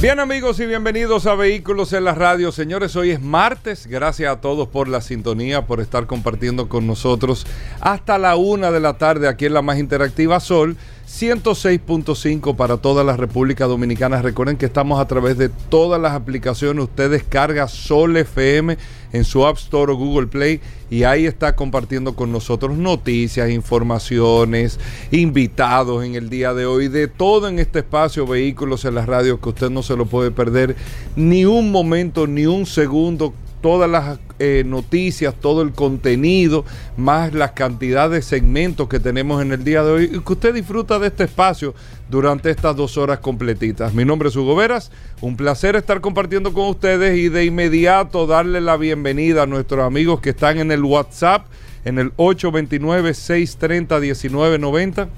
Bien 0.00 0.20
amigos 0.20 0.60
y 0.60 0.66
bienvenidos 0.66 1.26
a 1.26 1.34
Vehículos 1.34 1.94
en 1.94 2.04
la 2.04 2.14
Radio. 2.14 2.52
Señores, 2.52 2.94
hoy 2.96 3.12
es 3.12 3.20
martes. 3.22 3.86
Gracias 3.86 4.30
a 4.30 4.42
todos 4.42 4.68
por 4.68 4.88
la 4.88 5.00
sintonía, 5.00 5.66
por 5.66 5.80
estar 5.80 6.06
compartiendo 6.06 6.68
con 6.68 6.86
nosotros 6.86 7.46
hasta 7.80 8.18
la 8.18 8.36
una 8.36 8.70
de 8.70 8.80
la 8.80 8.98
tarde 8.98 9.26
aquí 9.26 9.46
en 9.46 9.54
la 9.54 9.62
más 9.62 9.78
interactiva 9.78 10.38
Sol 10.38 10.76
106.5 11.06 12.56
para 12.56 12.78
toda 12.78 13.04
la 13.04 13.16
República 13.16 13.66
Dominicana. 13.66 14.20
Recuerden 14.22 14.56
que 14.56 14.66
estamos 14.66 15.00
a 15.00 15.06
través 15.06 15.38
de 15.38 15.48
todas 15.48 16.00
las 16.00 16.14
aplicaciones. 16.14 16.84
Usted 16.84 17.10
descarga 17.10 17.68
Sol 17.68 18.16
FM 18.16 18.76
en 19.12 19.24
su 19.24 19.46
App 19.46 19.56
Store 19.56 19.92
o 19.92 19.96
Google 19.96 20.26
Play 20.26 20.60
y 20.90 21.04
ahí 21.04 21.24
está 21.24 21.54
compartiendo 21.54 22.16
con 22.16 22.32
nosotros 22.32 22.76
noticias, 22.76 23.50
informaciones, 23.50 24.80
invitados 25.12 26.04
en 26.04 26.16
el 26.16 26.28
día 26.28 26.54
de 26.54 26.66
hoy, 26.66 26.88
de 26.88 27.06
todo 27.06 27.46
en 27.48 27.60
este 27.60 27.78
espacio, 27.78 28.26
vehículos 28.26 28.84
en 28.84 28.96
la 28.96 29.06
radio, 29.06 29.40
que 29.40 29.48
usted 29.48 29.70
no 29.70 29.84
se 29.84 29.96
lo 29.96 30.06
puede 30.06 30.32
perder 30.32 30.74
ni 31.14 31.44
un 31.44 31.70
momento, 31.70 32.26
ni 32.26 32.46
un 32.46 32.66
segundo 32.66 33.32
todas 33.66 33.90
las 33.90 34.20
eh, 34.38 34.62
noticias, 34.64 35.34
todo 35.34 35.62
el 35.62 35.72
contenido, 35.72 36.64
más 36.96 37.34
la 37.34 37.52
cantidad 37.52 38.08
de 38.08 38.22
segmentos 38.22 38.88
que 38.88 39.00
tenemos 39.00 39.42
en 39.42 39.50
el 39.50 39.64
día 39.64 39.82
de 39.82 39.90
hoy 39.90 40.04
y 40.04 40.20
que 40.20 40.32
usted 40.34 40.54
disfruta 40.54 41.00
de 41.00 41.08
este 41.08 41.24
espacio 41.24 41.74
durante 42.08 42.48
estas 42.48 42.76
dos 42.76 42.96
horas 42.96 43.18
completitas. 43.18 43.92
Mi 43.92 44.04
nombre 44.04 44.28
es 44.28 44.36
Hugo 44.36 44.54
Veras, 44.54 44.92
un 45.20 45.36
placer 45.36 45.74
estar 45.74 46.00
compartiendo 46.00 46.52
con 46.52 46.68
ustedes 46.68 47.18
y 47.18 47.28
de 47.28 47.44
inmediato 47.44 48.28
darle 48.28 48.60
la 48.60 48.76
bienvenida 48.76 49.42
a 49.42 49.46
nuestros 49.46 49.84
amigos 49.84 50.20
que 50.20 50.30
están 50.30 50.58
en 50.58 50.70
el 50.70 50.84
WhatsApp 50.84 51.46
en 51.84 51.98
el 51.98 52.14
829-630-1990. 52.18 55.08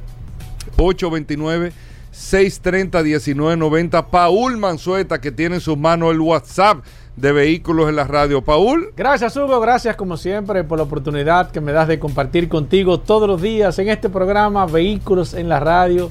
829 0.78 1.72
630-1990. 2.18 4.06
Paul 4.10 4.56
Manzueta, 4.56 5.20
que 5.20 5.30
tiene 5.30 5.56
en 5.56 5.60
sus 5.60 5.76
manos 5.76 6.12
el 6.12 6.20
WhatsApp 6.20 6.78
de 7.20 7.32
Vehículos 7.32 7.88
en 7.88 7.96
la 7.96 8.04
Radio. 8.04 8.42
Paul. 8.42 8.92
Gracias, 8.96 9.36
Hugo. 9.36 9.58
Gracias, 9.60 9.96
como 9.96 10.16
siempre, 10.16 10.62
por 10.62 10.78
la 10.78 10.84
oportunidad 10.84 11.50
que 11.50 11.60
me 11.60 11.72
das 11.72 11.88
de 11.88 11.98
compartir 11.98 12.48
contigo 12.48 13.00
todos 13.00 13.28
los 13.28 13.42
días 13.42 13.78
en 13.78 13.88
este 13.88 14.08
programa 14.08 14.66
Vehículos 14.66 15.34
en 15.34 15.48
la 15.48 15.58
Radio. 15.58 16.10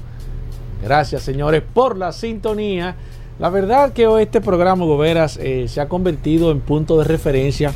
Gracias, 0.83 1.23
señores, 1.23 1.63
por 1.73 1.97
la 1.97 2.11
sintonía. 2.11 2.95
La 3.39 3.49
verdad 3.49 3.93
que 3.93 4.05
hoy 4.07 4.23
este 4.23 4.41
programa, 4.41 4.83
Goberas, 4.83 5.37
eh, 5.37 5.67
se 5.67 5.79
ha 5.79 5.87
convertido 5.87 6.51
en 6.51 6.59
punto 6.59 6.97
de 6.97 7.05
referencia 7.05 7.71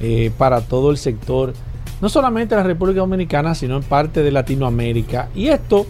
eh, 0.00 0.32
para 0.36 0.62
todo 0.62 0.90
el 0.90 0.96
sector, 0.96 1.52
no 2.00 2.08
solamente 2.08 2.54
en 2.54 2.60
la 2.60 2.66
República 2.66 3.00
Dominicana, 3.00 3.54
sino 3.54 3.76
en 3.76 3.82
parte 3.84 4.22
de 4.22 4.32
Latinoamérica. 4.32 5.28
Y 5.34 5.48
esto 5.48 5.86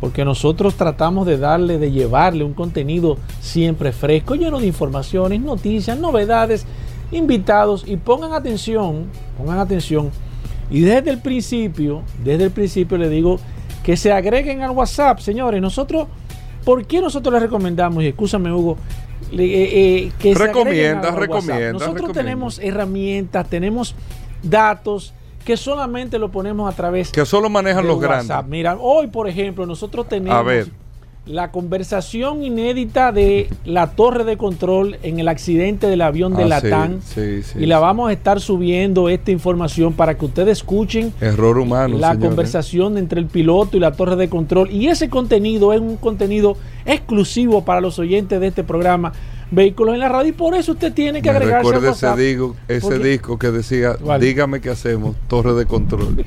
porque 0.00 0.24
nosotros 0.24 0.74
tratamos 0.74 1.26
de 1.26 1.38
darle, 1.38 1.78
de 1.78 1.90
llevarle 1.90 2.44
un 2.44 2.54
contenido 2.54 3.18
siempre 3.40 3.92
fresco, 3.92 4.34
lleno 4.34 4.60
de 4.60 4.66
informaciones, 4.66 5.40
noticias, 5.40 5.98
novedades, 5.98 6.66
invitados 7.10 7.84
y 7.86 7.96
pongan 7.96 8.32
atención, 8.32 9.06
pongan 9.36 9.58
atención. 9.58 10.10
Y 10.70 10.80
desde 10.80 11.10
el 11.10 11.18
principio, 11.18 12.02
desde 12.22 12.44
el 12.44 12.50
principio 12.50 12.98
le 12.98 13.08
digo 13.08 13.40
que 13.82 13.96
se 13.96 14.12
agreguen 14.12 14.62
al 14.62 14.70
WhatsApp, 14.70 15.18
señores. 15.18 15.60
Nosotros, 15.60 16.06
¿por 16.64 16.86
qué 16.86 17.00
nosotros 17.00 17.32
les 17.32 17.42
recomendamos? 17.42 18.04
Y 18.04 18.08
escúchame, 18.08 18.52
Hugo, 18.52 18.76
eh, 19.32 19.36
eh, 19.38 20.12
que 20.18 20.34
recomienda, 20.34 21.10
recomienda. 21.10 21.72
Nosotros 21.72 22.12
tenemos 22.12 22.58
herramientas, 22.58 23.48
tenemos 23.48 23.94
datos 24.42 25.14
que 25.48 25.56
solamente 25.56 26.18
lo 26.18 26.30
ponemos 26.30 26.70
a 26.70 26.76
través 26.76 27.10
que 27.10 27.24
solo 27.24 27.48
manejan 27.48 27.86
los 27.86 27.98
grandes. 27.98 28.36
Mira, 28.46 28.76
hoy 28.78 29.06
por 29.06 29.26
ejemplo 29.26 29.64
nosotros 29.64 30.06
tenemos 30.06 30.68
la 31.24 31.50
conversación 31.50 32.42
inédita 32.42 33.12
de 33.12 33.48
la 33.64 33.92
torre 33.92 34.24
de 34.24 34.36
control 34.36 34.98
en 35.02 35.18
el 35.20 35.26
accidente 35.26 35.86
del 35.86 36.02
avión 36.02 36.34
de 36.34 36.42
ah, 36.42 36.48
Latam 36.48 37.00
y 37.58 37.64
la 37.64 37.78
vamos 37.78 38.10
a 38.10 38.12
estar 38.12 38.42
subiendo 38.42 39.08
esta 39.08 39.30
información 39.30 39.94
para 39.94 40.18
que 40.18 40.26
ustedes 40.26 40.58
escuchen 40.58 41.14
error 41.18 41.58
humano 41.58 41.96
la 41.96 42.18
conversación 42.18 42.98
entre 42.98 43.18
el 43.18 43.26
piloto 43.26 43.78
y 43.78 43.80
la 43.80 43.92
torre 43.92 44.16
de 44.16 44.28
control. 44.28 44.70
Y 44.70 44.88
ese 44.88 45.08
contenido 45.08 45.72
es 45.72 45.80
un 45.80 45.96
contenido 45.96 46.58
exclusivo 46.84 47.64
para 47.64 47.80
los 47.80 47.98
oyentes 47.98 48.38
de 48.38 48.48
este 48.48 48.64
programa 48.64 49.14
vehículos 49.50 49.94
en 49.94 50.00
la 50.00 50.08
radio 50.08 50.30
y 50.30 50.32
por 50.32 50.54
eso 50.54 50.72
usted 50.72 50.92
tiene 50.92 51.22
que 51.22 51.30
agregarse 51.30 51.74
a 51.74 51.90
ese, 51.90 52.22
digo, 52.22 52.56
ese 52.68 52.98
disco 52.98 53.38
que 53.38 53.50
decía, 53.50 53.96
dígame 54.20 54.60
qué 54.60 54.70
hacemos, 54.70 55.16
torre 55.28 55.54
de 55.54 55.66
control. 55.66 56.24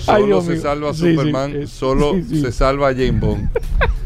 solo 0.00 0.42
se 0.42 0.58
salva 0.58 0.94
Superman, 0.94 1.66
solo 1.66 2.14
se 2.22 2.52
salva 2.52 2.92
James 2.92 3.20
Bond. 3.20 3.50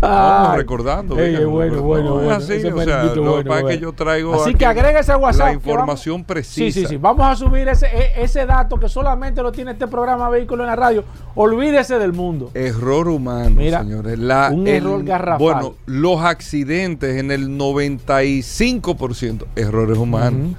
Vamos 0.00 0.56
recordando. 0.56 1.14
bueno, 1.14 1.50
bueno, 1.50 1.82
bueno. 1.82 2.30
Así, 2.30 2.54
o 2.66 2.82
sea, 2.82 3.04
lo 3.14 3.42
bueno, 3.42 3.66
que 3.66 3.78
yo 3.78 3.92
traigo 3.92 4.42
así 4.42 4.54
que 4.54 4.64
agrega 4.64 5.00
ese 5.00 5.14
WhatsApp. 5.14 5.46
La 5.46 5.52
información 5.52 6.24
precisa. 6.24 6.54
Sí, 6.54 6.72
sí, 6.72 6.86
sí. 6.86 6.96
Vamos 6.96 7.26
a 7.26 7.36
subir 7.36 7.68
ese, 7.68 7.86
e, 7.86 8.22
ese 8.22 8.46
dato 8.46 8.78
que 8.78 8.88
solamente 8.88 9.42
lo 9.42 9.52
tiene 9.52 9.72
este 9.72 9.86
programa 9.86 10.30
Vehículo 10.30 10.62
en 10.62 10.68
la 10.68 10.76
Radio. 10.76 11.04
Olvídese 11.34 11.98
del 11.98 12.12
mundo. 12.12 12.50
Error 12.54 13.08
humano, 13.08 13.60
señores. 13.60 14.18
un 14.52 14.66
error 14.66 15.04
garrafal. 15.04 15.38
Bueno, 15.38 15.74
los 15.86 16.20
accidentes 16.22 17.18
en 17.18 17.30
el 17.30 17.48
95% 17.48 19.44
errores 19.56 19.98
humanos. 19.98 20.56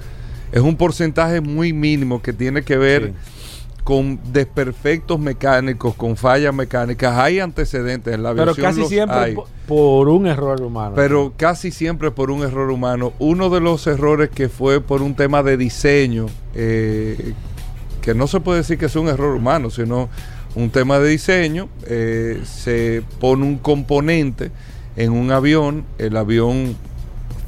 Es 0.52 0.60
un 0.60 0.76
porcentaje 0.76 1.40
muy 1.40 1.72
mínimo 1.72 2.20
que 2.20 2.34
tiene 2.34 2.62
que 2.62 2.76
ver 2.76 3.14
con 3.84 4.20
desperfectos 4.32 5.18
mecánicos, 5.18 5.94
con 5.94 6.16
fallas 6.16 6.54
mecánicas, 6.54 7.18
hay 7.18 7.40
antecedentes 7.40 8.14
en 8.14 8.22
la 8.22 8.30
aviación. 8.30 8.54
Pero 8.54 8.68
casi 8.68 8.84
siempre 8.84 9.36
por 9.66 10.08
un 10.08 10.26
error 10.26 10.60
humano. 10.62 10.92
Pero 10.94 11.32
casi 11.36 11.70
siempre 11.70 12.10
por 12.10 12.30
un 12.30 12.42
error 12.42 12.70
humano. 12.70 13.12
Uno 13.18 13.50
de 13.50 13.60
los 13.60 13.86
errores 13.86 14.30
que 14.30 14.48
fue 14.48 14.80
por 14.80 15.02
un 15.02 15.14
tema 15.14 15.42
de 15.42 15.56
diseño, 15.56 16.26
eh, 16.54 17.34
que 18.00 18.14
no 18.14 18.26
se 18.26 18.40
puede 18.40 18.58
decir 18.58 18.78
que 18.78 18.86
es 18.86 18.96
un 18.96 19.08
error 19.08 19.34
humano, 19.34 19.70
sino 19.70 20.08
un 20.54 20.70
tema 20.70 20.98
de 20.98 21.08
diseño, 21.08 21.68
eh, 21.86 22.40
se 22.44 23.02
pone 23.18 23.44
un 23.44 23.58
componente 23.58 24.52
en 24.96 25.12
un 25.12 25.32
avión, 25.32 25.84
el 25.98 26.16
avión 26.16 26.76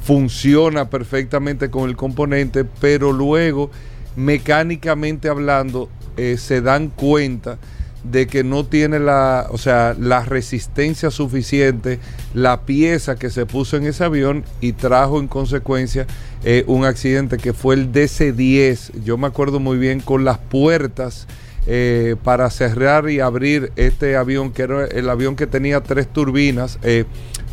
funciona 0.01 0.89
perfectamente 0.89 1.69
con 1.69 1.89
el 1.89 1.95
componente, 1.95 2.65
pero 2.65 3.13
luego 3.13 3.71
mecánicamente 4.15 5.29
hablando 5.29 5.89
eh, 6.17 6.37
se 6.37 6.61
dan 6.61 6.89
cuenta 6.89 7.57
de 8.03 8.27
que 8.27 8.43
no 8.43 8.65
tiene 8.65 8.99
la, 8.99 9.47
o 9.49 9.57
sea, 9.57 9.95
la 9.99 10.23
resistencia 10.23 11.09
suficiente 11.09 11.99
la 12.35 12.61
pieza 12.61 13.15
que 13.15 13.31
se 13.31 13.47
puso 13.47 13.77
en 13.77 13.87
ese 13.87 14.03
avión 14.03 14.43
y 14.61 14.73
trajo 14.73 15.19
en 15.19 15.27
consecuencia 15.27 16.05
eh, 16.43 16.63
un 16.67 16.85
accidente 16.85 17.37
que 17.37 17.53
fue 17.53 17.73
el 17.73 17.91
DC-10. 17.91 19.03
Yo 19.03 19.17
me 19.17 19.25
acuerdo 19.25 19.59
muy 19.59 19.79
bien 19.79 20.01
con 20.01 20.23
las 20.23 20.37
puertas 20.37 21.27
eh, 21.65 22.15
para 22.23 22.51
cerrar 22.51 23.09
y 23.09 23.21
abrir 23.21 23.71
este 23.75 24.15
avión, 24.15 24.51
que 24.51 24.61
era 24.61 24.85
el 24.85 25.09
avión 25.09 25.35
que 25.35 25.47
tenía 25.47 25.81
tres 25.81 26.07
turbinas, 26.07 26.77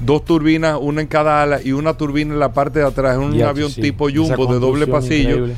dos 0.05 0.23
turbinas, 0.27 0.79
una 0.79 1.00
en 1.00 1.06
cada 1.06 1.43
ala 1.43 1.62
y 1.62 1.73
una 1.73 1.97
turbina 1.97 2.34
en 2.34 2.41
la 2.41 2.53
parte 2.53 2.81
de 2.81 2.84
atrás. 2.84 3.17
un 3.17 3.41
avión 3.41 3.73
tipo 3.73 4.09
jumbo 4.11 4.53
de 4.53 4.61
doble 4.61 4.87
pasillo 4.87 5.49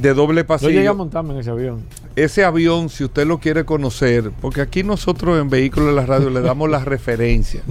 de 0.00 0.14
doble 0.14 0.44
pasillo. 0.44 0.70
Yo 0.70 0.76
llegué 0.76 0.88
a 0.88 0.94
montarme 0.94 1.34
en 1.34 1.40
ese 1.40 1.50
avión. 1.50 1.82
Ese 2.16 2.44
avión, 2.44 2.88
si 2.88 3.04
usted 3.04 3.26
lo 3.26 3.38
quiere 3.38 3.64
conocer, 3.64 4.30
porque 4.40 4.62
aquí 4.62 4.82
nosotros 4.82 5.38
en 5.38 5.50
Vehículos 5.50 5.90
de 5.90 5.94
la 5.94 6.06
Radio 6.06 6.30
le 6.30 6.40
damos 6.40 6.70
las 6.70 6.84
referencias. 6.86 7.62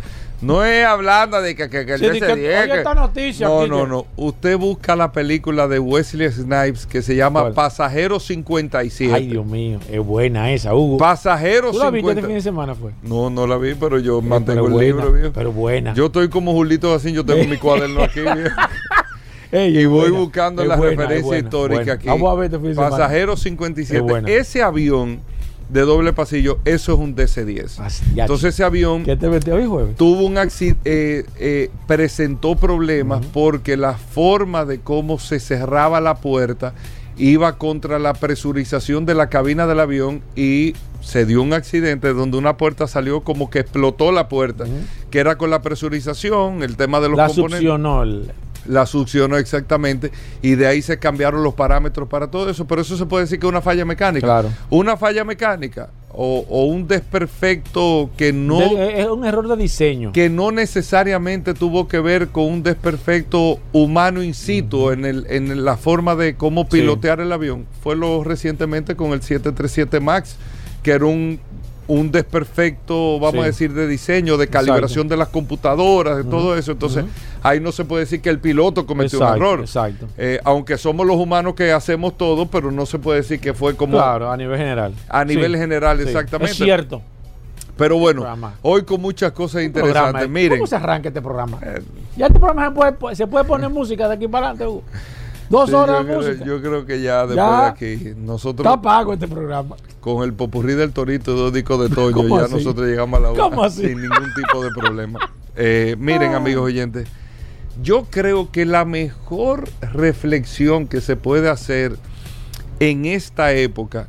No 0.41 0.63
es 0.63 0.85
hablando 0.85 1.41
de 1.41 1.55
que, 1.55 1.69
que, 1.69 1.85
que 1.85 1.97
sí, 1.97 2.05
esta 2.05 2.93
noticia. 2.93 3.47
No, 3.47 3.65
no, 3.65 3.87
no. 3.87 4.05
Usted 4.15 4.57
busca 4.57 4.95
la 4.95 5.11
película 5.11 5.67
de 5.67 5.79
Wesley 5.79 6.29
Snipes 6.29 6.85
que 6.85 7.01
se 7.01 7.15
llama 7.15 7.51
Pasajero 7.53 8.19
57. 8.19 9.13
Ay, 9.13 9.27
Dios 9.29 9.45
mío, 9.45 9.79
es 9.89 10.05
buena 10.05 10.51
esa, 10.51 10.75
Hugo. 10.75 10.97
Pasajero 10.97 11.71
57. 11.71 11.73
¿Tú 11.73 11.79
la 11.79 11.89
viste 11.89 12.11
este 12.11 12.21
fin 12.21 12.35
de 12.35 12.41
semana 12.41 12.75
fue? 12.75 12.91
No, 13.01 13.29
no 13.29 13.47
la 13.47 13.57
vi, 13.57 13.73
pero 13.75 13.97
yo 13.97 14.21
mantengo 14.21 14.67
el 14.67 14.77
libro, 14.77 15.11
viejo. 15.11 15.31
Pero 15.33 15.51
buena. 15.51 15.93
Yo 15.93 16.07
estoy 16.07 16.29
como 16.29 16.51
Julito 16.51 16.93
así, 16.93 17.11
yo 17.11 17.25
tengo 17.25 17.45
mi 17.45 17.57
cuaderno 17.57 18.03
aquí, 18.03 18.19
y 19.63 19.85
voy 19.85 20.11
buscando 20.11 20.63
la 20.65 20.75
referencia 20.75 21.37
histórica 21.37 21.93
aquí. 21.93 22.07
Vamos 22.07 22.31
a 22.31 22.35
ver 22.35 22.75
Pasajero 22.75 23.35
57. 23.37 24.37
Ese 24.37 24.61
avión 24.61 25.19
de 25.69 25.81
doble 25.81 26.13
pasillo, 26.13 26.59
eso 26.63 26.93
es 26.93 26.99
un 26.99 27.15
DC-10. 27.15 27.79
Así, 27.79 28.03
ya, 28.13 28.25
Entonces 28.25 28.53
ese 28.53 28.63
avión 28.63 29.03
¿Qué 29.03 29.15
te 29.15 29.27
metió 29.29 29.55
hoy 29.55 29.65
jueves? 29.65 29.95
tuvo 29.95 30.25
un 30.25 30.37
accidente, 30.37 31.71
presentó 31.87 32.55
problemas 32.55 33.25
porque 33.33 33.75
la 33.75 33.93
forma 33.93 34.65
de 34.65 34.79
cómo 34.79 35.17
se 35.17 35.39
cerraba 35.39 36.01
la 36.01 36.15
puerta 36.15 36.73
iba 37.17 37.57
contra 37.57 37.97
la 37.97 38.13
presurización 38.13 39.05
de 39.05 39.15
la 39.15 39.29
cabina 39.29 39.65
del 39.65 39.79
avión 39.79 40.21
y 40.35 40.73
se 41.01 41.25
dio 41.25 41.41
un 41.41 41.53
accidente 41.53 42.13
donde 42.13 42.37
una 42.37 42.57
puerta 42.57 42.87
salió 42.87 43.21
como 43.21 43.49
que 43.49 43.59
explotó 43.59 44.11
la 44.11 44.27
puerta, 44.27 44.65
que 45.09 45.19
era 45.19 45.37
con 45.37 45.49
la 45.49 45.61
presurización, 45.61 46.61
el 46.61 46.75
tema 46.77 46.99
de 46.99 47.09
los 47.09 47.17
La 47.17 47.27
componentes. 47.27 47.59
succionó. 47.59 48.03
el- 48.03 48.31
La 48.67 48.85
succionó 48.85 49.37
exactamente 49.37 50.11
y 50.41 50.55
de 50.55 50.65
ahí 50.67 50.81
se 50.81 50.97
cambiaron 50.99 51.43
los 51.43 51.53
parámetros 51.53 52.07
para 52.09 52.31
todo 52.31 52.49
eso, 52.49 52.65
pero 52.65 52.81
eso 52.81 52.97
se 52.97 53.05
puede 53.05 53.25
decir 53.25 53.39
que 53.39 53.45
es 53.45 53.49
una 53.51 53.61
falla 53.61 53.85
mecánica. 53.85 54.25
Claro. 54.25 54.49
Una 54.69 54.97
falla 54.97 55.23
mecánica 55.23 55.89
o, 56.09 56.45
o 56.49 56.63
un 56.65 56.87
desperfecto 56.87 58.09
que 58.17 58.31
no 58.33 58.59
de- 58.59 59.01
es 59.01 59.07
un 59.07 59.25
error 59.25 59.47
de 59.47 59.57
diseño. 59.57 60.11
que 60.13 60.29
no 60.29 60.51
necesariamente 60.51 61.53
tuvo 61.53 61.87
que 61.87 61.99
ver 61.99 62.29
con 62.29 62.45
un 62.45 62.63
desperfecto 62.63 63.59
humano 63.73 64.23
in 64.23 64.33
situ 64.33 64.91
en, 64.91 65.05
el, 65.05 65.25
en 65.29 65.63
la 65.65 65.77
forma 65.77 66.15
de 66.15 66.35
cómo 66.35 66.67
pilotear 66.69 67.19
el 67.19 67.31
avión. 67.31 67.65
Fue 67.83 67.95
lo 67.95 68.23
recientemente 68.23 68.95
con 68.95 69.11
el 69.11 69.21
737 69.21 69.99
MAX, 69.99 70.37
que 70.83 70.91
era 70.91 71.05
un, 71.05 71.39
un 71.87 72.11
desperfecto, 72.11 73.19
vamos 73.19 73.33
Sí. 73.35 73.39
a 73.41 73.45
decir, 73.45 73.73
de 73.73 73.87
diseño, 73.87 74.37
de 74.37 74.47
calibración 74.47 75.07
de 75.07 75.17
las 75.17 75.27
computadoras, 75.29 76.17
de 76.17 76.23
todo 76.23 76.57
eso. 76.57 76.71
Entonces. 76.71 77.05
Ahí 77.47 77.59
no 77.59 77.71
se 77.71 77.85
puede 77.85 78.01
decir 78.05 78.21
que 78.21 78.29
el 78.29 78.39
piloto 78.39 78.85
cometió 78.85 79.19
Exacto, 79.19 79.37
un 79.37 79.41
error. 79.45 79.59
exacto. 79.61 80.07
Eh, 80.17 80.39
aunque 80.43 80.77
somos 80.77 81.05
los 81.05 81.15
humanos 81.17 81.53
que 81.55 81.71
hacemos 81.71 82.17
todo, 82.17 82.47
pero 82.47 82.71
no 82.71 82.85
se 82.85 82.99
puede 82.99 83.19
decir 83.21 83.39
que 83.39 83.53
fue 83.53 83.75
como 83.75 83.93
Claro, 83.93 84.31
a 84.31 84.37
nivel 84.37 84.57
general. 84.57 84.93
a 85.09 85.23
nivel 85.25 85.53
Sí, 85.53 85.57
general, 85.59 85.97
sí. 85.99 86.03
exactamente. 86.05 86.51
Es 86.51 86.57
cierto. 86.57 87.01
Pero 87.77 87.97
bueno, 87.97 88.21
Programa. 88.21 88.53
hoy 88.61 88.83
con 88.83 89.01
muchas 89.01 89.31
cosas 89.33 89.61
Programa, 89.63 89.87
interesantes. 89.89 90.23
¿eh? 90.23 90.27
Miren. 90.29 90.57
¿Cómo 90.59 90.67
se 90.67 90.75
arranca 90.77 91.07
este 91.09 91.21
programa? 91.21 91.59
Eh, 91.61 91.81
ya 92.15 92.27
este 92.27 92.39
programa 92.39 92.67
se 92.85 92.91
puede, 92.93 93.15
se 93.15 93.27
puede 93.27 93.43
poner 93.45 93.69
música 93.69 94.07
de 94.07 94.13
aquí 94.15 94.27
para 94.29 94.47
adelante, 94.49 94.65
Hugo. 94.67 94.83
Dos 95.49 95.69
Sí, 95.69 95.75
horas 95.75 95.97
yo, 95.97 95.99
de 95.99 96.05
creo, 96.05 96.17
música. 96.21 96.45
yo 96.45 96.61
creo 96.61 96.85
que 96.85 97.01
ya 97.01 97.27
después 97.27 97.35
Ya. 97.35 97.61
de 97.61 97.67
aquí, 97.67 98.13
nosotros 98.17 98.65
Está 98.65 98.81
pago 98.81 99.13
este 99.13 99.27
programa. 99.27 99.75
con 99.99 100.23
el 100.23 100.33
popurrí 100.33 100.73
del 100.73 100.91
torito 100.93 101.33
y 101.33 101.37
dos 101.37 101.53
discos 101.53 101.87
de 101.87 101.93
Toño, 101.93 102.15
¿Cómo 102.15 102.39
ya 102.39 102.45
así? 102.45 102.55
nosotros 102.55 102.87
llegamos 102.87 103.19
a 103.19 103.23
la 103.23 103.29
hora 103.31 103.43
¿Cómo 103.43 103.63
así? 103.63 103.81
sin 103.81 104.01
ningún 104.01 104.33
tipo 104.35 104.63
de 104.63 104.69
problema. 104.71 105.19
Eh, 105.55 105.95
miren, 105.99 106.33
Ah. 106.33 106.37
amigos 106.37 106.63
oyentes, 106.63 107.07
yo 107.81 108.05
creo 108.09 108.51
que 108.51 108.65
la 108.65 108.85
mejor 108.85 109.69
reflexión 109.81 110.87
que 110.87 111.01
se 111.01 111.15
puede 111.15 111.49
hacer 111.49 111.97
en 112.79 113.05
esta 113.05 113.51
época 113.53 114.07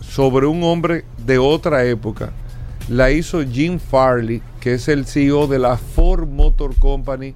sobre 0.00 0.46
un 0.46 0.62
hombre 0.62 1.04
de 1.24 1.38
otra 1.38 1.84
época 1.84 2.32
la 2.88 3.10
hizo 3.10 3.44
Jim 3.44 3.78
Farley, 3.78 4.42
que 4.60 4.74
es 4.74 4.88
el 4.88 5.06
CEO 5.06 5.46
de 5.46 5.58
la 5.58 5.76
Ford 5.76 6.26
Motor 6.26 6.74
Company, 6.78 7.34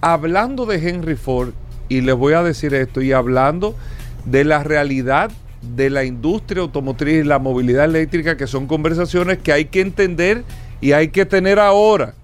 hablando 0.00 0.66
de 0.66 0.88
Henry 0.88 1.14
Ford, 1.14 1.50
y 1.88 2.00
les 2.00 2.16
voy 2.16 2.32
a 2.32 2.42
decir 2.42 2.74
esto, 2.74 3.00
y 3.00 3.12
hablando 3.12 3.76
de 4.24 4.44
la 4.44 4.64
realidad 4.64 5.30
de 5.62 5.90
la 5.90 6.04
industria 6.04 6.62
automotriz 6.62 7.24
y 7.24 7.28
la 7.28 7.38
movilidad 7.38 7.84
eléctrica, 7.84 8.36
que 8.36 8.46
son 8.46 8.66
conversaciones 8.66 9.38
que 9.38 9.52
hay 9.52 9.66
que 9.66 9.80
entender 9.80 10.44
y 10.80 10.92
hay 10.92 11.08
que 11.08 11.24
tener 11.24 11.58
ahora 11.58 12.14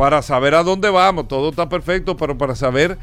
para 0.00 0.22
saber 0.22 0.54
a 0.54 0.62
dónde 0.62 0.88
vamos. 0.88 1.28
Todo 1.28 1.50
está 1.50 1.68
perfecto, 1.68 2.16
pero 2.16 2.38
para 2.38 2.54
saber 2.54 2.96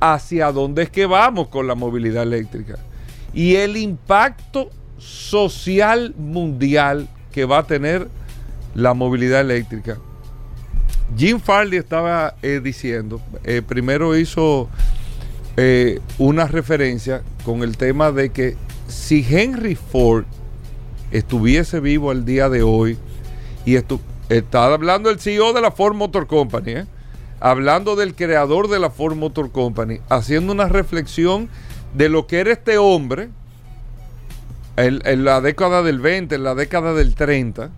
hacia 0.00 0.52
dónde 0.52 0.82
es 0.82 0.90
que 0.90 1.06
vamos 1.06 1.48
con 1.48 1.66
la 1.66 1.74
movilidad 1.74 2.24
eléctrica. 2.24 2.74
Y 3.32 3.54
el 3.54 3.78
impacto 3.78 4.68
social 4.98 6.14
mundial 6.18 7.08
que 7.32 7.46
va 7.46 7.60
a 7.60 7.66
tener 7.66 8.08
la 8.74 8.92
movilidad 8.92 9.40
eléctrica. 9.40 9.96
Jim 11.16 11.40
Farley 11.40 11.78
estaba 11.78 12.34
eh, 12.42 12.60
diciendo, 12.62 13.18
eh, 13.42 13.62
primero 13.66 14.14
hizo 14.14 14.68
eh, 15.56 16.00
una 16.18 16.46
referencia 16.46 17.22
con 17.46 17.62
el 17.62 17.78
tema 17.78 18.12
de 18.12 18.28
que 18.28 18.58
si 18.88 19.26
Henry 19.26 19.74
Ford 19.74 20.26
estuviese 21.12 21.80
vivo 21.80 22.10
al 22.10 22.26
día 22.26 22.50
de 22.50 22.62
hoy, 22.62 22.98
y 23.64 23.76
esto, 23.76 24.00
está 24.28 24.66
hablando 24.66 25.10
el 25.10 25.20
CEO 25.20 25.52
de 25.52 25.60
la 25.60 25.70
Ford 25.70 25.94
Motor 25.94 26.26
Company, 26.26 26.72
¿eh? 26.72 26.86
hablando 27.40 27.96
del 27.96 28.14
creador 28.14 28.68
de 28.68 28.78
la 28.78 28.90
Ford 28.90 29.16
Motor 29.16 29.50
Company, 29.52 30.00
haciendo 30.08 30.52
una 30.52 30.68
reflexión 30.68 31.48
de 31.94 32.08
lo 32.08 32.26
que 32.26 32.40
era 32.40 32.52
este 32.52 32.78
hombre 32.78 33.30
en, 34.76 35.00
en 35.04 35.24
la 35.24 35.40
década 35.40 35.82
del 35.82 36.00
20, 36.00 36.34
en 36.34 36.44
la 36.44 36.54
década 36.54 36.92
del 36.94 37.14
30, 37.14 37.70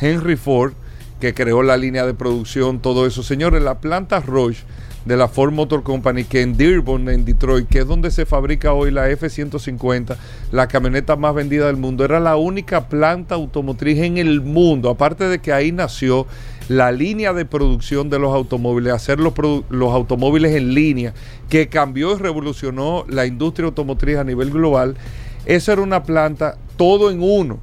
Henry 0.00 0.36
Ford, 0.36 0.72
que 1.20 1.34
creó 1.34 1.62
la 1.62 1.76
línea 1.76 2.04
de 2.06 2.14
producción, 2.14 2.80
todo 2.80 3.06
eso. 3.06 3.22
Señores, 3.22 3.62
la 3.62 3.80
planta 3.80 4.20
Roche 4.20 4.64
de 5.04 5.16
la 5.16 5.28
Ford 5.28 5.52
Motor 5.52 5.82
Company, 5.82 6.24
que 6.24 6.40
en 6.40 6.56
Dearborn, 6.56 7.08
en 7.08 7.24
Detroit, 7.24 7.68
que 7.68 7.80
es 7.80 7.86
donde 7.86 8.10
se 8.10 8.24
fabrica 8.24 8.72
hoy 8.72 8.90
la 8.90 9.10
F-150, 9.10 10.16
la 10.50 10.66
camioneta 10.68 11.16
más 11.16 11.34
vendida 11.34 11.66
del 11.66 11.76
mundo, 11.76 12.04
era 12.04 12.20
la 12.20 12.36
única 12.36 12.88
planta 12.88 13.34
automotriz 13.34 13.98
en 13.98 14.16
el 14.16 14.40
mundo, 14.40 14.88
aparte 14.88 15.28
de 15.28 15.40
que 15.40 15.52
ahí 15.52 15.72
nació 15.72 16.26
la 16.68 16.90
línea 16.92 17.32
de 17.32 17.44
producción 17.44 18.08
de 18.08 18.18
los 18.18 18.34
automóviles, 18.34 18.92
hacer 18.92 19.20
los, 19.20 19.34
los 19.68 19.92
automóviles 19.92 20.54
en 20.54 20.74
línea, 20.74 21.12
que 21.48 21.68
cambió 21.68 22.14
y 22.14 22.18
revolucionó 22.18 23.04
la 23.08 23.26
industria 23.26 23.66
automotriz 23.66 24.16
a 24.16 24.24
nivel 24.24 24.50
global. 24.50 24.96
Esa 25.44 25.74
era 25.74 25.82
una 25.82 26.02
planta 26.04 26.56
todo 26.76 27.10
en 27.10 27.22
uno. 27.22 27.60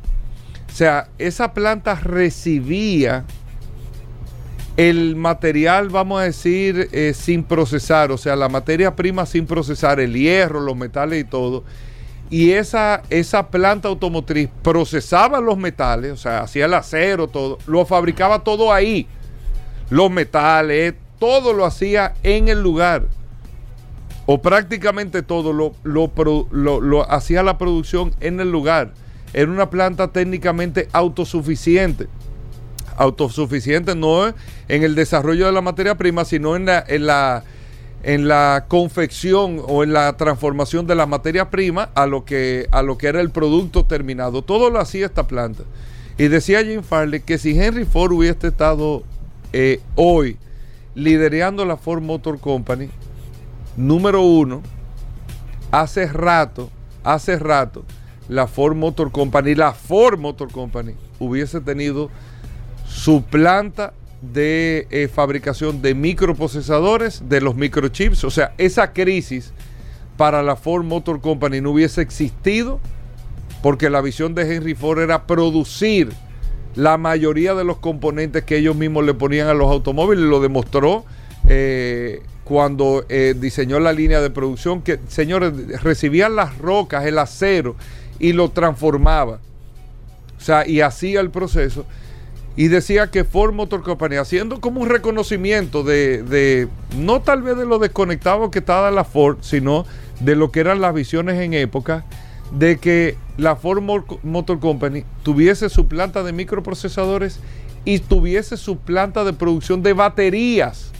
O 0.72 0.74
sea, 0.74 1.10
esa 1.18 1.54
planta 1.54 1.96
recibía 1.96 3.26
el 4.78 5.16
material, 5.16 5.90
vamos 5.90 6.22
a 6.22 6.24
decir, 6.26 6.90
eh, 6.92 7.14
sin 7.14 7.44
procesar, 7.44 8.12
o 8.12 8.18
sea, 8.18 8.36
la 8.36 8.50
materia 8.50 8.96
prima 8.96 9.26
sin 9.26 9.46
procesar, 9.46 10.00
el 10.00 10.14
hierro, 10.14 10.60
los 10.62 10.76
metales 10.76 11.22
y 11.22 11.24
todo. 11.26 11.64
Y 12.30 12.52
esa, 12.52 13.04
esa 13.10 13.48
planta 13.50 13.90
automotriz 13.90 14.50
procesaba 14.64 15.42
los 15.42 15.58
metales, 15.58 16.14
o 16.14 16.18
sea, 16.18 16.42
hacía 16.42 16.66
el 16.66 16.74
acero, 16.74 17.28
todo, 17.28 17.58
lo 17.68 17.86
fabricaba 17.86 18.40
todo 18.44 18.72
ahí. 18.72 19.08
Los 19.90 20.10
metales, 20.10 20.94
todo 21.20 21.52
lo 21.52 21.66
hacía 21.66 22.14
en 22.24 22.48
el 22.48 22.64
lugar. 22.64 23.04
O 24.26 24.42
prácticamente 24.42 25.24
todo 25.24 25.52
lo, 25.52 25.74
lo 25.84 26.10
lo- 26.52 26.80
lo 26.80 27.12
hacía 27.12 27.44
la 27.44 27.58
producción 27.58 28.14
en 28.22 28.40
el 28.40 28.50
lugar. 28.50 28.94
Era 29.34 29.52
una 29.52 29.70
planta 29.70 30.08
técnicamente 30.08 30.88
autosuficiente 30.94 32.08
autosuficiente 33.02 33.96
no 33.96 34.28
en 34.28 34.84
el 34.84 34.94
desarrollo 34.94 35.48
de 35.48 35.52
la 35.52 35.62
materia 35.62 35.96
prima, 35.96 36.24
sino 36.24 36.56
en 36.56 36.66
la, 36.66 36.84
en 36.88 37.08
la, 37.08 37.44
en 38.04 38.28
la 38.28 38.66
confección 38.68 39.60
o 39.68 39.84
en 39.84 39.92
la 39.94 40.16
transformación 40.18 40.86
de 40.86 40.94
la 40.94 41.08
materia 41.08 41.50
prima 41.50 41.90
a 41.96 42.06
lo 42.06 42.26
que, 42.26 42.68
a 42.72 42.84
lo 42.84 43.00
que 43.00 43.08
era 43.08 43.20
el 43.20 43.32
producto 43.32 43.86
terminado. 43.86 44.44
Todo 44.44 44.70
lo 44.70 44.80
hacía 44.80 45.08
esta 45.08 45.26
planta. 45.28 45.64
Y 46.18 46.28
decía 46.28 46.64
Jim 46.64 46.84
Farley 46.84 47.22
que 47.22 47.40
si 47.40 47.60
Henry 47.60 47.86
Ford 47.86 48.12
hubiese 48.12 48.48
estado 48.48 49.02
eh, 49.52 49.80
hoy 49.96 50.38
liderando 50.94 51.66
la 51.66 51.78
Ford 51.78 52.04
Motor 52.04 52.40
Company, 52.40 52.90
número 53.76 54.22
uno, 54.22 54.62
hace 55.72 56.06
rato, 56.06 56.70
hace 57.04 57.40
rato, 57.40 57.84
la 58.30 58.46
Ford 58.46 58.76
Motor 58.76 59.12
Company, 59.12 59.56
la 59.56 59.74
Ford 59.74 60.20
Motor 60.20 60.52
Company 60.52 60.94
hubiese 61.18 61.62
tenido 61.62 62.12
su 62.94 63.24
planta 63.24 63.94
de 64.22 64.88
eh, 64.92 65.08
fabricación 65.08 65.82
de 65.82 65.96
microprocesadores, 65.96 67.24
de 67.28 67.42
los 67.42 67.56
microchips. 67.56 68.24
O 68.24 68.30
sea, 68.30 68.54
esa 68.58 68.92
crisis 68.94 69.54
para 70.18 70.44
la 70.44 70.56
Ford 70.56 70.84
Motor 70.84 71.22
Company 71.22 71.62
no 71.62 71.72
hubiese 71.72 72.02
existido 72.02 72.80
porque 73.64 73.90
la 73.90 74.02
visión 74.02 74.36
de 74.36 74.56
Henry 74.56 74.76
Ford 74.76 75.00
era 75.00 75.26
producir 75.26 76.12
la 76.76 76.98
mayoría 76.98 77.54
de 77.54 77.64
los 77.64 77.78
componentes 77.78 78.44
que 78.44 78.58
ellos 78.58 78.76
mismos 78.76 79.06
le 79.06 79.14
ponían 79.14 79.48
a 79.48 79.54
los 79.54 79.72
automóviles. 79.72 80.26
Lo 80.26 80.42
demostró 80.42 81.06
eh, 81.48 82.22
cuando 82.44 83.06
eh, 83.10 83.36
diseñó 83.38 83.80
la 83.80 83.94
línea 83.94 84.22
de 84.22 84.30
producción 84.30 84.82
que, 84.82 85.00
señores, 85.08 85.54
recibían 85.82 86.36
las 86.36 86.58
rocas, 86.58 87.06
el 87.06 87.18
acero 87.18 87.76
y 88.20 88.34
lo 88.34 88.50
transformaba. 88.50 89.40
O 90.38 90.44
sea, 90.44 90.68
y 90.68 90.82
hacía 90.82 91.22
el 91.22 91.30
proceso 91.30 91.86
y 92.58 92.68
decía 92.68 93.08
que 93.08 93.24
Ford 93.24 93.54
Motor 93.54 93.82
Company, 93.84 94.18
haciendo 94.18 94.60
como 94.60 94.82
un 94.82 94.90
reconocimiento 94.90 95.84
de, 95.84 96.22
de, 96.24 96.68
no 96.98 97.22
tal 97.22 97.42
vez 97.42 97.58
de 97.58 97.66
lo 97.66 97.80
desconectado 97.80 98.52
que 98.52 98.60
estaba 98.60 98.92
la 98.92 99.04
Ford, 99.06 99.38
sino 99.42 99.86
de 100.20 100.36
lo 100.36 100.52
que 100.52 100.60
eran 100.60 100.82
las 100.82 100.94
visiones 100.94 101.40
en 101.40 101.54
época, 101.54 102.04
de 102.52 102.78
que 102.78 103.16
la 103.38 103.56
Ford 103.56 103.82
Mo- 103.82 104.06
Motor 104.24 104.60
Company 104.60 105.06
tuviese 105.24 105.70
su 105.70 105.88
planta 105.88 106.24
de 106.24 106.34
microprocesadores 106.34 107.40
y 107.86 108.00
tuviese 108.00 108.58
su 108.58 108.78
planta 108.78 109.24
de 109.24 109.34
producción 109.34 109.82
de 109.82 109.94
baterías, 109.94 110.92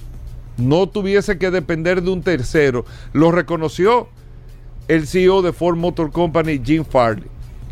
no 0.58 0.88
tuviese 0.88 1.38
que 1.38 1.52
depender 1.52 2.02
de 2.02 2.12
un 2.12 2.24
tercero. 2.24 2.86
Lo 3.14 3.32
reconoció 3.32 4.08
el 4.88 5.06
CEO 5.06 5.42
de 5.42 5.54
Ford 5.54 5.76
Motor 5.78 6.12
Company, 6.12 6.62
Jim 6.64 6.86
Farley. 6.86 7.28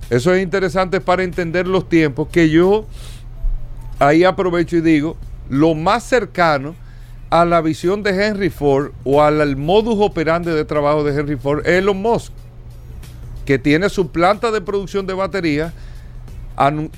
Eso 0.09 0.33
es 0.33 0.43
interesante 0.43 0.99
para 1.01 1.23
entender 1.23 1.67
los 1.67 1.87
tiempos 1.87 2.27
que 2.29 2.49
yo 2.49 2.85
ahí 3.99 4.23
aprovecho 4.23 4.77
y 4.77 4.81
digo, 4.81 5.17
lo 5.49 5.75
más 5.75 6.03
cercano 6.03 6.75
a 7.29 7.45
la 7.45 7.61
visión 7.61 8.01
de 8.01 8.11
Henry 8.11 8.49
Ford 8.49 8.91
o 9.03 9.21
al 9.21 9.55
modus 9.55 9.97
operandi 9.99 10.51
de 10.51 10.65
trabajo 10.65 11.03
de 11.03 11.19
Henry 11.19 11.35
Ford 11.35 11.61
es 11.65 11.73
Elon 11.73 12.01
Musk, 12.01 12.33
que 13.45 13.59
tiene 13.59 13.89
su 13.89 14.11
planta 14.11 14.51
de 14.51 14.61
producción 14.61 15.05
de 15.05 15.13
baterías, 15.13 15.73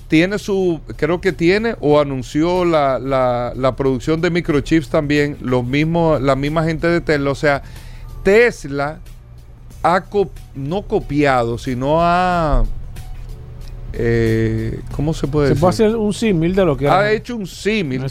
tiene 0.08 0.40
su, 0.40 0.82
creo 0.96 1.22
que 1.22 1.34
tiene 1.34 1.76
o 1.82 2.00
anunció 2.00 2.66
la, 2.66 2.98
la, 3.00 3.76
producción 3.76 4.20
de 4.22 4.32
microchips 4.32 4.90
también, 4.90 5.38
los 5.42 5.64
mismos, 5.64 6.22
la 6.22 6.36
misma 6.36 6.64
gente 6.64 6.88
de 6.88 7.02
Tesla, 7.02 7.30
o 7.30 7.36
sea, 7.36 7.62
Tesla 8.24 9.00
ha 9.84 10.04
no 10.56 10.82
copiado, 10.84 11.58
sino 11.58 11.98
ha 12.02 12.64
eh, 13.94 14.80
¿cómo 14.96 15.14
se 15.14 15.28
puede 15.28 15.48
se 15.48 15.54
decir? 15.54 15.62
puede 15.62 15.74
hacer 15.74 15.96
un 15.96 16.14
símil 16.14 16.56
de 16.56 16.66
lo 16.66 16.78
que 16.78 16.88
ha 16.88 17.12
hecho 17.12 17.36
un 17.36 17.46
símil 17.46 18.06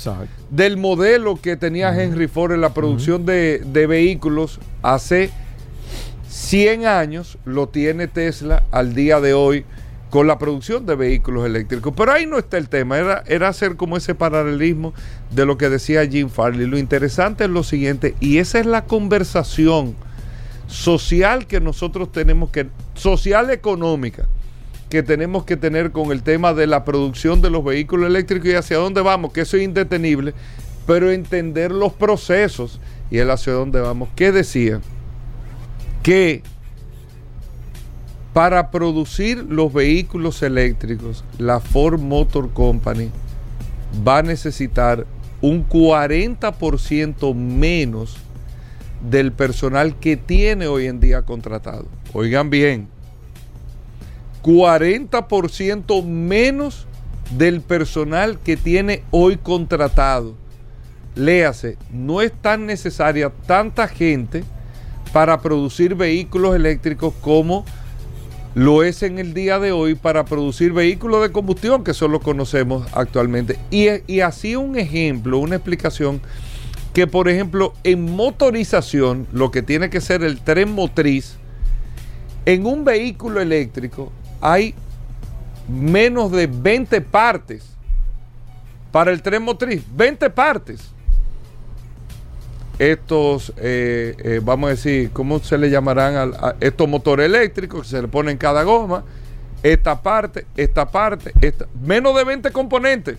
del 0.50 0.76
modelo 0.76 1.36
que 1.36 1.56
tenía 1.56 1.98
Henry 1.98 2.28
Ford 2.28 2.52
en 2.52 2.60
la 2.60 2.74
producción 2.74 3.24
de, 3.24 3.86
vehículos 3.88 4.60
hace 4.82 5.30
100 6.28 6.86
años, 6.86 7.38
lo 7.44 7.68
tiene 7.68 8.08
Tesla 8.08 8.62
al 8.70 8.94
día 8.94 9.20
de 9.20 9.32
hoy 9.32 9.64
con 10.10 10.26
la 10.26 10.38
producción 10.38 10.86
de 10.86 10.96
vehículos 10.96 11.46
eléctricos. 11.46 11.94
Pero 11.96 12.12
ahí 12.12 12.26
no 12.26 12.36
está 12.36 12.58
el 12.58 12.68
tema, 12.68 12.98
era, 12.98 13.22
era 13.26 13.48
hacer 13.48 13.76
como 13.76 13.96
ese 13.96 14.14
paralelismo 14.14 14.92
de 15.30 15.46
lo 15.46 15.56
que 15.56 15.68
decía 15.68 16.06
Jim 16.06 16.28
Farley. 16.28 16.66
Lo 16.66 16.78
interesante 16.78 17.44
es 17.44 17.50
lo 17.50 17.62
siguiente, 17.62 18.14
y 18.20 18.38
esa 18.38 18.58
es 18.58 18.66
la 18.66 18.84
conversación 18.84 19.94
social 20.66 21.46
que 21.46 21.60
nosotros 21.60 22.12
tenemos 22.12 22.50
que, 22.50 22.66
social 22.94 23.50
económica 23.50 24.26
que 24.90 25.02
tenemos 25.02 25.44
que 25.44 25.56
tener 25.56 25.92
con 25.92 26.10
el 26.10 26.22
tema 26.22 26.52
de 26.52 26.66
la 26.66 26.84
producción 26.84 27.40
de 27.40 27.48
los 27.48 27.64
vehículos 27.64 28.08
eléctricos 28.08 28.48
y 28.48 28.54
hacia 28.54 28.76
dónde 28.76 29.00
vamos, 29.00 29.32
que 29.32 29.42
eso 29.42 29.56
es 29.56 29.62
indetenible, 29.62 30.34
pero 30.86 31.10
entender 31.10 31.70
los 31.70 31.92
procesos 31.92 32.80
y 33.10 33.18
el 33.18 33.30
hacia 33.30 33.52
dónde 33.52 33.80
vamos. 33.80 34.08
¿Qué 34.16 34.32
decía? 34.32 34.80
Que 36.02 36.42
para 38.32 38.70
producir 38.70 39.44
los 39.48 39.72
vehículos 39.72 40.42
eléctricos, 40.42 41.24
la 41.38 41.60
Ford 41.60 42.00
Motor 42.00 42.50
Company 42.50 43.10
va 44.06 44.18
a 44.18 44.22
necesitar 44.22 45.06
un 45.40 45.68
40% 45.68 47.34
menos 47.34 48.16
del 49.08 49.32
personal 49.32 49.96
que 49.98 50.16
tiene 50.16 50.66
hoy 50.66 50.86
en 50.86 51.00
día 51.00 51.22
contratado. 51.22 51.86
Oigan 52.12 52.50
bien, 52.50 52.88
40% 54.42 56.04
menos 56.04 56.86
del 57.36 57.60
personal 57.60 58.38
que 58.38 58.56
tiene 58.56 59.02
hoy 59.10 59.36
contratado. 59.36 60.34
Léase, 61.14 61.76
no 61.92 62.20
es 62.22 62.32
tan 62.32 62.66
necesaria 62.66 63.30
tanta 63.46 63.88
gente 63.88 64.44
para 65.12 65.40
producir 65.40 65.94
vehículos 65.94 66.54
eléctricos 66.54 67.12
como 67.20 67.64
lo 68.54 68.82
es 68.82 69.02
en 69.02 69.18
el 69.18 69.32
día 69.32 69.58
de 69.58 69.70
hoy 69.70 69.94
para 69.94 70.24
producir 70.24 70.72
vehículos 70.72 71.22
de 71.22 71.30
combustión, 71.30 71.84
que 71.84 71.94
solo 71.94 72.20
conocemos 72.20 72.86
actualmente. 72.92 73.58
Y, 73.70 73.86
y 74.12 74.20
así 74.20 74.56
un 74.56 74.76
ejemplo, 74.76 75.38
una 75.38 75.56
explicación, 75.56 76.20
que 76.92 77.06
por 77.06 77.28
ejemplo 77.28 77.74
en 77.84 78.16
motorización, 78.16 79.28
lo 79.32 79.52
que 79.52 79.62
tiene 79.62 79.88
que 79.90 80.00
ser 80.00 80.24
el 80.24 80.40
tren 80.40 80.72
motriz, 80.72 81.36
en 82.44 82.66
un 82.66 82.84
vehículo 82.84 83.40
eléctrico 83.40 84.10
hay 84.40 84.74
menos 85.68 86.32
de 86.32 86.46
20 86.46 87.00
partes 87.00 87.64
para 88.90 89.12
el 89.12 89.22
tren 89.22 89.42
motriz. 89.42 89.82
20 89.94 90.30
partes. 90.30 90.90
Estos, 92.78 93.52
eh, 93.58 94.16
eh, 94.18 94.40
vamos 94.42 94.68
a 94.68 94.70
decir, 94.70 95.10
¿cómo 95.12 95.38
se 95.38 95.58
le 95.58 95.68
llamarán 95.68 96.34
a, 96.34 96.56
estos 96.60 96.88
motores 96.88 97.26
eléctricos 97.26 97.82
que 97.82 97.88
se 97.88 98.02
le 98.02 98.08
ponen 98.08 98.38
cada 98.38 98.62
goma? 98.62 99.04
Esta 99.62 100.00
parte, 100.00 100.46
esta 100.56 100.90
parte, 100.90 101.32
esta. 101.42 101.66
Menos 101.82 102.16
de 102.16 102.24
20 102.24 102.50
componentes. 102.52 103.18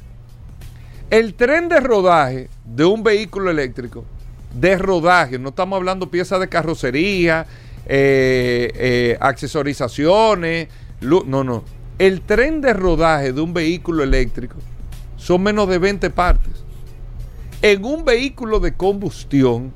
El 1.12 1.36
tren 1.36 1.70
de 1.70 1.80
rodaje 1.80 2.50
de 2.66 2.86
un 2.86 3.04
vehículo 3.04 3.52
eléctrico, 3.52 4.04
de 4.54 4.78
rodaje, 4.78 5.38
no 5.38 5.50
estamos 5.50 5.78
hablando 5.78 6.10
piezas 6.10 6.40
de 6.40 6.48
carrocería, 6.48 7.46
eh, 7.86 9.18
accesorizaciones, 9.20 10.70
no, 11.02 11.44
no. 11.44 11.64
El 12.00 12.22
tren 12.22 12.62
de 12.62 12.74
rodaje 12.74 13.34
de 13.34 13.42
un 13.42 13.54
vehículo 13.54 14.04
eléctrico 14.04 14.56
son 15.18 15.44
menos 15.44 15.68
de 15.68 15.78
20 15.78 16.10
partes. 16.10 16.64
En 17.62 17.86
un 17.86 18.06
vehículo 18.06 18.60
de 18.60 18.74
combustión 18.74 19.72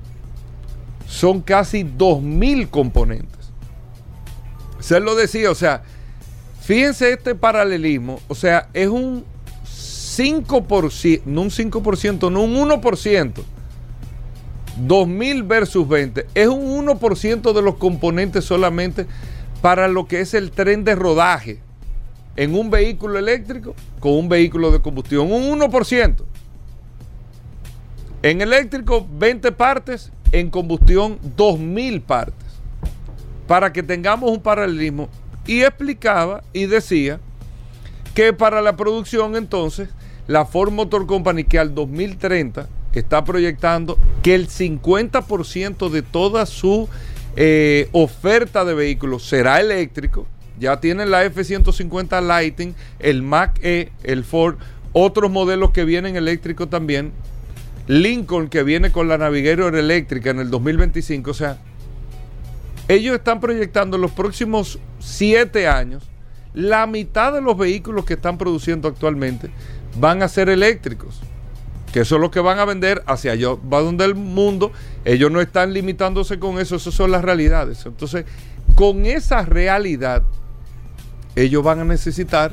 son 1.08 1.42
casi 1.42 1.84
2.000 1.84 2.70
componentes. 2.70 3.52
Se 4.80 5.00
lo 5.00 5.16
decía, 5.16 5.52
o 5.52 5.56
sea, 5.56 5.84
fíjense 6.62 7.14
este 7.14 7.36
paralelismo, 7.36 8.20
o 8.28 8.36
sea, 8.36 8.70
es 8.74 8.88
un 8.88 9.24
5%, 9.66 11.22
no 11.26 11.42
un 11.42 11.50
5%, 11.50 12.32
no 12.32 12.42
un 12.42 12.70
1%. 12.70 13.34
2.000 14.88 15.48
versus 15.48 15.88
20. 15.88 16.28
Es 16.34 16.48
un 16.48 16.86
1% 16.86 17.54
de 17.54 17.62
los 17.62 17.76
componentes 17.76 18.44
solamente 18.44 19.06
para 19.66 19.88
lo 19.88 20.06
que 20.06 20.22
es 20.22 20.36
el 20.36 20.52
tren 20.52 20.84
de 20.84 20.94
rodaje 20.94 21.60
en 22.36 22.54
un 22.54 22.70
vehículo 22.70 23.18
eléctrico 23.18 23.74
con 24.00 24.14
un 24.14 24.30
vehículo 24.30 24.70
de 24.70 24.80
combustión, 24.80 25.32
un 25.32 25.60
1%. 25.60 26.18
En 28.22 28.42
eléctrico 28.42 29.08
20 29.12 29.52
partes, 29.54 30.12
en 30.32 30.52
combustión 30.52 31.18
2000 31.36 32.02
partes. 32.02 32.46
Para 33.48 33.74
que 33.74 33.82
tengamos 33.82 34.30
un 34.30 34.40
paralelismo. 34.40 35.10
Y 35.48 35.64
explicaba 35.64 36.44
y 36.54 36.68
decía 36.68 37.20
que 38.14 38.34
para 38.34 38.62
la 38.62 38.76
producción 38.76 39.36
entonces, 39.36 39.90
la 40.28 40.46
Ford 40.46 40.74
Motor 40.74 41.08
Company 41.08 41.44
que 41.44 41.58
al 41.58 41.74
2030 41.74 42.70
está 42.94 43.24
proyectando 43.24 43.98
que 44.22 44.36
el 44.36 44.48
50% 44.48 45.90
de 45.90 46.04
toda 46.04 46.46
su 46.46 46.88
eh, 47.36 47.90
oferta 47.92 48.66
de 48.66 48.74
vehículos 48.74 49.28
será 49.28 49.60
eléctrico. 49.60 50.28
Ya 50.60 50.80
tienen 50.80 51.12
la 51.12 51.26
F-150 51.26 52.22
Lighting, 52.22 52.76
el 53.00 53.22
Mac 53.22 53.60
E, 53.62 53.92
el 54.04 54.24
Ford, 54.24 54.56
otros 54.94 55.30
modelos 55.30 55.72
que 55.72 55.84
vienen 55.84 56.16
eléctricos 56.16 56.70
también. 56.70 57.12
Lincoln 57.88 58.48
que 58.48 58.64
viene 58.64 58.92
con 58.92 59.08
la 59.08 59.18
Navigator 59.18 59.76
eléctrica 59.76 60.30
en 60.30 60.40
el 60.40 60.50
2025. 60.50 61.32
O 61.32 61.34
sea, 61.34 61.58
ellos 62.88 63.16
están 63.16 63.40
proyectando 63.40 63.98
en 63.98 64.02
los 64.02 64.12
próximos 64.12 64.80
siete 65.00 65.68
años 65.68 66.10
la 66.54 66.88
mitad 66.88 67.34
de 67.34 67.42
los 67.42 67.58
vehículos 67.58 68.06
que 68.06 68.14
están 68.14 68.38
produciendo 68.38 68.88
actualmente 68.88 69.50
van 70.00 70.24
a 70.24 70.30
ser 70.30 70.50
eléctricos 70.50 71.22
que 71.96 72.02
eso 72.02 72.16
es 72.16 72.22
lo 72.22 72.30
que 72.30 72.42
van 72.42 72.60
a 72.60 72.66
vender 72.66 73.04
hacia 73.06 73.32
allá, 73.32 73.52
va 73.52 73.80
donde 73.80 74.04
el 74.04 74.16
mundo, 74.16 74.74
ellos 75.06 75.32
no 75.32 75.40
están 75.40 75.72
limitándose 75.72 76.40
con 76.40 76.60
eso, 76.60 76.76
esas 76.76 76.94
son 76.94 77.10
las 77.10 77.24
realidades. 77.24 77.86
Entonces, 77.86 78.26
con 78.76 79.06
esa 79.06 79.44
realidad, 79.44 80.24
ellos 81.38 81.64
van 81.64 81.80
a 81.80 81.86
necesitar 81.86 82.52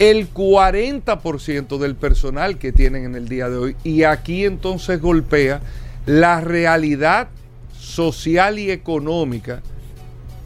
el 0.00 0.34
40% 0.34 1.78
del 1.78 1.94
personal 1.94 2.58
que 2.58 2.72
tienen 2.72 3.04
en 3.04 3.14
el 3.14 3.28
día 3.28 3.48
de 3.48 3.58
hoy. 3.58 3.76
Y 3.84 4.02
aquí 4.02 4.44
entonces 4.44 5.00
golpea 5.00 5.60
la 6.04 6.40
realidad 6.40 7.28
social 7.78 8.58
y 8.58 8.72
económica 8.72 9.62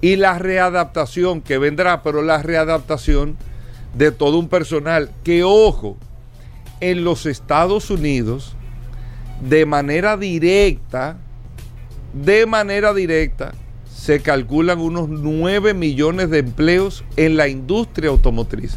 y 0.02 0.16
la 0.16 0.38
readaptación 0.38 1.40
que 1.40 1.56
vendrá, 1.56 2.02
pero 2.02 2.20
la 2.20 2.42
readaptación 2.42 3.38
de 3.94 4.12
todo 4.12 4.38
un 4.38 4.50
personal 4.50 5.10
que, 5.24 5.44
ojo, 5.44 5.96
en 6.82 7.04
los 7.04 7.26
Estados 7.26 7.90
Unidos 7.90 8.56
de 9.40 9.64
manera 9.66 10.16
directa, 10.16 11.16
de 12.12 12.44
manera 12.44 12.92
directa, 12.92 13.52
se 13.94 14.20
calculan 14.20 14.80
unos 14.80 15.08
9 15.08 15.74
millones 15.74 16.28
de 16.30 16.40
empleos 16.40 17.04
en 17.16 17.36
la 17.36 17.46
industria 17.46 18.10
automotriz. 18.10 18.76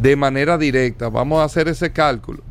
De 0.00 0.14
manera 0.14 0.58
directa, 0.58 1.08
vamos 1.08 1.40
a 1.40 1.44
hacer 1.44 1.68
ese 1.68 1.90
cálculo. 1.90 2.42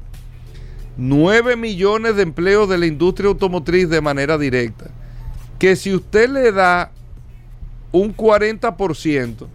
9 0.98 1.56
millones 1.56 2.16
de 2.16 2.24
empleos 2.24 2.68
de 2.68 2.80
la 2.80 2.88
industria 2.88 3.30
automotriz 3.30 3.88
de 3.90 4.02
manera 4.02 4.38
directa. 4.40 4.90
Que 5.60 5.76
si 5.76 5.94
usted 5.94 6.28
le 6.30 6.52
da 6.52 6.92
un 7.92 8.16
40%, 8.16 9.48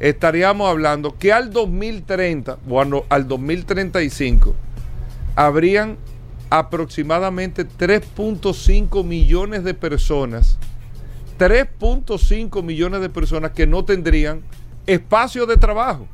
estaríamos 0.00 0.68
hablando 0.68 1.16
que 1.18 1.32
al 1.32 1.52
2030 1.52 2.58
o 2.68 3.04
al 3.08 3.28
2035 3.28 4.54
habrían 5.36 5.96
aproximadamente 6.50 7.66
3.5 7.66 9.04
millones 9.04 9.64
de 9.64 9.74
personas, 9.74 10.58
3.5 11.38 12.62
millones 12.62 13.00
de 13.00 13.08
personas 13.08 13.50
que 13.52 13.66
no 13.66 13.84
tendrían 13.84 14.42
espacio 14.86 15.46
de 15.46 15.56
trabajo. 15.56 16.06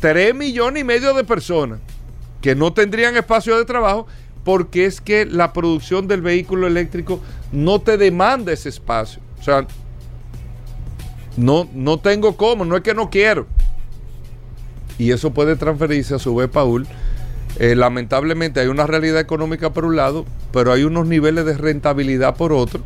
3 0.00 0.34
millones 0.34 0.80
y 0.80 0.84
medio 0.84 1.12
de 1.14 1.24
personas 1.24 1.80
que 2.40 2.54
no 2.54 2.72
tendrían 2.72 3.16
espacio 3.16 3.58
de 3.58 3.64
trabajo 3.64 4.06
porque 4.44 4.86
es 4.86 5.00
que 5.00 5.26
la 5.26 5.52
producción 5.52 6.08
del 6.08 6.22
vehículo 6.22 6.66
eléctrico 6.66 7.20
no 7.52 7.80
te 7.80 7.98
demanda 7.98 8.52
ese 8.52 8.70
espacio. 8.70 9.20
O 9.38 9.42
sea, 9.42 9.66
no, 11.40 11.68
no 11.72 11.98
tengo 11.98 12.36
cómo, 12.36 12.64
no 12.64 12.76
es 12.76 12.82
que 12.82 12.94
no 12.94 13.10
quiero. 13.10 13.46
Y 14.98 15.12
eso 15.12 15.30
puede 15.30 15.56
transferirse 15.56 16.14
a 16.14 16.18
su 16.18 16.34
vez, 16.34 16.48
Paul. 16.48 16.86
Eh, 17.58 17.74
lamentablemente 17.74 18.60
hay 18.60 18.68
una 18.68 18.86
realidad 18.86 19.20
económica 19.20 19.72
por 19.72 19.84
un 19.84 19.96
lado, 19.96 20.24
pero 20.52 20.72
hay 20.72 20.84
unos 20.84 21.06
niveles 21.06 21.44
de 21.44 21.56
rentabilidad 21.56 22.36
por 22.36 22.52
otro 22.52 22.82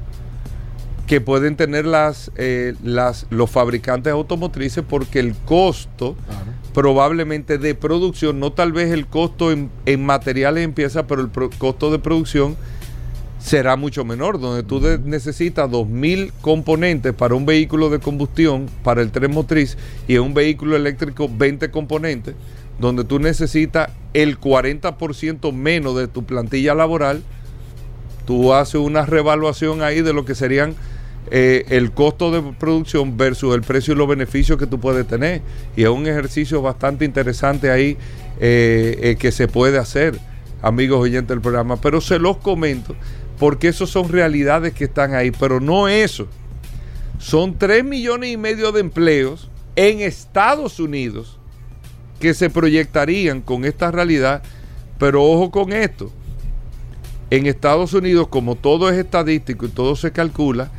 que 1.06 1.20
pueden 1.20 1.56
tener 1.56 1.84
las, 1.84 2.30
eh, 2.36 2.74
las, 2.82 3.26
los 3.28 3.50
fabricantes 3.50 4.12
automotrices 4.12 4.82
porque 4.88 5.20
el 5.20 5.34
costo 5.34 6.16
probablemente 6.72 7.58
de 7.58 7.74
producción, 7.74 8.40
no 8.40 8.52
tal 8.52 8.72
vez 8.72 8.90
el 8.90 9.06
costo 9.06 9.52
en, 9.52 9.70
materiales 10.04 10.64
empieza, 10.64 11.06
pero 11.06 11.20
el 11.22 11.30
costo 11.30 11.90
de 11.90 11.98
producción 11.98 12.56
será 13.44 13.76
mucho 13.76 14.06
menor, 14.06 14.40
donde 14.40 14.62
tú 14.62 14.80
necesitas 15.04 15.70
2.000 15.70 16.32
componentes 16.40 17.12
para 17.12 17.34
un 17.34 17.44
vehículo 17.44 17.90
de 17.90 17.98
combustión, 17.98 18.70
para 18.82 19.02
el 19.02 19.10
tren 19.10 19.32
motriz, 19.32 19.76
y 20.08 20.14
en 20.14 20.22
un 20.22 20.32
vehículo 20.32 20.76
eléctrico 20.76 21.28
20 21.30 21.70
componentes, 21.70 22.34
donde 22.78 23.04
tú 23.04 23.18
necesitas 23.18 23.90
el 24.14 24.40
40% 24.40 25.52
menos 25.52 25.94
de 25.94 26.08
tu 26.08 26.24
plantilla 26.24 26.74
laboral, 26.74 27.22
tú 28.24 28.54
haces 28.54 28.76
una 28.76 29.04
revaluación 29.04 29.82
ahí 29.82 30.00
de 30.00 30.14
lo 30.14 30.24
que 30.24 30.34
serían 30.34 30.74
eh, 31.30 31.66
el 31.68 31.92
costo 31.92 32.30
de 32.30 32.40
producción 32.58 33.18
versus 33.18 33.54
el 33.54 33.60
precio 33.60 33.92
y 33.92 33.98
los 33.98 34.08
beneficios 34.08 34.58
que 34.58 34.66
tú 34.66 34.80
puedes 34.80 35.06
tener. 35.06 35.42
Y 35.76 35.82
es 35.82 35.90
un 35.90 36.06
ejercicio 36.06 36.62
bastante 36.62 37.04
interesante 37.04 37.70
ahí 37.70 37.98
eh, 38.40 38.98
eh, 39.02 39.16
que 39.18 39.32
se 39.32 39.48
puede 39.48 39.76
hacer, 39.76 40.18
amigos 40.62 41.00
oyentes 41.00 41.28
del 41.28 41.42
programa. 41.42 41.76
Pero 41.76 42.00
se 42.00 42.18
los 42.18 42.38
comento 42.38 42.96
porque 43.38 43.68
eso 43.68 43.86
son 43.86 44.08
realidades 44.08 44.72
que 44.74 44.84
están 44.84 45.14
ahí. 45.14 45.30
Pero 45.30 45.60
no 45.60 45.88
eso. 45.88 46.26
Son 47.18 47.58
3 47.58 47.84
millones 47.84 48.30
y 48.30 48.36
medio 48.36 48.72
de 48.72 48.80
empleos 48.80 49.48
en 49.76 50.00
Estados 50.00 50.80
Unidos 50.80 51.38
que 52.20 52.34
se 52.34 52.50
proyectarían 52.50 53.40
con 53.40 53.64
esta 53.64 53.90
realidad. 53.90 54.42
Pero 54.98 55.24
ojo 55.24 55.50
con 55.50 55.72
esto. 55.72 56.12
En 57.30 57.46
Estados 57.46 57.92
Unidos, 57.94 58.28
como 58.28 58.54
todo 58.54 58.88
es 58.88 58.96
estadístico 58.96 59.66
y 59.66 59.70
todo 59.70 59.96
se 59.96 60.12
calcula, 60.12 60.70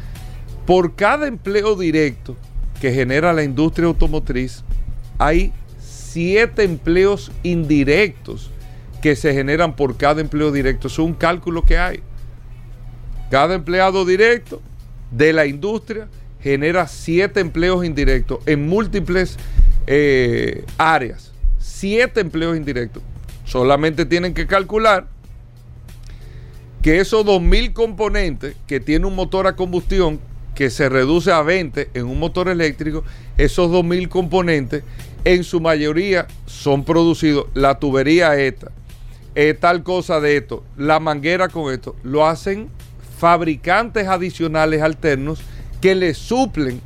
por 0.66 0.96
cada 0.96 1.28
empleo 1.28 1.76
directo 1.76 2.36
que 2.80 2.94
genera 2.94 3.34
la 3.34 3.44
industria 3.44 3.88
automotriz, 3.88 4.64
hay 5.18 5.52
siete 5.80 6.64
empleos 6.64 7.32
indirectos 7.44 8.52
que 9.02 9.16
se 9.16 9.34
generan 9.34 9.76
por 9.76 9.98
cada 9.98 10.22
empleo 10.22 10.52
directo. 10.52 10.88
Es 10.88 10.98
un 10.98 11.14
cálculo 11.14 11.64
que 11.64 11.78
hay. 11.78 12.00
Cada 13.30 13.56
empleado 13.56 14.06
directo 14.06 14.62
de 15.12 15.34
la 15.34 15.46
industria 15.46 16.08
genera 16.42 16.88
siete 16.88 17.40
empleos 17.40 17.84
indirectos 17.86 18.40
en 18.46 18.68
múltiples 18.68 19.38
eh, 19.88 20.64
áreas. 20.78 21.32
Siete 21.58 22.22
empleos 22.22 22.56
indirectos. 22.56 23.02
Solamente 23.46 24.06
tienen 24.06 24.34
que 24.34 24.48
calcular 24.48 25.08
que 26.82 27.00
esos 27.00 27.26
2.000 27.26 27.74
componentes 27.74 28.56
que 28.68 28.80
tiene 28.80 29.08
un 29.08 29.16
motor 29.16 29.48
a 29.48 29.56
combustión 29.56 30.20
que 30.54 30.70
se 30.70 30.88
reduce 30.88 31.32
a 31.32 31.42
20 31.42 31.90
en 31.94 32.06
un 32.06 32.20
motor 32.20 32.48
eléctrico, 32.48 33.04
esos 33.38 33.72
2.000 33.72 34.08
componentes 34.08 34.84
en 35.24 35.44
su 35.44 35.60
mayoría 35.60 36.28
son 36.46 36.86
producidos, 36.86 37.48
la 37.56 37.80
tubería 37.80 38.40
esta, 38.40 38.72
tal 39.60 39.84
cosa 39.84 40.22
de 40.22 40.38
esto, 40.38 40.64
la 40.78 41.00
manguera 41.00 41.50
con 41.50 41.74
esto, 41.74 41.96
lo 42.04 42.26
hacen 42.28 42.70
fabricantes 43.26 44.08
adicionales 44.08 44.84
alternos 44.84 45.42
que 45.82 45.96
le 45.96 46.14
suplen 46.14 46.80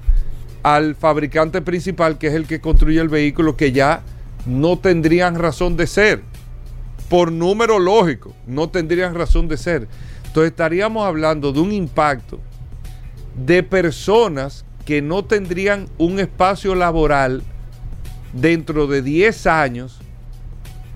al 0.63 0.96
fabricante 0.96 1.62
principal, 1.62 2.17
que 2.17 2.27
es 2.27 2.34
el 2.34 2.48
que 2.48 2.62
construye 2.62 3.01
el 3.01 3.10
vehículo, 3.10 3.58
que 3.58 3.74
ya 3.74 4.04
no 4.45 4.80
tendrían 4.80 5.36
razón 5.36 5.75
de 5.75 5.86
ser. 5.86 6.21
Por 7.10 7.30
número 7.30 7.78
lógico, 7.78 8.34
no 8.47 8.69
tendrían 8.69 9.15
razón 9.15 9.49
de 9.49 9.58
ser. 9.58 9.89
Entonces 10.28 10.52
estaríamos 10.52 11.06
hablando 11.06 11.52
de 11.52 11.60
un 11.60 11.73
impacto 11.73 12.39
de 13.36 13.62
personas 13.62 14.63
que 14.86 15.02
no 15.02 15.25
tendrían 15.25 15.89
un 15.97 16.21
espacio 16.21 16.73
laboral 16.73 17.43
dentro 18.32 18.88
de 18.88 19.02
10 19.02 19.45
años 19.45 19.99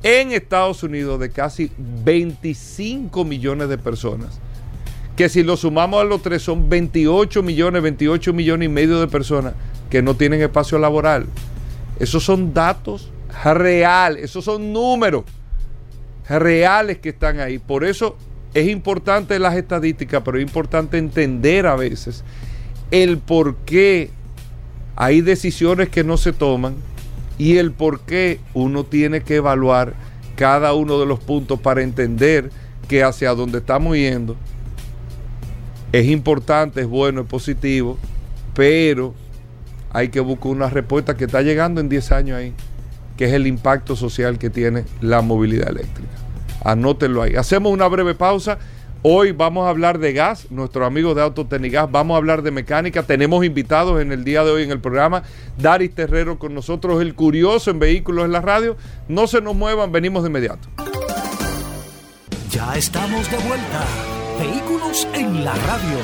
en 0.03 0.31
Estados 0.31 0.83
Unidos 0.83 1.19
de 1.19 1.31
casi 1.31 1.69
25 1.77 3.25
millones 3.25 3.67
de 3.67 3.77
personas. 3.77 4.39
Que 5.15 5.29
si 5.29 5.43
lo 5.43 5.57
sumamos 5.57 6.01
a 6.01 6.05
los 6.05 6.21
tres 6.21 6.41
son 6.41 6.69
28 6.69 7.43
millones, 7.43 7.83
28 7.83 8.33
millones 8.33 8.65
y 8.65 8.69
medio 8.69 8.99
de 8.99 9.07
personas 9.07 9.53
que 9.89 10.01
no 10.01 10.15
tienen 10.15 10.41
espacio 10.41 10.79
laboral. 10.79 11.27
Esos 11.99 12.23
son 12.23 12.53
datos 12.53 13.11
reales, 13.43 14.23
esos 14.23 14.45
son 14.45 14.73
números 14.73 15.23
reales 16.27 16.97
que 16.97 17.09
están 17.09 17.39
ahí. 17.39 17.59
Por 17.59 17.83
eso 17.83 18.17
es 18.53 18.67
importante 18.67 19.37
las 19.39 19.55
estadísticas, 19.55 20.21
pero 20.23 20.37
es 20.37 20.43
importante 20.43 20.97
entender 20.97 21.67
a 21.67 21.75
veces 21.75 22.23
el 22.91 23.17
por 23.17 23.55
qué 23.57 24.09
hay 24.95 25.21
decisiones 25.21 25.89
que 25.89 26.03
no 26.03 26.17
se 26.17 26.33
toman 26.33 26.75
y 27.37 27.57
el 27.57 27.71
por 27.71 28.01
qué 28.01 28.39
uno 28.53 28.83
tiene 28.83 29.21
que 29.21 29.37
evaluar 29.37 29.93
cada 30.35 30.73
uno 30.73 30.99
de 30.99 31.05
los 31.05 31.19
puntos 31.19 31.59
para 31.59 31.81
entender 31.81 32.51
que 32.87 33.03
hacia 33.03 33.33
donde 33.33 33.59
estamos 33.59 33.95
yendo 33.95 34.35
es 35.93 36.07
importante, 36.07 36.81
es 36.81 36.87
bueno, 36.87 37.21
es 37.21 37.27
positivo, 37.27 37.99
pero 38.55 39.13
hay 39.91 40.09
que 40.09 40.19
buscar 40.19 40.51
una 40.51 40.67
respuesta 40.67 41.15
que 41.15 41.25
está 41.25 41.43
llegando 41.43 41.79
en 41.79 41.87
10 41.87 42.11
años 42.11 42.37
ahí, 42.37 42.51
que 43.15 43.25
es 43.25 43.33
el 43.33 43.45
impacto 43.45 43.95
social 43.95 44.39
que 44.39 44.49
tiene 44.49 44.85
la 45.01 45.21
movilidad 45.21 45.69
eléctrica. 45.69 46.09
Anótenlo 46.65 47.21
ahí. 47.21 47.35
Hacemos 47.35 47.71
una 47.71 47.87
breve 47.87 48.15
pausa. 48.15 48.57
Hoy 49.03 49.33
vamos 49.33 49.67
a 49.67 49.69
hablar 49.69 49.99
de 49.99 50.13
gas, 50.13 50.49
nuestro 50.49 50.85
amigo 50.85 51.13
de 51.13 51.21
Autotecnigas, 51.21 51.91
vamos 51.91 52.15
a 52.15 52.17
hablar 52.17 52.41
de 52.41 52.49
mecánica. 52.49 53.03
Tenemos 53.03 53.45
invitados 53.45 54.01
en 54.01 54.11
el 54.11 54.23
día 54.23 54.43
de 54.43 54.49
hoy 54.49 54.63
en 54.63 54.71
el 54.71 54.79
programa. 54.79 55.21
Daris 55.59 55.93
Terrero 55.93 56.39
con 56.39 56.55
nosotros, 56.55 57.01
el 57.03 57.13
curioso 57.13 57.69
en 57.69 57.77
vehículos 57.77 58.25
en 58.25 58.31
la 58.31 58.41
radio. 58.41 58.77
No 59.07 59.27
se 59.27 59.41
nos 59.41 59.55
muevan, 59.55 59.91
venimos 59.91 60.23
de 60.23 60.29
inmediato. 60.29 60.69
Ya 62.49 62.75
estamos 62.75 63.29
de 63.29 63.37
vuelta. 63.37 64.12
Vehículos 64.39 65.07
en 65.13 65.45
la 65.45 65.53
radio. 65.53 65.97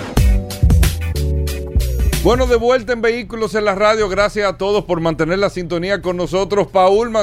Bueno, 2.24 2.48
de 2.48 2.58
vuelta 2.58 2.94
en 2.94 3.02
Vehículos 3.02 3.56
en 3.56 3.66
la 3.66 3.76
Radio. 3.76 4.10
Gracias 4.10 4.48
a 4.48 4.58
todos 4.58 4.84
por 4.84 5.00
mantener 5.00 5.40
la 5.40 5.50
sintonía 5.50 6.02
con 6.02 6.18
nosotros. 6.18 6.68
Paul 6.68 7.14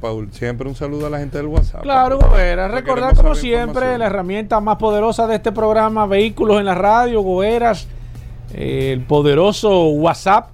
Paul, 0.00 0.32
siempre 0.32 0.68
un 0.68 0.74
saludo 0.74 1.06
a 1.06 1.10
la 1.10 1.18
gente 1.18 1.36
del 1.36 1.46
WhatsApp. 1.46 1.82
Claro, 1.82 2.18
Goera. 2.18 2.68
Recordar 2.68 3.14
como 3.14 3.34
siempre 3.34 3.98
la 3.98 4.06
herramienta 4.06 4.60
más 4.60 4.76
poderosa 4.76 5.26
de 5.26 5.36
este 5.36 5.52
programa, 5.52 6.06
Vehículos 6.06 6.58
en 6.58 6.64
la 6.64 6.74
Radio, 6.74 7.20
Goeras, 7.20 7.86
eh, 8.54 8.92
el 8.92 9.02
poderoso 9.02 9.88
WhatsApp. 9.88 10.48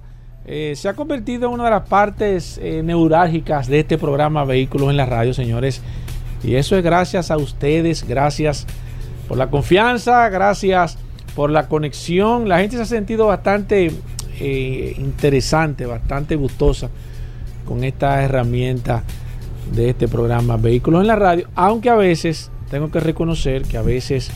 Eh, 0.45 0.73
se 0.75 0.89
ha 0.89 0.93
convertido 0.93 1.47
en 1.47 1.53
una 1.53 1.65
de 1.65 1.69
las 1.71 1.87
partes 1.87 2.59
eh, 2.61 2.81
neurálgicas 2.83 3.67
de 3.67 3.79
este 3.79 3.97
programa 3.97 4.43
Vehículos 4.43 4.89
en 4.89 4.97
la 4.97 5.05
Radio, 5.05 5.33
señores. 5.33 5.81
Y 6.43 6.55
eso 6.55 6.75
es 6.75 6.83
gracias 6.83 7.31
a 7.31 7.37
ustedes, 7.37 8.05
gracias 8.05 8.67
por 9.27 9.37
la 9.37 9.49
confianza, 9.49 10.29
gracias 10.29 10.97
por 11.35 11.49
la 11.49 11.67
conexión. 11.67 12.47
La 12.47 12.59
gente 12.59 12.77
se 12.77 12.83
ha 12.83 12.85
sentido 12.85 13.27
bastante 13.27 13.91
eh, 14.39 14.95
interesante, 14.97 15.85
bastante 15.85 16.35
gustosa 16.35 16.89
con 17.65 17.83
esta 17.83 18.23
herramienta 18.23 19.03
de 19.73 19.89
este 19.89 20.07
programa 20.07 20.57
Vehículos 20.57 21.01
en 21.01 21.07
la 21.07 21.15
Radio, 21.15 21.47
aunque 21.55 21.89
a 21.89 21.95
veces 21.95 22.51
tengo 22.69 22.91
que 22.91 22.99
reconocer 22.99 23.63
que 23.63 23.77
a 23.77 23.81
veces 23.81 24.29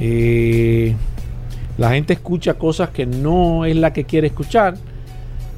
eh, 0.00 0.94
la 1.78 1.90
gente 1.90 2.14
escucha 2.14 2.54
cosas 2.54 2.90
que 2.90 3.06
no 3.06 3.64
es 3.64 3.76
la 3.76 3.92
que 3.92 4.04
quiere 4.04 4.28
escuchar. 4.28 4.76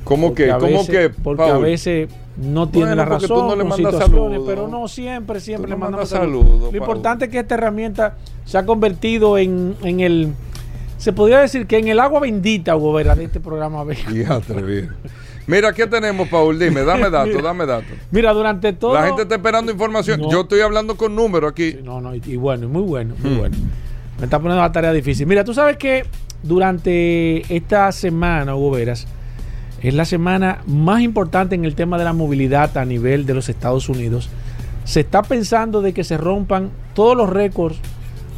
¿Cómo 0.05 0.35
que? 0.35 0.49
¿Cómo 0.59 0.87
que? 0.87 1.11
Porque 1.11 1.45
a 1.45 1.59
veces 1.59 2.09
no 2.39 2.69
tiene 2.69 2.95
la 2.95 3.05
razón, 3.05 3.59
no 3.59 3.77
situaciones, 3.77 4.41
pero 4.47 4.69
no 4.69 4.87
siempre, 4.89 5.41
siempre 5.41 5.71
le 5.71 5.77
mandamos 5.77 6.09
saludos. 6.09 6.73
Lo 6.73 6.79
importante 6.79 7.27
es 7.27 7.31
que 7.31 7.41
esta 7.41 7.55
herramienta 7.55 8.17
se 8.45 8.59
ha 8.59 8.65
convertido 8.65 9.39
en, 9.39 9.77
en 9.83 10.01
el 10.01 10.33
se 10.99 11.13
podría 11.13 11.39
decir 11.39 11.67
que 11.67 11.79
en 11.79 11.89
el 11.89 12.01
agua 12.01 12.21
bendita, 12.21 12.77
Hugo 12.77 12.99
de 12.99 13.25
este 13.25 13.41
programa. 13.41 13.85
Mira, 15.47 15.73
¿qué 15.73 15.87
tenemos, 15.87 16.29
Paul? 16.29 16.59
Dime, 16.59 16.83
dame 16.83 17.09
datos, 17.11 17.43
dame 17.43 17.65
datos. 17.65 17.97
Mira, 18.11 18.33
durante 18.33 18.73
todo. 18.73 18.95
La 18.95 19.07
gente 19.07 19.23
está 19.23 19.37
esperando 19.37 19.73
información. 19.73 20.29
Yo 20.29 20.43
estoy 20.43 20.61
hablando 20.61 20.97
con 20.97 21.15
números 21.15 21.53
aquí. 21.53 21.79
no, 21.83 22.01
no, 22.01 22.15
y, 22.15 22.37
bueno, 22.37 22.69
muy 22.69 22.83
bueno, 22.83 23.15
muy 23.19 23.31
hmm. 23.31 23.39
bueno. 23.39 23.57
Me 24.19 24.25
está 24.25 24.39
poniendo 24.39 24.61
la 24.61 24.73
tarea 24.73 24.93
difícil. 24.93 25.27
Mira, 25.29 25.45
tú 25.45 25.55
sabes 25.55 25.77
que 25.77 26.05
durante 26.43 27.55
esta 27.55 27.93
semana, 27.93 28.57
Hugo 28.57 28.73
Veras, 28.73 29.07
es 29.83 29.95
la 29.95 30.05
semana 30.05 30.63
más 30.67 31.03
importante 31.03 31.55
en 31.55 31.65
el 31.65 31.75
tema 31.75 31.99
de 31.99 32.05
la 32.05 32.13
movilidad 32.13 32.77
a 32.77 32.85
nivel 32.85 33.27
de 33.27 33.35
los 33.35 33.49
Estados 33.49 33.89
Unidos. 33.89 34.29
Se 34.85 35.01
está 35.01 35.23
pensando 35.23 35.83
de 35.83 35.93
que 35.93 36.05
se 36.05 36.17
rompan 36.17 36.71
todos 36.95 37.17
los 37.17 37.31
récords 37.31 37.79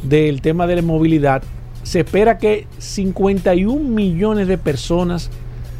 del 0.03 0.41
tema 0.41 0.67
de 0.67 0.75
la 0.77 0.81
movilidad. 0.81 1.41
Se 1.83 2.01
espera 2.01 2.37
que 2.37 2.67
51 2.77 3.89
millones 3.89 4.47
de 4.47 4.57
personas, 4.57 5.31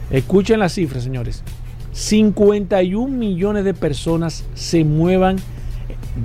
escuchen 0.10 0.60
las 0.60 0.74
cifras 0.74 1.04
señores, 1.04 1.44
51 1.92 3.08
millones 3.08 3.64
de 3.64 3.74
personas 3.74 4.46
se 4.56 4.84
muevan 4.84 5.36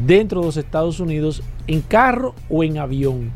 dentro 0.07 0.41
de 0.41 0.47
los 0.47 0.57
Estados 0.57 1.01
Unidos 1.01 1.43
en 1.67 1.83
carro 1.83 2.35
o 2.49 2.65
en 2.65 2.79
avión. 2.79 3.33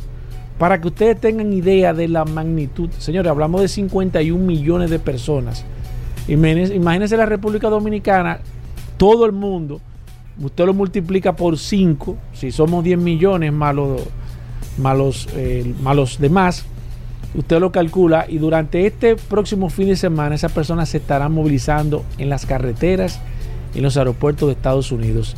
Para 0.58 0.80
que 0.80 0.88
ustedes 0.88 1.20
tengan 1.20 1.52
idea 1.52 1.92
de 1.92 2.08
la 2.08 2.24
magnitud, 2.24 2.90
señores, 2.98 3.30
hablamos 3.30 3.62
de 3.62 3.68
51 3.68 4.44
millones 4.44 4.90
de 4.90 4.98
personas. 4.98 5.64
Imagínense, 6.28 7.16
la 7.16 7.26
República 7.26 7.68
Dominicana, 7.68 8.40
todo 8.96 9.26
el 9.26 9.32
mundo, 9.32 9.80
usted 10.40 10.66
lo 10.66 10.74
multiplica 10.74 11.34
por 11.34 11.58
5, 11.58 12.16
si 12.32 12.52
somos 12.52 12.84
10 12.84 12.98
millones 12.98 13.52
los, 13.52 14.06
más 14.78 15.28
eh, 15.34 15.74
demás, 16.18 16.64
usted 17.34 17.58
lo 17.60 17.72
calcula 17.72 18.26
y 18.28 18.38
durante 18.38 18.86
este 18.86 19.16
próximo 19.16 19.70
fin 19.70 19.88
de 19.88 19.96
semana 19.96 20.34
esas 20.34 20.52
personas 20.52 20.88
se 20.88 20.98
estarán 20.98 21.32
movilizando 21.32 22.04
en 22.18 22.28
las 22.28 22.46
carreteras 22.46 23.20
en 23.74 23.82
los 23.82 23.96
aeropuertos 23.96 24.48
de 24.48 24.54
Estados 24.54 24.92
Unidos. 24.92 25.36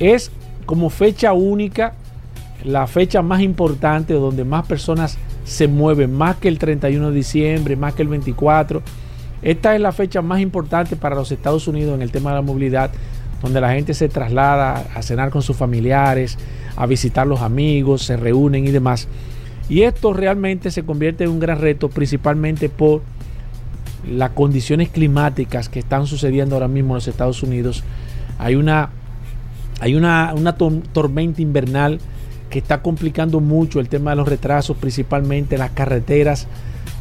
Es 0.00 0.30
como 0.66 0.90
fecha 0.90 1.32
única, 1.32 1.94
la 2.64 2.86
fecha 2.86 3.22
más 3.22 3.40
importante 3.40 4.14
donde 4.14 4.44
más 4.44 4.66
personas 4.66 5.16
se 5.44 5.68
mueven, 5.68 6.12
más 6.12 6.36
que 6.36 6.48
el 6.48 6.58
31 6.58 7.10
de 7.10 7.16
diciembre, 7.16 7.76
más 7.76 7.94
que 7.94 8.02
el 8.02 8.08
24 8.08 8.82
esta 9.42 9.74
es 9.74 9.80
la 9.80 9.92
fecha 9.92 10.22
más 10.22 10.40
importante 10.40 10.96
para 10.96 11.14
los 11.14 11.30
Estados 11.30 11.68
Unidos 11.68 11.94
en 11.94 12.02
el 12.02 12.10
tema 12.10 12.30
de 12.30 12.36
la 12.36 12.42
movilidad, 12.42 12.90
donde 13.42 13.60
la 13.60 13.72
gente 13.72 13.94
se 13.94 14.08
traslada 14.08 14.86
a 14.94 15.02
cenar 15.02 15.30
con 15.30 15.42
sus 15.42 15.56
familiares, 15.56 16.38
a 16.76 16.86
visitar 16.86 17.26
los 17.26 17.40
amigos, 17.40 18.02
se 18.02 18.16
reúnen 18.16 18.66
y 18.66 18.70
demás. 18.70 19.08
Y 19.68 19.82
esto 19.82 20.12
realmente 20.12 20.70
se 20.70 20.84
convierte 20.84 21.24
en 21.24 21.30
un 21.30 21.40
gran 21.40 21.60
reto, 21.60 21.88
principalmente 21.88 22.68
por 22.68 23.02
las 24.08 24.30
condiciones 24.30 24.88
climáticas 24.88 25.68
que 25.68 25.80
están 25.80 26.06
sucediendo 26.06 26.56
ahora 26.56 26.68
mismo 26.68 26.94
en 26.94 26.96
los 26.96 27.08
Estados 27.08 27.42
Unidos. 27.42 27.84
Hay 28.38 28.54
una, 28.54 28.90
hay 29.80 29.94
una, 29.94 30.34
tormenta 30.92 31.42
invernal 31.42 32.00
que 32.50 32.58
está 32.60 32.80
complicando 32.80 33.40
mucho 33.40 33.78
el 33.78 33.88
tema 33.88 34.10
de 34.10 34.16
los 34.16 34.28
retrasos, 34.28 34.76
principalmente 34.76 35.58
las 35.58 35.72
carreteras 35.72 36.46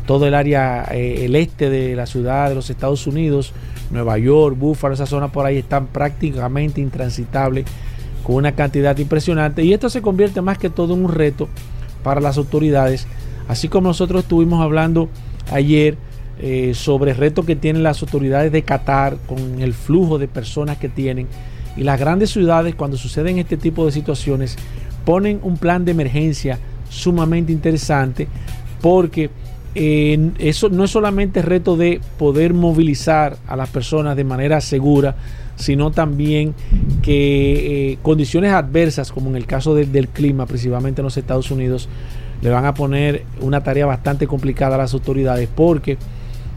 todo 0.07 0.25
el 0.25 0.33
área, 0.33 0.87
eh, 0.91 1.25
el 1.25 1.35
este 1.35 1.69
de 1.69 1.95
la 1.95 2.07
ciudad 2.07 2.49
de 2.49 2.55
los 2.55 2.71
Estados 2.71 3.05
Unidos, 3.05 3.53
Nueva 3.91 4.17
York, 4.17 4.57
Buffalo, 4.57 4.95
esa 4.95 5.05
zona 5.05 5.31
por 5.31 5.45
ahí 5.45 5.57
están 5.57 5.87
prácticamente 5.87 6.81
intransitables 6.81 7.65
con 8.23 8.35
una 8.35 8.53
cantidad 8.53 8.97
impresionante. 8.97 9.63
Y 9.63 9.73
esto 9.73 9.89
se 9.89 10.01
convierte 10.01 10.41
más 10.41 10.57
que 10.57 10.69
todo 10.69 10.95
en 10.95 11.05
un 11.05 11.13
reto 11.13 11.49
para 12.03 12.21
las 12.21 12.37
autoridades, 12.37 13.05
así 13.49 13.67
como 13.67 13.89
nosotros 13.89 14.23
estuvimos 14.23 14.61
hablando 14.63 15.09
ayer 15.51 15.97
eh, 16.39 16.71
sobre 16.73 17.11
el 17.11 17.17
reto 17.17 17.43
que 17.43 17.57
tienen 17.57 17.83
las 17.83 18.01
autoridades 18.01 18.51
de 18.51 18.61
Qatar 18.63 19.17
con 19.27 19.61
el 19.61 19.73
flujo 19.73 20.17
de 20.17 20.29
personas 20.29 20.77
que 20.77 20.87
tienen. 20.87 21.27
Y 21.75 21.83
las 21.83 21.99
grandes 21.99 22.29
ciudades, 22.29 22.75
cuando 22.75 22.95
suceden 22.95 23.39
este 23.39 23.57
tipo 23.57 23.85
de 23.85 23.91
situaciones, 23.91 24.57
ponen 25.03 25.41
un 25.43 25.57
plan 25.57 25.83
de 25.83 25.91
emergencia 25.91 26.59
sumamente 26.89 27.51
interesante 27.51 28.29
porque 28.81 29.29
eso 29.79 30.69
no 30.69 30.85
es 30.85 30.91
solamente 30.91 31.43
reto 31.43 31.77
de 31.77 32.01
poder 32.17 32.53
movilizar 32.53 33.37
a 33.47 33.55
las 33.55 33.69
personas 33.69 34.15
de 34.15 34.23
manera 34.23 34.59
segura, 34.59 35.15
sino 35.55 35.91
también 35.91 36.55
que 37.03 37.91
eh, 37.91 37.97
condiciones 38.01 38.53
adversas, 38.53 39.11
como 39.11 39.29
en 39.29 39.35
el 39.35 39.45
caso 39.45 39.75
del 39.75 40.07
clima, 40.07 40.47
principalmente 40.47 41.01
en 41.01 41.05
los 41.05 41.17
Estados 41.17 41.51
Unidos, 41.51 41.89
le 42.41 42.49
van 42.49 42.65
a 42.65 42.73
poner 42.73 43.23
una 43.39 43.61
tarea 43.61 43.85
bastante 43.85 44.25
complicada 44.25 44.75
a 44.75 44.77
las 44.79 44.93
autoridades 44.95 45.47
porque 45.53 45.97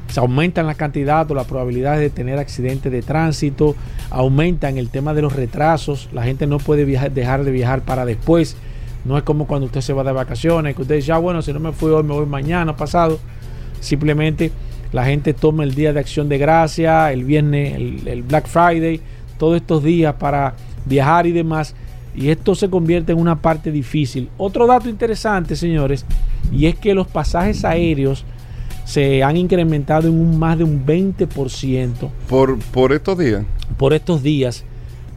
se 0.09 0.21
aumentan 0.21 0.67
la 0.67 0.75
cantidad 0.75 1.31
o 1.31 1.35
las 1.35 1.47
probabilidades 1.47 2.01
de 2.01 2.11
tener 2.11 2.39
accidentes 2.39 2.91
de 2.91 3.03
tránsito, 3.03 3.77
aumentan 4.11 4.79
el 4.79 4.89
tema 4.89 5.15
de 5.15 5.23
los 5.23 5.35
retrasos, 5.35 6.09
la 6.13 6.25
gente 6.25 6.47
no 6.47 6.59
puede 6.59 6.85
dejar 7.11 7.45
de 7.45 7.51
viajar 7.51 7.83
para 7.83 8.05
después 8.05 8.57
no 9.05 9.17
es 9.17 9.23
como 9.23 9.47
cuando 9.47 9.67
usted 9.67 9.81
se 9.81 9.93
va 9.93 10.05
de 10.05 10.13
vacaciones, 10.13 10.77
que 10.77 10.83
usted 10.83 10.97
dice, 10.97 11.13
ah, 11.13 11.19
bueno, 11.19 11.43
si 11.43 11.53
no 11.53 11.61
me 11.61 11.73
fui 11.73 11.91
hoy, 11.91 12.03
me 12.03 12.15
voy 12.15 12.27
mañana, 12.27 12.77
pasado. 12.77 13.19
Simplemente 13.81 14.53
la 14.93 15.05
gente 15.05 15.33
toma 15.33 15.65
el 15.65 15.75
día 15.75 15.93
de 15.93 16.01
acción 16.01 16.29
de 16.29 16.39
gracia, 16.39 17.13
el 17.13 17.25
viernes, 17.25 17.77
el, 18.07 18.23
Black 18.23 18.47
Friday, 18.47 19.01
todos 19.39 19.57
estos 19.57 19.83
días 19.83 20.15
para 20.15 20.55
viajar 20.85 21.27
y 21.27 21.33
demás. 21.33 21.75
Y 22.15 22.29
esto 22.29 22.55
se 22.55 22.69
convierte 22.69 23.13
en 23.13 23.19
una 23.19 23.41
parte 23.41 23.71
difícil. 23.71 24.29
Otro 24.37 24.67
dato 24.67 24.89
interesante, 24.89 25.55
señores, 25.55 26.05
y 26.53 26.67
es 26.67 26.75
que 26.75 26.93
los 26.93 27.07
pasajes 27.07 27.65
aéreos 27.65 28.25
se 28.85 29.23
han 29.23 29.37
incrementado 29.37 30.09
en 30.09 30.15
un 30.15 30.39
más 30.39 30.59
de 30.59 30.65
un 30.65 30.85
20%. 30.85 32.11
Por, 32.29 32.59
por 32.59 32.93
estos 32.93 33.17
días. 33.17 33.45
Por 33.79 33.93
estos 33.93 34.23
días. 34.23 34.65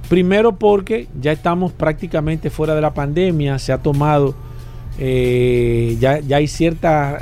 Primero 0.10 0.56
porque 0.56 1.08
ya 1.20 1.32
estamos 1.32 1.72
prácticamente 1.72 2.50
fuera 2.50 2.76
de 2.76 2.82
la 2.82 2.94
pandemia, 2.94 3.58
se 3.58 3.72
ha 3.72 3.78
tomado, 3.78 4.36
eh, 5.00 5.98
ya, 6.00 6.20
hay 6.36 6.48
cierta, 6.48 7.20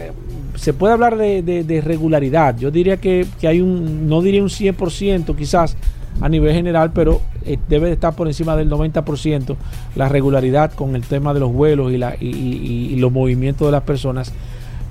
se 0.56 0.74
puede 0.74 0.94
hablar 0.94 1.15
de, 1.15 1.82
regularidad. 1.86 2.58
Yo 2.58 2.72
diría 2.72 2.98
que, 2.98 3.28
hay 3.44 3.62
un, 3.62 4.08
no 4.08 4.22
diría 4.22 4.41
un 4.41 4.50
100% 4.50 5.36
quizás 5.36 5.78
a 6.20 6.28
nivel 6.28 6.54
general, 6.54 6.91
pero 6.94 7.22
eh, 7.46 7.58
debe 7.70 7.88
de 7.88 7.94
estar 7.94 8.15
por 8.15 8.28
encima 8.28 8.56
del 8.56 8.70
90% 8.70 9.56
la 9.96 10.10
regularidad 10.10 10.74
con 10.74 10.96
el 10.96 11.04
tema 11.04 11.34
de 11.34 11.39
los 11.39 11.54
vuelos 11.54 11.94
y, 11.94 11.98
la, 11.98 12.15
y 12.20 12.96
los 12.98 13.12
movimientos 13.12 13.67
de 13.67 13.72
las 13.72 13.84
personas. 13.84 14.34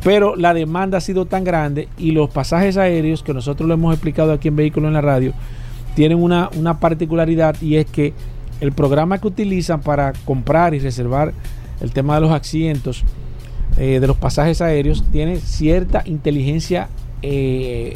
Pero 0.03 0.35
la 0.35 0.55
demanda 0.55 0.99
ha 0.99 1.01
sido 1.01 1.27
tan 1.27 1.45
grande 1.45 1.89
y 1.99 2.13
los 2.13 2.31
pasajes 2.31 2.77
aéreos, 2.77 3.23
que 3.23 3.35
nosotros 3.35 3.69
lo 3.69 3.75
hemos 3.75 3.93
explicado 3.93 4.33
aquí 4.33 4.49
en 4.49 4.57
Vehículos 4.57 4.89
en 4.89 4.95
la 4.95 5.03
Radio, 5.03 5.35
tienen 5.95 6.23
una, 6.23 6.51
particularidad 6.81 7.61
y 7.61 7.77
es 7.77 7.87
que 7.87 8.13
el 8.61 8.73
programa 8.73 9.19
que 9.19 9.29
utilizan 9.29 9.81
para 9.81 10.13
comprar 10.25 10.75
y 10.75 10.79
reservar 10.79 11.33
el 11.81 11.93
tema 11.93 12.17
de 12.17 12.21
los 12.21 12.31
accidentes 12.31 13.03
eh, 13.79 14.01
de 14.01 14.07
los 14.07 14.17
pasajes 14.17 14.61
aéreos 14.61 15.05
tiene 15.11 15.39
cierta 15.39 16.03
inteligencia 16.05 16.89
eh, 17.23 17.95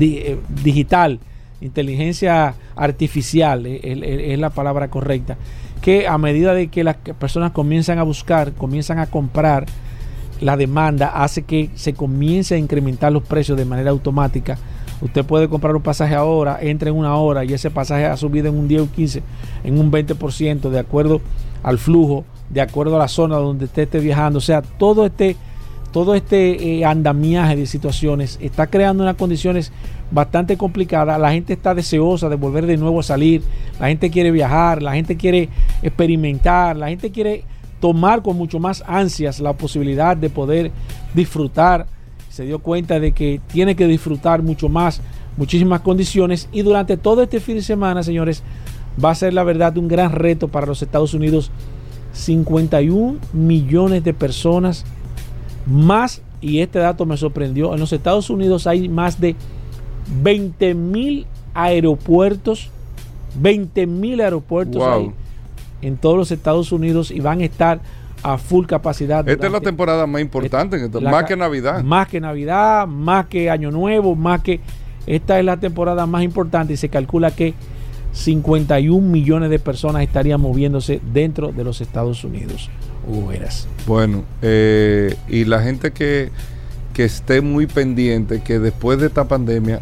eh, 0.00 0.38
digital, 0.62 1.20
inteligencia 1.60 2.54
artificial 2.74 3.66
es, 3.66 4.38
la 4.38 4.50
palabra 4.50 4.88
correcta, 4.88 5.36
que 5.80 6.06
a 6.08 6.16
medida 6.16 6.54
de 6.54 6.68
que 6.68 6.84
las 6.84 6.96
personas 6.96 7.52
comienzan 7.52 7.98
a 7.98 8.02
buscar, 8.02 8.52
comienzan 8.52 8.98
a 8.98 9.06
comprar, 9.06 9.66
la 10.40 10.56
demanda 10.56 11.22
hace 11.22 11.42
que 11.42 11.70
se 11.74 11.92
comience 11.92 12.54
a 12.54 12.58
incrementar 12.58 13.12
los 13.12 13.22
precios 13.22 13.56
de 13.56 13.64
manera 13.64 13.90
automática 13.90 14.58
Usted 15.02 15.24
puede 15.24 15.48
comprar 15.48 15.74
un 15.74 15.82
pasaje 15.82 16.14
ahora, 16.14 16.58
entra 16.60 16.88
en 16.88 16.96
una 16.96 17.16
hora 17.16 17.44
y 17.44 17.52
ese 17.52 17.70
pasaje 17.70 18.06
ha 18.06 18.16
subido 18.16 18.48
en 18.48 18.56
un 18.56 18.68
10 18.68 18.82
o 18.82 18.90
15, 18.90 19.22
en 19.64 19.78
un 19.78 19.90
20% 19.90 20.70
de 20.70 20.78
acuerdo 20.78 21.20
al 21.64 21.78
flujo, 21.78 22.24
de 22.50 22.60
acuerdo 22.60 22.94
a 22.96 23.00
la 23.00 23.08
zona 23.08 23.36
donde 23.36 23.64
usted 23.64 23.82
esté 23.82 23.98
viajando. 23.98 24.38
O 24.38 24.42
sea, 24.42 24.62
todo 24.62 25.04
este, 25.04 25.36
todo 25.90 26.14
este 26.14 26.78
eh, 26.78 26.84
andamiaje 26.84 27.56
de 27.56 27.66
situaciones 27.66 28.38
está 28.40 28.68
creando 28.68 29.02
unas 29.02 29.16
condiciones 29.16 29.72
bastante 30.12 30.56
complicadas. 30.56 31.18
La 31.18 31.32
gente 31.32 31.52
está 31.52 31.74
deseosa 31.74 32.28
de 32.28 32.36
volver 32.36 32.66
de 32.66 32.76
nuevo 32.76 33.00
a 33.00 33.02
salir. 33.02 33.42
La 33.80 33.88
gente 33.88 34.08
quiere 34.08 34.30
viajar, 34.30 34.82
la 34.82 34.92
gente 34.92 35.16
quiere 35.16 35.48
experimentar, 35.82 36.76
la 36.76 36.88
gente 36.88 37.10
quiere 37.10 37.44
tomar 37.80 38.22
con 38.22 38.36
mucho 38.36 38.60
más 38.60 38.84
ansias 38.86 39.40
la 39.40 39.54
posibilidad 39.54 40.16
de 40.16 40.30
poder 40.30 40.70
disfrutar 41.12 41.86
se 42.32 42.46
dio 42.46 42.60
cuenta 42.60 42.98
de 42.98 43.12
que 43.12 43.42
tiene 43.52 43.76
que 43.76 43.86
disfrutar 43.86 44.42
mucho 44.42 44.70
más, 44.70 45.02
muchísimas 45.36 45.82
condiciones 45.82 46.48
y 46.50 46.62
durante 46.62 46.96
todo 46.96 47.22
este 47.22 47.40
fin 47.40 47.56
de 47.56 47.62
semana, 47.62 48.02
señores, 48.02 48.42
va 49.02 49.10
a 49.10 49.14
ser 49.14 49.34
la 49.34 49.44
verdad 49.44 49.76
un 49.76 49.86
gran 49.86 50.12
reto 50.12 50.48
para 50.48 50.66
los 50.66 50.80
Estados 50.80 51.12
Unidos. 51.12 51.50
51 52.14 53.18
millones 53.32 54.04
de 54.04 54.14
personas 54.14 54.84
más, 55.66 56.22
y 56.40 56.60
este 56.60 56.78
dato 56.78 57.06
me 57.06 57.16
sorprendió, 57.16 57.74
en 57.74 57.80
los 57.80 57.92
Estados 57.92 58.30
Unidos 58.30 58.66
hay 58.66 58.88
más 58.88 59.20
de 59.20 59.36
20 60.22 60.74
mil 60.74 61.26
aeropuertos, 61.52 62.70
20 63.40 63.86
mil 63.86 64.20
aeropuertos 64.20 64.82
en 65.82 65.96
todos 65.98 66.16
los 66.16 66.30
Estados 66.30 66.72
Unidos 66.72 67.10
y 67.10 67.20
van 67.20 67.40
a 67.40 67.44
estar 67.44 67.80
a 68.22 68.38
full 68.38 68.66
capacidad. 68.66 69.28
Esta 69.28 69.46
es 69.46 69.52
la 69.52 69.60
temporada 69.60 70.06
más 70.06 70.22
importante, 70.22 70.78
más 71.00 71.24
que 71.24 71.36
Navidad. 71.36 71.82
Más 71.82 72.08
que 72.08 72.20
Navidad, 72.20 72.86
más 72.86 73.26
que 73.26 73.50
Año 73.50 73.70
Nuevo, 73.70 74.14
más 74.14 74.42
que... 74.42 74.60
Esta 75.06 75.38
es 75.38 75.44
la 75.44 75.56
temporada 75.56 76.06
más 76.06 76.22
importante 76.22 76.74
y 76.74 76.76
se 76.76 76.88
calcula 76.88 77.32
que 77.32 77.54
51 78.12 79.06
millones 79.08 79.50
de 79.50 79.58
personas 79.58 80.02
estarían 80.02 80.40
moviéndose 80.40 81.00
dentro 81.12 81.50
de 81.52 81.64
los 81.64 81.80
Estados 81.80 82.22
Unidos. 82.24 82.70
Bueno, 83.86 84.22
eh, 84.42 85.16
y 85.28 85.44
la 85.44 85.60
gente 85.62 85.90
que, 85.92 86.30
que 86.94 87.04
esté 87.04 87.40
muy 87.40 87.66
pendiente, 87.66 88.42
que 88.42 88.58
después 88.60 89.00
de 89.00 89.06
esta 89.06 89.24
pandemia 89.26 89.80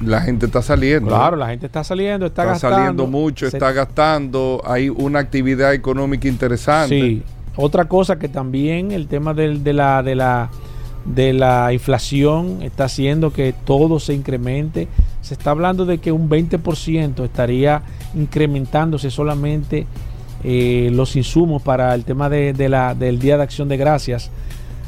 la 0.00 0.20
gente 0.20 0.46
está 0.46 0.60
saliendo. 0.60 1.08
Claro, 1.08 1.36
la 1.36 1.48
gente 1.48 1.66
está 1.66 1.82
saliendo, 1.84 2.26
está, 2.26 2.42
está 2.42 2.52
gastando. 2.54 2.76
saliendo 2.76 3.06
mucho, 3.06 3.48
se- 3.48 3.56
está 3.56 3.72
gastando, 3.72 4.60
hay 4.66 4.88
una 4.90 5.20
actividad 5.20 5.72
económica 5.72 6.28
interesante. 6.28 7.00
Sí. 7.00 7.22
Otra 7.56 7.84
cosa 7.86 8.18
que 8.18 8.28
también 8.28 8.92
el 8.92 9.06
tema 9.08 9.34
del- 9.34 9.62
de, 9.62 9.72
la, 9.72 10.02
de, 10.02 10.14
la, 10.14 10.50
de 11.04 11.32
la 11.32 11.72
inflación 11.72 12.62
está 12.62 12.84
haciendo 12.84 13.32
que 13.32 13.52
todo 13.64 14.00
se 14.00 14.14
incremente. 14.14 14.88
Se 15.20 15.34
está 15.34 15.50
hablando 15.50 15.84
de 15.84 15.98
que 15.98 16.12
un 16.12 16.28
20% 16.30 17.24
estaría 17.24 17.82
incrementándose 18.14 19.10
solamente 19.10 19.86
eh, 20.44 20.90
los 20.92 21.14
insumos 21.14 21.62
para 21.62 21.94
el 21.94 22.04
tema 22.04 22.28
de, 22.28 22.52
de 22.52 22.68
del 22.98 23.18
Día 23.18 23.36
de 23.36 23.42
Acción 23.44 23.68
de 23.68 23.76
Gracias. 23.76 24.30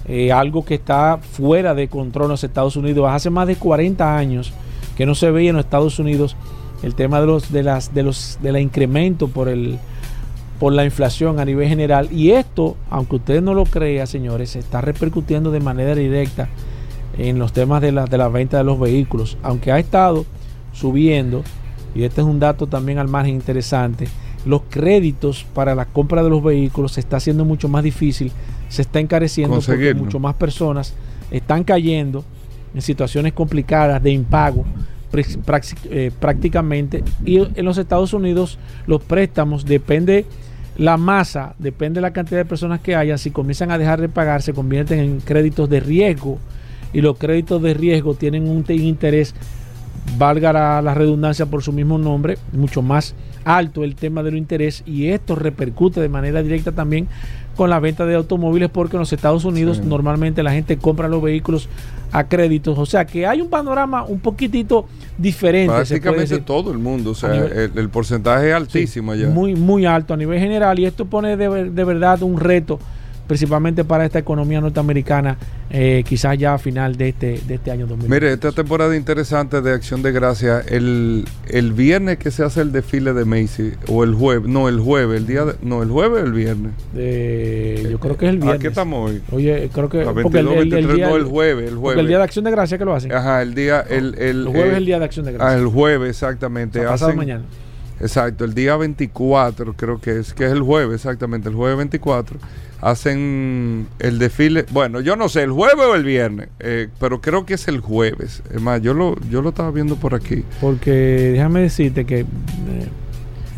Eh, 0.07 0.33
algo 0.33 0.65
que 0.65 0.75
está 0.75 1.19
fuera 1.19 1.75
de 1.75 1.89
control 1.89 2.27
en 2.27 2.31
los 2.33 2.45
Estados 2.45 2.77
Unidos. 2.77 3.07
Hace 3.11 3.31
más 3.31 3.47
de 3.47 3.57
40 3.57 4.17
años 4.17 4.53
que 4.97 5.07
no 5.07 5.15
se 5.15 5.31
veía 5.31 5.51
en 5.51 5.57
los 5.57 5.65
Estados 5.65 5.99
Unidos 5.99 6.37
el 6.83 6.95
tema 6.95 7.21
de 7.21 7.27
los 7.27 7.51
de 7.53 7.63
las 7.63 7.95
de 7.95 8.03
los 8.03 8.39
de 8.43 8.53
la 8.53 8.61
incremento 8.61 9.29
por 9.29 9.49
el 9.49 9.79
por 10.65 10.73
la 10.73 10.87
inflación 10.87 11.41
a 11.41 11.45
nivel 11.45 11.69
general. 11.69 12.09
Y 12.11 12.31
esto, 12.31 12.79
aunque 12.89 13.17
usted 13.17 13.43
no 13.43 13.53
lo 13.53 13.67
crea, 13.67 14.07
señores, 14.07 14.49
se 14.49 14.61
está 14.61 14.81
repercutiendo 14.81 15.51
de 15.51 15.61
manera 15.61 15.95
directa 15.95 16.49
en 17.19 17.39
los 17.39 17.53
temas 17.53 17.83
de 17.83 17.93
la, 17.93 18.07
de 18.07 18.17
la 18.17 18.29
venta 18.29 18.57
de 18.57 18.65
los 18.65 18.81
vehículos. 18.81 19.37
Aunque 19.43 19.73
ha 19.73 19.79
estado 19.79 20.25
subiendo, 20.73 21.43
y 21.95 22.05
este 22.05 22.23
es 22.23 22.27
un 22.27 22.41
dato 22.41 22.67
también 22.67 22.97
al 22.97 23.09
margen 23.09 23.35
interesante, 23.35 24.09
los 24.47 24.63
créditos 24.71 25.45
para 25.53 25.75
la 25.75 25.85
compra 25.85 26.23
de 26.23 26.31
los 26.31 26.43
vehículos 26.43 26.93
se 26.93 27.01
está 27.01 27.19
haciendo 27.19 27.45
mucho 27.45 27.69
más 27.69 27.85
difícil, 27.85 28.33
se 28.71 28.81
está 28.81 29.01
encareciendo 29.01 29.61
porque 29.61 29.93
mucho 29.93 30.19
más 30.19 30.35
personas 30.35 30.95
están 31.31 31.65
cayendo 31.65 32.25
en 32.75 32.81
situaciones 32.81 33.35
complicadas 33.35 34.03
de 34.03 34.13
impago 34.13 34.65
eh, 35.15 36.11
prácticamente 36.19 37.05
y 37.25 37.37
en 37.37 37.65
los 37.67 37.77
Estados 37.77 38.15
Unidos 38.15 38.59
los 38.87 39.03
préstamos 39.03 39.65
depende 39.67 40.25
la 40.77 40.97
masa, 40.97 41.55
depende 41.59 41.99
de 41.99 42.03
la 42.03 42.13
cantidad 42.13 42.39
de 42.41 42.45
personas 42.45 42.81
que 42.81 42.97
haya, 42.97 43.17
si 43.19 43.31
comienzan 43.31 43.71
a 43.71 43.79
dejar 43.79 44.01
de 44.01 44.09
pagar 44.09 44.43
se 44.43 44.53
convierten 44.53 44.99
en 44.99 45.21
créditos 45.21 45.69
de 45.71 45.81
riesgo. 45.81 46.39
Y 46.93 47.01
los 47.01 47.17
créditos 47.17 47.61
de 47.63 47.75
riesgo 47.75 48.15
tienen 48.15 48.49
un 48.49 48.63
te- 48.65 48.75
interés 48.75 49.35
valga 50.19 50.53
la, 50.53 50.83
la 50.83 50.95
redundancia 50.95 51.47
por 51.47 51.63
su 51.63 51.73
mismo 51.73 51.97
nombre, 51.99 52.37
mucho 52.53 52.83
más 52.83 53.15
alto 53.45 53.85
el 53.85 53.95
tema 53.95 54.23
del 54.23 54.37
interés. 54.37 54.83
Y 54.87 55.09
esto 55.09 55.35
repercute 55.35 56.01
de 56.01 56.09
manera 56.09 56.43
directa 56.43 56.73
también 56.73 57.09
con 57.57 57.71
la 57.71 57.79
venta 57.81 58.05
de 58.05 58.15
automóviles 58.17 58.69
porque 58.71 58.97
en 58.97 59.01
los 59.01 59.13
Estados 59.13 59.45
Unidos 59.45 59.79
Sí. 59.79 59.85
normalmente 59.87 60.43
la 60.43 60.53
gente 60.53 60.77
compra 60.77 61.09
los 61.09 61.23
vehículos 61.23 61.69
a 62.17 62.29
créditos, 62.29 62.79
o 62.79 62.87
sea 62.87 63.05
que 63.05 63.27
hay 63.27 63.41
un 63.41 63.49
panorama 63.51 64.05
un 64.05 64.21
poquitito 64.21 64.87
diferente. 65.19 65.75
Prácticamente 65.75 66.39
todo 66.39 66.71
el 66.71 66.79
mundo, 66.79 67.11
o 67.11 67.15
sea, 67.15 67.31
nivel- 67.31 67.53
el, 67.73 67.79
el 67.79 67.89
porcentaje 67.89 68.45
es 68.47 68.51
Sí, 68.51 68.55
altísimo 68.55 69.11
allá. 69.11 69.29
Muy, 69.29 69.57
muy 69.57 69.85
alto 69.85 70.15
a 70.15 70.17
nivel 70.17 70.39
general 70.39 70.79
y 70.79 70.87
esto 70.87 71.07
pone 71.07 71.37
de, 71.37 71.71
de 71.71 71.85
verdad 71.85 72.23
un 72.23 72.39
reto 72.39 72.79
principalmente 73.27 73.85
para 73.85 74.05
esta 74.05 74.19
economía 74.19 74.61
norteamericana 74.61 75.37
eh, 75.71 76.05
quizás 76.07 76.37
ya 76.39 76.55
a 76.55 76.59
final 76.59 76.97
de 76.97 77.09
este, 77.09 77.41
de 77.47 77.55
este 77.55 77.71
año 77.71 77.87
2020. 77.87 78.15
Mire, 78.15 78.33
esta 78.35 78.53
temporada 78.53 78.95
interesante 78.97 79.61
de 79.63 79.73
Acción 79.73 80.03
de 80.03 80.13
Gracia, 80.13 80.61
el, 80.69 81.25
el 81.49 81.73
viernes 81.73 82.19
que 82.19 82.31
se 82.31 82.45
hace 82.45 82.61
el 82.61 82.71
desfile 82.73 83.13
de 83.13 83.25
Macy, 83.25 83.73
o 83.89 84.05
el 84.05 84.15
jueves, 84.15 84.49
no, 84.49 84.69
el 84.69 84.79
jueves, 84.81 85.19
el 85.19 85.27
día 85.27 85.45
de- 85.45 85.55
no, 85.63 85.83
el 85.83 85.91
jueves 85.91 86.23
o 86.23 86.27
el 86.27 86.33
viernes. 86.33 86.73
Eh, 86.97 87.89
yo 87.91 87.99
creo 87.99 88.17
que 88.17 88.27
es 88.27 88.31
el 88.31 88.39
viernes. 88.39 88.59
¿A 88.61 88.63
qué 88.63 88.69
estamos 88.69 89.11
hoy? 89.11 89.23
Oye, 89.33 89.71
creo 89.73 89.89
que 89.89 90.03
porque 90.05 90.23
22, 90.43 90.55
23, 90.57 90.95
día- 90.97 91.09
no, 91.09 91.17
el 91.17 91.25
jueves, 91.25 91.69
el 91.73 91.79
porque 91.79 92.01
el 92.01 92.07
día 92.09 92.19
de 92.19 92.25
Acción 92.25 92.45
de 92.45 92.51
Gracia 92.51 92.79
que 92.79 92.85
lo 92.85 92.95
hacen. 92.95 93.13
Ajá, 93.13 93.43
el 93.43 93.55
día, 93.55 93.81
el, 93.89 94.15
el, 94.17 94.41
el 94.41 94.47
jueves 94.47 94.73
es 94.73 94.77
el 94.79 94.87
día 94.87 94.99
de 94.99 95.05
Acción 95.05 95.25
de 95.27 95.31
Ah, 95.33 95.35
Gracia. 95.35 95.59
el 95.59 95.67
jueves, 95.67 96.11
exactamente. 96.11 96.79
O 96.79 96.83
sea, 96.83 96.91
pasado 96.93 97.11
Hacen- 97.11 97.17
mañana. 97.19 97.45
Exacto, 98.01 98.45
el 98.45 98.55
día 98.55 98.77
24 98.77 99.75
creo 99.75 100.01
que 100.01 100.19
es, 100.19 100.35
que 100.35 100.45
es 100.47 100.53
el 100.53 100.63
jueves, 100.63 100.97
exactamente, 100.97 101.49
el 101.49 101.55
jueves 101.55 101.77
24, 101.79 102.39
hacen 102.81 103.87
el 103.99 104.19
desfile, 104.19 104.67
bueno, 104.73 105.01
yo 105.01 105.17
no 105.17 105.29
sé, 105.29 105.43
el 105.43 105.53
jueves 105.53 105.85
o 105.87 105.95
el 105.95 106.05
viernes, 106.05 106.49
eh, 106.61 106.89
pero 107.01 107.21
creo 107.21 107.47
que 107.47 107.55
es 107.55 107.67
el 107.69 107.81
jueves. 107.81 108.43
Es 108.53 108.61
más, 108.61 108.83
yo 108.83 108.95
lo, 108.95 109.17
yo 109.31 109.41
lo 109.43 109.51
estaba 109.51 109.71
viendo 109.71 109.97
por 109.97 110.15
aquí. 110.15 110.45
Porque 110.61 110.91
déjame 111.33 111.61
decirte 111.63 112.05
que 112.05 112.21
eh, 112.21 112.27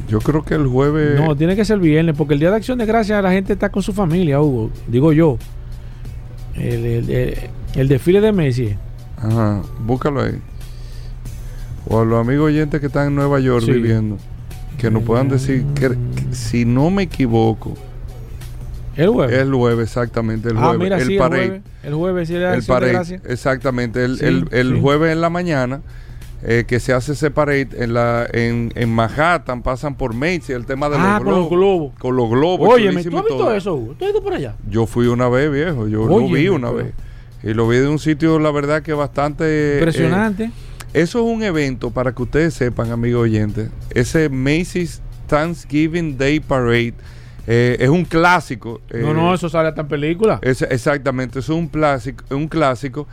Yo 0.09 0.21
creo 0.21 0.45
que 0.45 0.55
el 0.55 0.67
jueves... 0.69 1.21
no, 1.21 1.35
tiene 1.37 1.57
que 1.57 1.65
ser 1.65 1.75
el 1.75 1.81
viernes, 1.81 2.15
porque 2.17 2.35
el 2.35 2.41
día 2.41 2.51
de 2.51 2.57
Acción 2.57 2.79
de 2.79 2.87
Gracia 2.87 3.21
la 3.21 3.33
gente 3.33 3.53
está 3.55 3.71
con 3.71 3.83
su 3.83 3.93
familia, 3.93 4.41
Hugo. 4.41 4.71
Digo 4.87 5.13
yo. 5.13 5.39
El, 6.55 6.85
el- 6.85 7.11
el- 7.11 7.39
el 7.75 7.89
desfile 7.89 8.21
de 8.23 8.33
Messi. 8.33 8.75
Ajá, 9.19 9.61
búscalo 9.81 10.23
ahí. 10.23 10.39
O 11.89 12.01
a 12.01 12.05
los 12.05 12.19
amigos 12.25 12.47
oyentes 12.47 12.81
que 12.81 12.87
están 12.87 13.09
en 13.09 13.15
Nueva 13.17 13.39
York 13.41 13.65
Sí. 13.67 13.73
viviendo, 13.73 14.17
que 14.79 14.91
nos 14.91 15.03
puedan 15.03 15.29
decir, 15.29 15.65
que, 15.75 15.91
que 15.91 15.97
si 16.35 16.65
no 16.65 16.91
me 16.91 17.03
equivoco, 17.05 17.75
El 18.97 19.09
jueves. 19.11 19.39
el 19.41 19.53
jueves, 19.53 19.89
exactamente, 19.89 20.49
el 20.51 20.57
ah, 20.57 20.61
jueves, 20.69 20.79
mira, 20.81 20.97
el 20.99 21.07
sí, 21.07 21.13
el 21.15 21.19
parade. 21.19 21.47
jueves. 21.47 21.63
El 21.85 21.95
jueves, 21.95 22.29
sí, 22.29 22.35
el, 22.35 22.43
el 22.43 22.61
de 22.61 22.67
parade, 22.67 22.93
Gracia. 22.93 23.21
exactamente, 23.29 24.05
el, 24.05 24.19
Sí, 24.19 24.25
el- 24.25 24.49
el 24.53 24.75
sí. 24.75 24.81
jueves 24.81 25.13
en 25.13 25.21
la 25.21 25.31
mañana, 25.31 25.81
eh, 26.43 26.65
que 26.67 26.81
se 26.81 26.93
hace 26.93 27.13
ese 27.13 27.31
parade 27.31 27.69
en, 27.79 27.95
la, 27.95 28.27
en, 28.33 28.73
en 28.75 28.89
Manhattan, 28.95 29.63
pasan 29.63 29.97
por 29.97 30.15
Macy, 30.15 30.53
el 30.53 30.67
tema 30.67 30.89
de 30.89 30.97
Ah, 30.99 31.19
los 31.23 31.25
con 31.25 31.35
los 31.41 31.51
globos. 31.51 31.93
Con 31.99 32.17
los 32.17 32.31
globos. 32.31 32.69
Oye, 32.73 32.91
¿tú 32.93 32.99
has 32.99 33.05
visto 33.05 33.23
todo. 33.37 33.55
eso, 33.55 33.75
Hugo? 33.75 33.95
¿Tú 33.99 34.05
has 34.05 34.11
ido 34.13 34.23
por 34.23 34.33
allá? 34.35 34.55
Yo 34.71 34.87
fui 34.87 35.07
una 35.07 35.29
vez, 35.29 35.51
viejo, 35.51 35.89
yo 35.89 36.07
lo 36.07 36.29
vi 36.29 36.49
una 36.49 36.71
pero- 36.71 36.85
vez. 36.85 36.95
Y 37.43 37.55
lo 37.55 37.69
vi 37.69 37.77
de 37.79 37.89
un 37.89 37.99
sitio, 37.99 38.39
la 38.39 38.51
verdad, 38.51 38.83
que 38.83 38.93
bastante... 38.95 39.45
eh, 39.47 39.75
Impresionante. 39.79 40.51
eso 40.95 41.19
es 41.21 41.35
un 41.37 41.43
evento, 41.43 41.91
para 41.91 42.13
que 42.15 42.23
ustedes 42.23 42.55
sepan, 42.55 42.91
amigos 42.91 43.23
oyentes, 43.25 43.69
ese 43.91 44.29
Macy's 44.31 45.01
Thanksgiving 45.29 46.17
Day 46.19 46.41
Parade 46.41 46.95
eh, 47.47 47.77
es 47.81 47.89
un 47.89 48.05
clásico. 48.05 48.81
no, 48.93 49.11
eh, 49.11 49.15
no, 49.15 49.35
eso 49.35 49.49
sale 49.49 49.69
hasta 49.69 49.83
en 49.83 49.89
película. 49.89 50.39
es- 50.43 50.63
exactamente, 50.63 51.39
es 51.39 51.49
un 51.49 51.69
clásico, 51.69 52.25
un 52.35 52.49
clásico 52.49 53.07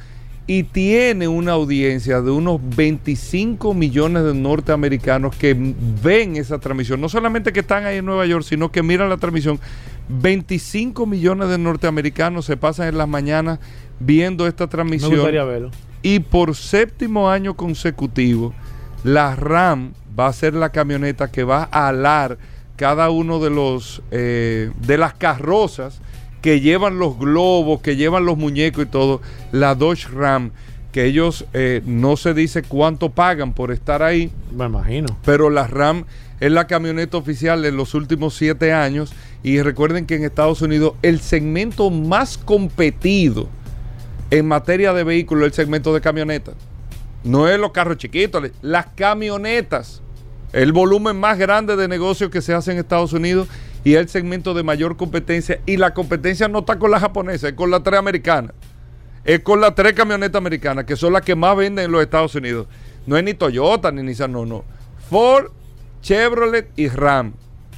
y 0.46 0.64
tiene 0.64 1.28
una 1.30 1.54
audiencia 1.54 2.22
de 2.22 2.30
unos 2.32 2.60
25 2.76 3.74
millones 3.74 4.24
de 4.26 4.34
norteamericanos 4.34 5.34
que 5.38 5.56
ven 6.04 6.36
esa 6.36 6.60
transmisión. 6.60 7.00
No 7.00 7.08
solamente 7.08 7.54
que 7.54 7.62
están 7.62 7.86
ahí 7.86 7.98
en 8.00 8.06
Nueva 8.06 8.26
York, 8.26 8.44
sino 8.44 8.70
que 8.72 8.84
miran 8.84 9.08
la 9.10 9.16
transmisión. 9.18 9.58
25 10.10 11.06
millones 11.06 11.48
de 11.50 11.58
norteamericanos 11.58 12.46
se 12.46 12.58
pasan 12.58 12.90
en 12.90 12.98
las 12.98 13.08
mañanas 13.08 13.60
viendo 14.00 14.48
esta 14.48 14.66
Me 14.66 14.72
transmisión. 14.72 15.12
gustaría 15.12 15.44
verlo. 15.46 15.72
Y 16.02 16.20
por 16.20 16.56
séptimo 16.56 17.30
año 17.30 17.54
consecutivo, 17.56 18.54
la 19.06 19.36
RAM 19.36 19.94
va 20.20 20.28
a 20.28 20.34
ser 20.34 20.54
la 20.56 20.70
camioneta 20.70 21.32
que 21.32 21.44
va 21.46 21.70
a 21.72 21.88
alar 21.88 22.38
cada 22.76 23.10
uno 23.10 23.40
de 23.40 23.50
los 23.50 24.02
eh, 24.12 24.72
de 24.82 24.98
las 24.98 25.14
carrozas 25.14 26.00
que 26.42 26.60
llevan 26.60 27.00
los 27.00 27.18
globos, 27.18 27.82
que 27.82 27.96
llevan 27.96 28.26
los 28.26 28.38
muñecos 28.38 28.84
y 28.84 28.88
todo, 28.88 29.22
la 29.52 29.76
Dodge 29.76 30.08
Ram, 30.10 30.52
que 30.92 31.06
ellos 31.06 31.46
eh, 31.54 31.82
no 31.86 32.18
se 32.18 32.34
dice 32.34 32.64
cuánto 32.64 33.10
pagan 33.10 33.54
por 33.54 33.72
estar 33.72 34.04
ahí, 34.04 34.30
Me 34.52 34.66
imagino. 34.66 35.18
pero 35.24 35.50
la 35.50 35.68
RAM 35.68 36.06
es 36.40 36.52
la 36.52 36.68
camioneta 36.68 37.16
oficial 37.18 37.64
en 37.64 37.78
los 37.78 37.94
últimos 37.94 38.36
siete 38.36 38.74
años. 38.74 39.14
Y 39.44 39.62
recuerden 39.62 40.06
que 40.06 40.16
en 40.16 40.24
Estados 40.26 40.62
Unidos 40.62 40.94
el 41.02 41.20
segmento 41.22 41.90
más 41.90 42.38
competido 42.38 43.48
en 44.30 44.46
materia 44.48 44.94
de 44.94 45.04
vehículos 45.04 45.44
es 45.44 45.48
el 45.48 45.66
segmento 45.66 45.94
de 45.94 46.02
camionetas. 46.02 46.56
No 47.24 47.48
es 47.48 47.58
los 47.58 47.72
carros 47.72 47.98
chiquitos, 47.98 48.52
las 48.62 48.88
camionetas. 48.96 50.02
El 50.54 50.72
volumen 50.72 51.20
más 51.20 51.38
grande 51.38 51.76
de 51.76 51.88
negocios 51.88 52.30
que 52.30 52.42
se 52.42 52.54
hace 52.54 52.72
en 52.72 52.78
Estados 52.78 53.12
Unidos 53.12 53.48
y 53.84 53.96
el 53.96 54.08
segmento 54.08 54.54
de 54.54 54.64
mayor 54.64 54.96
competencia. 54.96 55.60
Y 55.66 55.78
la 55.78 55.94
competencia 55.94 56.48
no 56.48 56.60
está 56.60 56.80
con 56.80 56.92
la 56.92 57.00
japonesa, 57.00 57.50
es 57.50 57.54
con 57.54 57.72
la 57.72 57.82
tres 57.82 58.00
americana. 58.00 58.54
Es 59.26 59.40
con 59.40 59.62
las 59.62 59.74
tres 59.74 59.94
camionetas 59.94 60.38
americanas, 60.38 60.86
que 60.86 60.96
son 60.96 61.14
las 61.14 61.22
que 61.22 61.36
más 61.36 61.56
venden 61.56 61.86
en 61.86 61.92
los 61.92 62.02
Estados 62.02 62.36
Unidos. 62.36 62.68
No 63.06 63.18
es 63.18 63.24
ni 63.24 63.34
Toyota 63.34 63.92
ni 63.92 64.04
Nissan, 64.04 64.32
no, 64.32 64.46
no. 64.46 64.64
Ford, 65.10 65.48
Chevrolet 66.02 66.70
y 66.76 66.88
Ram. 66.88 67.34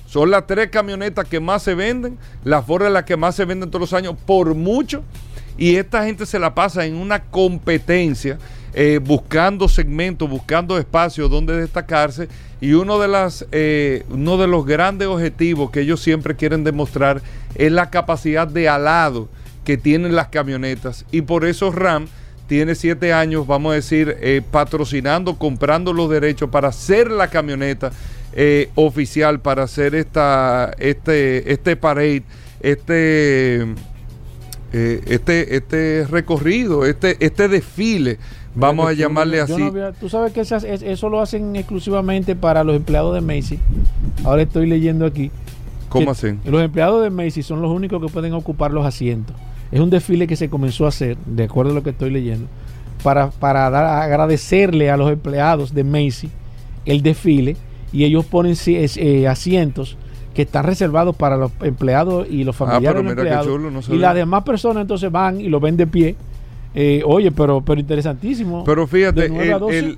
Son 0.07 0.29
las 0.31 0.47
tres 0.47 0.69
camionetas 0.69 1.27
que 1.27 1.39
más 1.39 1.63
se 1.63 1.75
venden. 1.75 2.17
La 2.43 2.61
Ford 2.61 2.83
es 2.83 2.91
la 2.91 3.05
que 3.05 3.15
más 3.15 3.35
se 3.35 3.45
venden 3.45 3.69
todos 3.69 3.81
los 3.81 3.93
años, 3.93 4.15
por 4.25 4.53
mucho. 4.53 5.03
Y 5.57 5.75
esta 5.77 6.03
gente 6.03 6.25
se 6.25 6.39
la 6.39 6.53
pasa 6.53 6.85
en 6.85 6.95
una 6.95 7.23
competencia, 7.23 8.37
eh, 8.77 8.99
buscando 9.01 9.69
segmentos, 9.69 10.29
buscando 10.29 10.77
espacios 10.77 11.31
donde 11.31 11.55
destacarse. 11.55 12.27
Y 12.59 12.73
uno 12.73 12.99
de, 12.99 13.07
las, 13.07 13.45
eh, 13.53 14.03
uno 14.09 14.35
de 14.35 14.47
los 14.47 14.65
grandes 14.65 15.07
objetivos 15.07 15.71
que 15.71 15.79
ellos 15.79 16.01
siempre 16.01 16.35
quieren 16.35 16.65
demostrar 16.65 17.21
es 17.55 17.71
la 17.71 17.89
capacidad 17.89 18.49
de 18.49 18.67
alado 18.67 19.29
que 19.63 19.77
tienen 19.77 20.13
las 20.13 20.27
camionetas. 20.27 21.05
Y 21.09 21.21
por 21.21 21.45
eso 21.45 21.71
RAM 21.71 22.07
tiene 22.47 22.75
siete 22.75 23.13
años, 23.13 23.47
vamos 23.47 23.71
a 23.71 23.75
decir, 23.75 24.17
eh, 24.19 24.41
patrocinando, 24.51 25.37
comprando 25.39 25.93
los 25.93 26.09
derechos 26.09 26.49
para 26.49 26.67
hacer 26.67 27.09
la 27.09 27.29
camioneta 27.29 27.93
oficial, 28.75 29.39
para 29.39 29.63
hacer 29.63 29.95
esta, 29.95 30.75
este, 30.79 31.53
este 31.53 31.77
parade, 31.77 32.23
este, 32.59 33.65
este, 34.73 35.55
este 35.55 36.05
recorrido, 36.09 36.85
este, 36.85 37.15
este 37.25 37.47
desfile 37.47 38.19
Vamos 38.55 38.87
a 38.87 38.93
llamarle 38.93 39.41
así. 39.41 39.71
tú 39.99 40.09
sabes 40.09 40.31
que 40.33 40.41
eso 40.41 41.09
lo 41.09 41.19
hacen 41.19 41.55
exclusivamente 41.55 42.35
para 42.35 42.63
los 42.63 42.75
empleados 42.75 43.13
de 43.13 43.21
Macy. 43.21 43.59
Ahora 44.23 44.43
estoy 44.43 44.67
leyendo 44.67 45.05
aquí. 45.05 45.31
¿Cómo 45.89 46.11
hacen? 46.11 46.39
Los 46.45 46.61
empleados 46.61 47.03
de 47.03 47.09
Macy 47.09 47.43
son 47.43 47.61
los 47.61 47.71
únicos 47.71 48.01
que 48.01 48.11
pueden 48.11 48.33
ocupar 48.33 48.71
los 48.71 48.85
asientos. 48.85 49.35
Es 49.71 49.79
un 49.79 49.89
desfile 49.89 50.27
que 50.27 50.35
se 50.35 50.49
comenzó 50.49 50.85
a 50.85 50.89
hacer, 50.89 51.17
de 51.25 51.43
acuerdo 51.43 51.71
a 51.71 51.75
lo 51.75 51.83
que 51.83 51.89
estoy 51.89 52.09
leyendo, 52.09 52.47
para, 53.03 53.29
para 53.29 53.69
dar, 53.69 53.85
agradecerle 53.85 54.89
a 54.89 54.97
los 54.97 55.11
empleados 55.11 55.73
de 55.73 55.83
Macy 55.83 56.29
el 56.85 57.01
desfile 57.01 57.57
y 57.91 58.03
ellos 58.03 58.25
ponen 58.25 58.55
eh, 58.65 59.27
asientos 59.27 59.97
que 60.33 60.43
están 60.43 60.65
reservados 60.65 61.15
para 61.15 61.37
los 61.37 61.51
empleados 61.61 62.27
y 62.29 62.43
los 62.43 62.55
ah, 62.61 62.65
familiares 62.65 62.97
de 62.97 63.03
los 63.03 63.11
empleados. 63.11 63.89
y 63.89 63.97
las 63.97 64.15
demás 64.15 64.43
personas 64.43 64.81
entonces 64.81 65.11
van 65.11 65.39
y 65.39 65.47
lo 65.47 65.59
ven 65.59 65.77
de 65.77 65.87
pie 65.87 66.15
eh, 66.77 67.01
oye, 67.05 67.31
pero, 67.31 67.61
pero 67.61 67.79
interesantísimo. 67.79 68.65
Pero 68.65 68.85
fíjate, 68.85 69.27
el, 69.27 69.97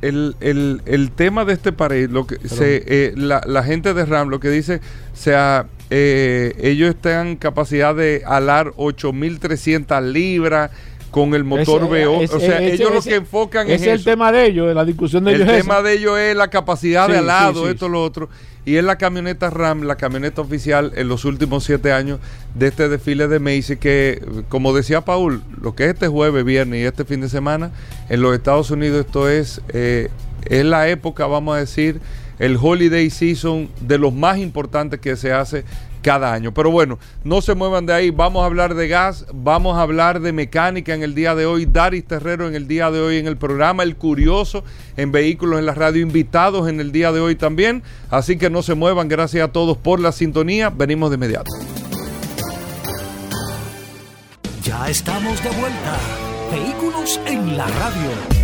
el, 0.00 0.80
el, 0.86 1.10
tema 1.10 1.44
de 1.44 1.52
este 1.54 1.72
país, 1.72 2.08
lo 2.08 2.24
que 2.24 2.36
se, 2.48 2.84
eh, 2.86 3.14
la, 3.16 3.42
la, 3.44 3.64
gente 3.64 3.94
de 3.94 4.06
RAM 4.06 4.28
lo 4.28 4.38
que 4.38 4.48
dice, 4.48 4.80
sea, 5.12 5.66
eh, 5.90 6.54
ellos 6.60 6.90
están 6.90 7.34
capacidad 7.34 7.96
de 7.96 8.22
alar 8.24 8.68
8.300 8.76 10.12
libras 10.12 10.70
con 11.10 11.34
el 11.34 11.42
motor 11.42 11.82
V8. 11.88 12.30
o 12.32 12.40
sea, 12.40 12.62
ellos 12.62 12.94
lo 12.94 13.02
que 13.02 13.16
enfocan 13.16 13.68
es. 13.68 13.82
Es 13.82 13.88
el 13.88 14.04
tema 14.04 14.30
de 14.30 14.46
ellos, 14.46 14.72
la 14.72 14.84
discusión 14.84 15.24
de 15.24 15.34
ellos. 15.34 15.48
El 15.48 15.62
tema 15.62 15.82
de 15.82 15.94
ellos 15.94 16.16
es 16.16 16.36
la 16.36 16.48
capacidad 16.48 17.08
de 17.08 17.18
alado, 17.18 17.68
esto, 17.68 17.88
lo 17.88 18.02
otro. 18.02 18.28
Y 18.66 18.76
es 18.76 18.84
la 18.84 18.96
camioneta 18.96 19.50
Ram, 19.50 19.82
la 19.82 19.96
camioneta 19.96 20.40
oficial 20.40 20.92
en 20.96 21.08
los 21.08 21.24
últimos 21.26 21.64
siete 21.64 21.92
años 21.92 22.18
de 22.54 22.68
este 22.68 22.88
desfile 22.88 23.28
de 23.28 23.38
Macy, 23.38 23.76
que 23.76 24.22
como 24.48 24.74
decía 24.74 25.02
Paul, 25.02 25.42
lo 25.60 25.74
que 25.74 25.84
es 25.84 25.94
este 25.94 26.08
jueves, 26.08 26.44
viernes 26.44 26.80
y 26.80 26.84
este 26.84 27.04
fin 27.04 27.20
de 27.20 27.28
semana, 27.28 27.72
en 28.08 28.22
los 28.22 28.34
Estados 28.34 28.70
Unidos 28.70 29.04
esto 29.04 29.28
es, 29.28 29.60
eh, 29.68 30.08
es 30.46 30.64
la 30.64 30.88
época, 30.88 31.26
vamos 31.26 31.56
a 31.56 31.60
decir, 31.60 32.00
el 32.38 32.58
holiday 32.60 33.10
season 33.10 33.68
de 33.80 33.98
los 33.98 34.14
más 34.14 34.38
importantes 34.38 34.98
que 34.98 35.16
se 35.16 35.32
hace 35.32 35.64
cada 36.04 36.32
año. 36.34 36.52
Pero 36.52 36.70
bueno, 36.70 36.98
no 37.24 37.40
se 37.40 37.54
muevan 37.54 37.86
de 37.86 37.94
ahí. 37.94 38.10
Vamos 38.10 38.42
a 38.42 38.46
hablar 38.46 38.74
de 38.74 38.86
gas, 38.86 39.26
vamos 39.32 39.76
a 39.76 39.80
hablar 39.80 40.20
de 40.20 40.32
mecánica 40.32 40.94
en 40.94 41.02
el 41.02 41.14
día 41.14 41.34
de 41.34 41.46
hoy. 41.46 41.64
Daris 41.66 42.04
Terrero 42.04 42.46
en 42.46 42.54
el 42.54 42.68
día 42.68 42.90
de 42.90 43.00
hoy 43.00 43.16
en 43.16 43.26
el 43.26 43.38
programa. 43.38 43.82
El 43.82 43.96
Curioso 43.96 44.62
en 44.96 45.10
Vehículos 45.10 45.58
en 45.58 45.66
la 45.66 45.74
Radio. 45.74 46.02
Invitados 46.02 46.68
en 46.68 46.78
el 46.78 46.92
día 46.92 47.10
de 47.10 47.20
hoy 47.20 47.34
también. 47.34 47.82
Así 48.10 48.36
que 48.36 48.50
no 48.50 48.62
se 48.62 48.74
muevan. 48.74 49.08
Gracias 49.08 49.48
a 49.48 49.50
todos 49.50 49.78
por 49.78 49.98
la 49.98 50.12
sintonía. 50.12 50.68
Venimos 50.68 51.10
de 51.10 51.16
inmediato. 51.16 51.50
Ya 54.62 54.88
estamos 54.88 55.42
de 55.42 55.50
vuelta. 55.50 55.98
Vehículos 56.52 57.18
en 57.26 57.56
la 57.56 57.66
Radio. 57.66 58.43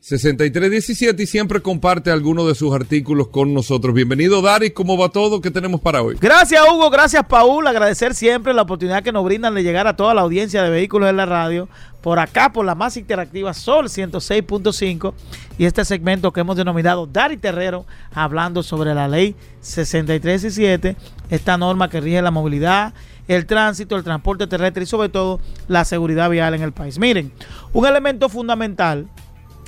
6317 0.00 1.22
y 1.22 1.26
siempre 1.26 1.60
comparte 1.60 2.10
algunos 2.10 2.46
de 2.46 2.54
sus 2.54 2.74
artículos 2.74 3.28
con 3.28 3.52
nosotros. 3.52 3.94
Bienvenido, 3.94 4.40
Dari. 4.40 4.70
¿Cómo 4.70 4.96
va 4.96 5.10
todo? 5.10 5.42
¿Qué 5.42 5.50
tenemos 5.50 5.78
para 5.82 6.00
hoy? 6.00 6.16
Gracias, 6.18 6.62
Hugo. 6.72 6.88
Gracias, 6.88 7.22
Paul. 7.28 7.66
Agradecer 7.66 8.14
siempre 8.14 8.54
la 8.54 8.62
oportunidad 8.62 9.02
que 9.02 9.12
nos 9.12 9.22
brindan 9.26 9.54
de 9.54 9.62
llegar 9.62 9.86
a 9.86 9.96
toda 9.96 10.14
la 10.14 10.22
audiencia 10.22 10.62
de 10.62 10.70
vehículos 10.70 11.10
en 11.10 11.18
la 11.18 11.26
radio. 11.26 11.68
Por 12.00 12.18
acá, 12.18 12.50
por 12.50 12.64
la 12.64 12.74
más 12.74 12.96
interactiva 12.96 13.52
Sol 13.52 13.88
106.5 13.88 15.12
y 15.58 15.66
este 15.66 15.84
segmento 15.84 16.32
que 16.32 16.40
hemos 16.40 16.56
denominado 16.56 17.06
Dari 17.06 17.36
Terrero, 17.36 17.84
hablando 18.14 18.62
sobre 18.62 18.94
la 18.94 19.06
ley 19.06 19.36
6317, 19.60 20.96
esta 21.28 21.58
norma 21.58 21.90
que 21.90 22.00
rige 22.00 22.22
la 22.22 22.30
movilidad, 22.30 22.94
el 23.28 23.44
tránsito, 23.44 23.96
el 23.96 24.02
transporte 24.02 24.46
terrestre 24.46 24.84
y 24.84 24.86
sobre 24.86 25.10
todo 25.10 25.40
la 25.68 25.84
seguridad 25.84 26.30
vial 26.30 26.54
en 26.54 26.62
el 26.62 26.72
país. 26.72 26.98
Miren, 26.98 27.32
un 27.74 27.86
elemento 27.86 28.30
fundamental 28.30 29.06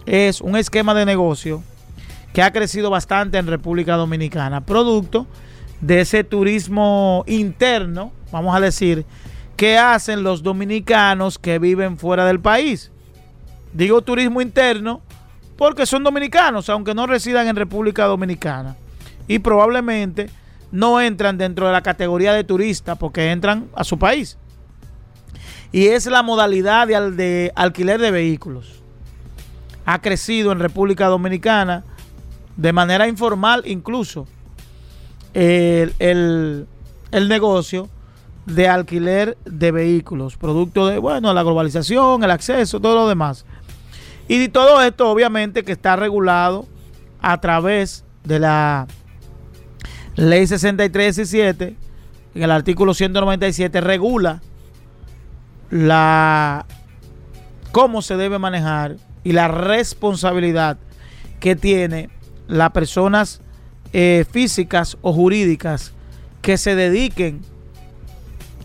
es 0.07 0.41
un 0.41 0.57
esquema 0.57 0.95
de 0.95 1.07
negocio 1.07 1.63
que 2.33 2.43
ha 2.43 2.53
crecido 2.53 2.91
bastante 2.91 3.39
en 3.39 3.47
República 3.47 3.97
Dominicana, 3.97 4.63
producto 4.63 5.27
de 5.81 6.01
ese 6.01 6.25
turismo 6.25 7.25
interno, 7.27 8.13
vamos 8.31 8.55
a 8.57 8.61
decir, 8.61 9.05
que 9.57 9.79
hacen 9.79 10.23
los 10.23 10.43
dominicanos 10.43 11.39
que 11.39 11.59
viven 11.59 11.99
fuera 11.99 12.25
del 12.25 12.41
país. 12.41 12.91
Digo 13.73 14.03
turismo 14.03 14.41
interno 14.41 15.03
porque 15.57 15.87
son 15.87 16.03
dominicanos, 16.03 16.69
aunque 16.69 16.95
no 16.95 17.07
residan 17.07 17.49
en 17.49 17.57
República 17.57 18.07
Dominicana. 18.07 18.77
Y 19.29 19.39
probablemente 19.39 20.31
no 20.71 21.01
entran 21.01 21.39
dentro 21.39 21.67
de 21.67 21.73
la 21.73 21.83
categoría 21.83 22.33
de 22.33 22.45
turista 22.45 22.97
porque 22.97 23.31
entran 23.31 23.69
a 23.75 23.85
su 23.85 23.99
país. 23.99 24.39
Y 25.71 25.87
es 25.89 26.07
la 26.07 26.23
modalidad 26.23 26.87
de, 26.87 27.11
de 27.13 27.53
alquiler 27.55 28.01
de 28.01 28.11
vehículos 28.11 28.82
ha 29.85 30.01
crecido 30.01 30.53
en 30.53 30.61
República 30.61 31.07
Dominicana 31.07 31.85
de 32.57 32.73
manera 32.73 33.09
informal 33.09 33.63
incluso 33.67 34.27
el, 35.35 36.67
negocio 37.11 37.89
de 38.47 38.69
alquiler 38.69 39.39
de 39.45 39.71
vehículos, 39.71 40.37
producto 40.37 40.87
de, 40.87 40.99
bueno, 40.99 41.33
la 41.33 41.43
globalización, 41.43 42.25
el 42.25 42.31
acceso, 42.31 42.81
todo 42.81 42.95
lo 42.95 43.09
demás. 43.09 43.47
Y 44.29 44.49
todo 44.49 44.83
esto 44.83 45.11
obviamente 45.11 45.65
que 45.65 45.73
está 45.73 45.97
regulado 45.97 46.67
a 47.21 47.41
través 47.41 48.05
de 48.25 48.39
la 48.41 48.87
ley 50.17 50.47
6317, 50.47 51.77
en 52.35 52.43
el 52.43 52.51
artículo 52.51 52.95
197 52.95 53.81
regula 53.81 54.43
la 55.71 56.67
cómo 57.73 58.03
se 58.03 58.17
debe 58.17 58.39
manejar 58.39 58.97
y 59.25 59.33
la 59.33 59.49
responsabilidad 59.49 60.79
que 61.41 61.57
tiene 61.57 62.11
las 62.49 62.71
personas 62.71 63.41
eh, 63.93 64.25
físicas 64.31 64.97
o 65.03 65.13
jurídicas 65.13 65.93
que 66.41 66.57
se 66.57 66.75
dediquen 66.75 67.41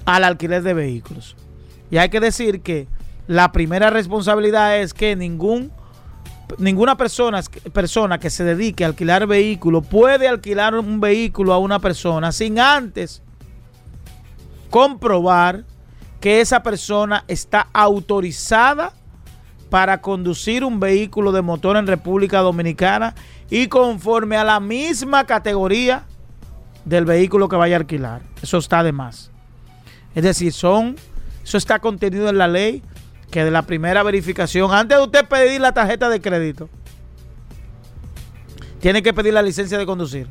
al 0.05 0.23
alquiler 0.23 0.63
de 0.63 0.73
vehículos. 0.73 1.35
Y 1.91 1.97
hay 1.97 2.09
que 2.09 2.19
decir 2.19 2.61
que 2.61 2.87
la 3.27 3.51
primera 3.51 3.89
responsabilidad 3.89 4.79
es 4.79 4.93
que 4.93 5.15
ningún 5.15 5.71
ninguna 6.57 6.95
persona, 6.95 7.41
persona 7.73 8.19
que 8.19 8.29
se 8.29 8.43
dedique 8.45 8.85
a 8.85 8.87
alquilar 8.87 9.27
vehículos 9.27 9.85
puede 9.85 10.29
alquilar 10.29 10.75
un 10.75 11.01
vehículo 11.01 11.53
a 11.53 11.57
una 11.57 11.79
persona 11.79 12.31
sin 12.31 12.57
antes 12.57 13.21
comprobar 14.69 15.65
que 16.21 16.41
esa 16.41 16.63
persona 16.63 17.23
está 17.27 17.67
autorizada 17.73 18.93
para 19.69 20.01
conducir 20.01 20.63
un 20.63 20.79
vehículo 20.79 21.31
de 21.31 21.41
motor 21.41 21.77
en 21.77 21.87
República 21.87 22.39
Dominicana 22.39 23.15
y 23.49 23.67
conforme 23.67 24.37
a 24.37 24.43
la 24.43 24.59
misma 24.59 25.25
categoría 25.25 26.05
del 26.85 27.05
vehículo 27.05 27.49
que 27.49 27.55
vaya 27.55 27.75
a 27.75 27.79
alquilar. 27.79 28.21
Eso 28.41 28.57
está 28.57 28.83
de 28.83 28.91
más. 28.91 29.31
Es 30.15 30.23
decir, 30.23 30.53
son, 30.53 30.95
eso 31.43 31.57
está 31.57 31.79
contenido 31.79 32.29
en 32.29 32.37
la 32.37 32.47
ley 32.47 32.81
que 33.29 33.43
de 33.43 33.51
la 33.51 33.63
primera 33.63 34.03
verificación, 34.03 34.71
antes 34.73 34.97
de 34.97 35.03
usted 35.03 35.27
pedir 35.27 35.59
la 35.59 35.73
tarjeta 35.73 36.09
de 36.09 36.21
crédito, 36.21 36.69
tiene 38.79 39.03
que 39.03 39.13
pedir 39.13 39.33
la 39.33 39.41
licencia 39.41 39.77
de 39.77 39.85
conducir. 39.85 40.27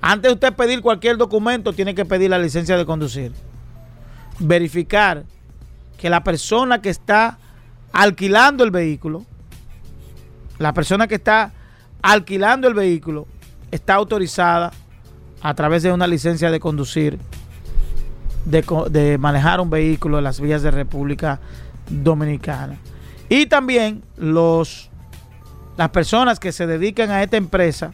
Antes 0.00 0.30
de 0.30 0.34
usted 0.34 0.52
pedir 0.54 0.82
cualquier 0.82 1.16
documento, 1.16 1.72
tiene 1.72 1.94
que 1.94 2.04
pedir 2.04 2.30
la 2.30 2.38
licencia 2.38 2.76
de 2.76 2.84
conducir. 2.84 3.32
Verificar 4.40 5.24
que 5.96 6.10
la 6.10 6.24
persona 6.24 6.82
que 6.82 6.90
está 6.90 7.38
alquilando 7.92 8.64
el 8.64 8.70
vehículo, 8.70 9.24
la 10.58 10.72
persona 10.72 11.06
que 11.06 11.16
está 11.16 11.52
alquilando 12.02 12.68
el 12.68 12.74
vehículo 12.74 13.26
está 13.70 13.94
autorizada 13.94 14.72
a 15.40 15.54
través 15.54 15.82
de 15.82 15.92
una 15.92 16.06
licencia 16.06 16.50
de 16.50 16.60
conducir, 16.60 17.18
de, 18.44 19.18
manejar 19.18 19.60
un 19.60 19.70
vehículo 19.70 20.18
en 20.18 20.24
las 20.24 20.40
vías 20.40 20.62
de 20.62 20.70
República 20.70 21.40
Dominicana. 21.88 22.76
Y 23.28 23.46
también 23.46 24.02
los, 24.16 24.90
las 25.76 25.90
personas 25.90 26.38
que 26.38 26.52
se 26.52 26.66
dedican 26.66 27.10
a 27.10 27.22
esta 27.22 27.36
empresa 27.36 27.92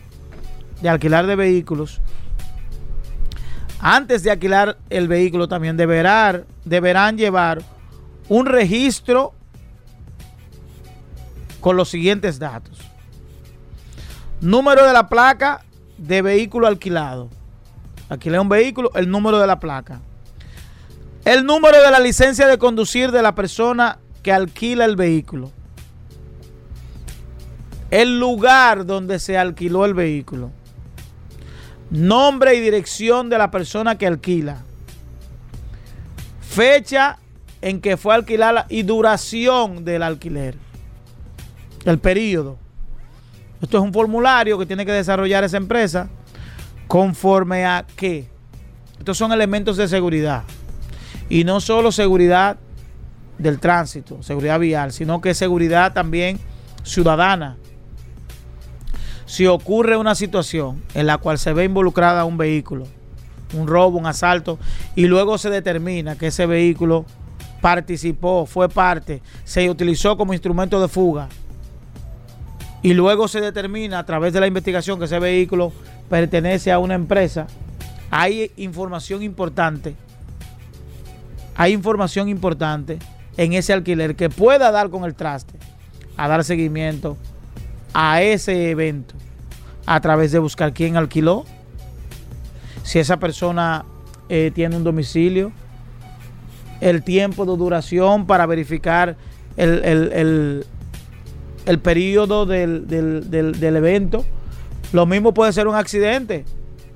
de 0.83 0.89
alquilar 0.89 1.27
de 1.27 1.37
vehículos, 1.37 2.01
antes 3.81 4.23
de 4.25 4.31
alquilar 4.31 4.77
el 4.91 5.09
vehículo 5.09 5.49
también 5.49 5.77
deberán, 5.77 6.45
deberán 6.65 7.17
llevar 7.17 7.63
un 8.29 8.47
registro 8.47 9.33
con 11.69 11.77
los 11.77 11.91
siguientes 11.91 12.39
datos. 12.39 12.79
Número 14.41 14.87
de 14.87 14.95
la 14.95 15.11
placa 15.11 15.67
de 15.99 16.23
vehículo 16.23 16.67
alquilado. 16.67 17.29
Alquilé 18.09 18.41
un 18.41 18.49
vehículo, 18.49 18.91
el 18.95 19.11
número 19.11 19.39
de 19.39 19.47
la 19.47 19.61
placa. 19.61 20.01
El 21.27 21.45
número 21.45 21.83
de 21.83 21.91
la 21.91 22.01
licencia 22.01 22.47
de 22.47 22.57
conducir 22.57 23.13
de 23.13 23.21
la 23.21 23.35
persona 23.35 23.99
que 24.23 24.33
alquila 24.33 24.87
el 24.87 24.97
vehículo. 24.97 25.53
El 27.91 28.19
lugar 28.19 28.87
donde 28.87 29.19
se 29.19 29.37
alquiló 29.37 29.85
el 29.85 29.93
vehículo. 29.93 30.51
Nombre 31.91 32.55
y 32.55 32.61
dirección 32.61 33.29
de 33.29 33.37
la 33.37 33.51
persona 33.51 33.99
que 33.99 34.07
alquila. 34.07 34.57
Fecha 36.41 37.19
en 37.61 37.83
que 37.83 37.99
fue 37.99 38.15
alquilada 38.15 38.65
y 38.71 38.85
duración 38.85 39.85
del 39.85 40.03
alquiler. 40.03 40.68
El 41.89 41.99
periodo. 41.99 42.59
Esto 43.63 43.79
es 43.79 43.83
un 43.83 43.95
formulario 43.95 44.59
que 44.59 44.67
tiene 44.67 44.85
que 44.85 44.93
desarrollar 44.93 45.43
esa 45.43 45.57
empresa 45.57 46.11
conforme 46.87 47.65
a 47.65 47.87
qué. 47.97 48.29
Estos 48.99 49.17
son 49.17 49.33
elementos 49.33 49.79
de 49.79 49.89
seguridad. 49.89 50.43
Y 51.31 51.45
no 51.45 51.63
solo 51.63 51.91
seguridad 51.91 52.59
del 53.39 53.59
tránsito, 53.59 54.23
seguridad 54.23 54.61
vial, 54.61 54.93
sino 54.93 55.23
que 55.23 55.33
seguridad 55.33 55.95
también 55.95 56.39
ciudadana. 56.83 57.57
Si 59.25 59.47
ocurre 59.47 59.97
una 59.97 60.15
situación 60.15 60.83
en 60.93 61.07
la 61.07 61.17
cual 61.17 61.39
se 61.39 61.55
ve 61.55 61.65
involucrada 61.65 62.27
un 62.27 62.37
vehículo, 62.37 62.87
un 63.55 63.67
robo, 63.67 63.97
un 63.97 64.05
asalto, 64.05 64.59
y 64.95 65.07
luego 65.07 65.39
se 65.39 65.49
determina 65.49 66.19
que 66.19 66.27
ese 66.27 66.45
vehículo 66.45 67.07
participó, 67.63 68.45
fue 68.45 68.69
parte, 68.69 69.23
se 69.45 69.71
utilizó 69.71 70.19
como 70.19 70.35
instrumento 70.35 70.83
de 70.83 70.89
fuga, 70.89 71.31
y 72.83 72.95
luego 72.95 73.29
se 73.29 73.41
determina 73.41 73.99
a 73.99 74.07
través 74.07 74.33
de 74.33 74.41
la 74.41 74.47
investigación 74.47 74.99
que 74.99 75.07
ese 75.07 75.19
vehículo 75.19 75.73
pertenece 76.09 76.73
a 76.73 76.79
una 76.79 76.95
empresa, 76.95 77.47
hay 78.11 78.51
información 78.57 79.23
importante, 79.23 79.95
hay 81.57 81.73
información 81.73 82.29
importante 82.29 82.99
en 83.37 83.53
ese 83.53 83.73
alquiler 83.73 84.17
que 84.17 84.31
pueda 84.31 84.71
dar 84.71 84.91
con 84.91 85.05
el 85.05 85.15
traste, 85.15 85.59
a 86.17 86.29
dar 86.29 86.45
seguimiento 86.45 87.17
a 87.95 88.23
ese 88.23 88.71
evento 88.71 89.15
a 89.87 90.01
través 90.01 90.33
de 90.33 90.39
buscar 90.39 90.73
quién 90.73 90.97
alquiló, 90.97 91.45
si 92.83 92.99
esa 92.99 93.19
persona 93.19 93.85
eh, 94.29 94.51
tiene 94.55 94.77
un 94.77 94.85
domicilio, 94.85 95.53
el 96.81 97.03
tiempo 97.03 97.45
de 97.45 97.57
duración 97.57 98.27
para 98.27 98.47
verificar 98.47 99.17
el, 99.57 99.85
el, 99.85 100.13
el, 100.13 100.67
periodo 101.81 102.47
del, 102.47 102.87
del 102.87 103.77
evento. 103.77 104.25
Lo 104.93 105.05
mismo 105.05 105.35
puede 105.35 105.53
ser 105.53 105.69
un 105.69 105.75
accidente, 105.75 106.45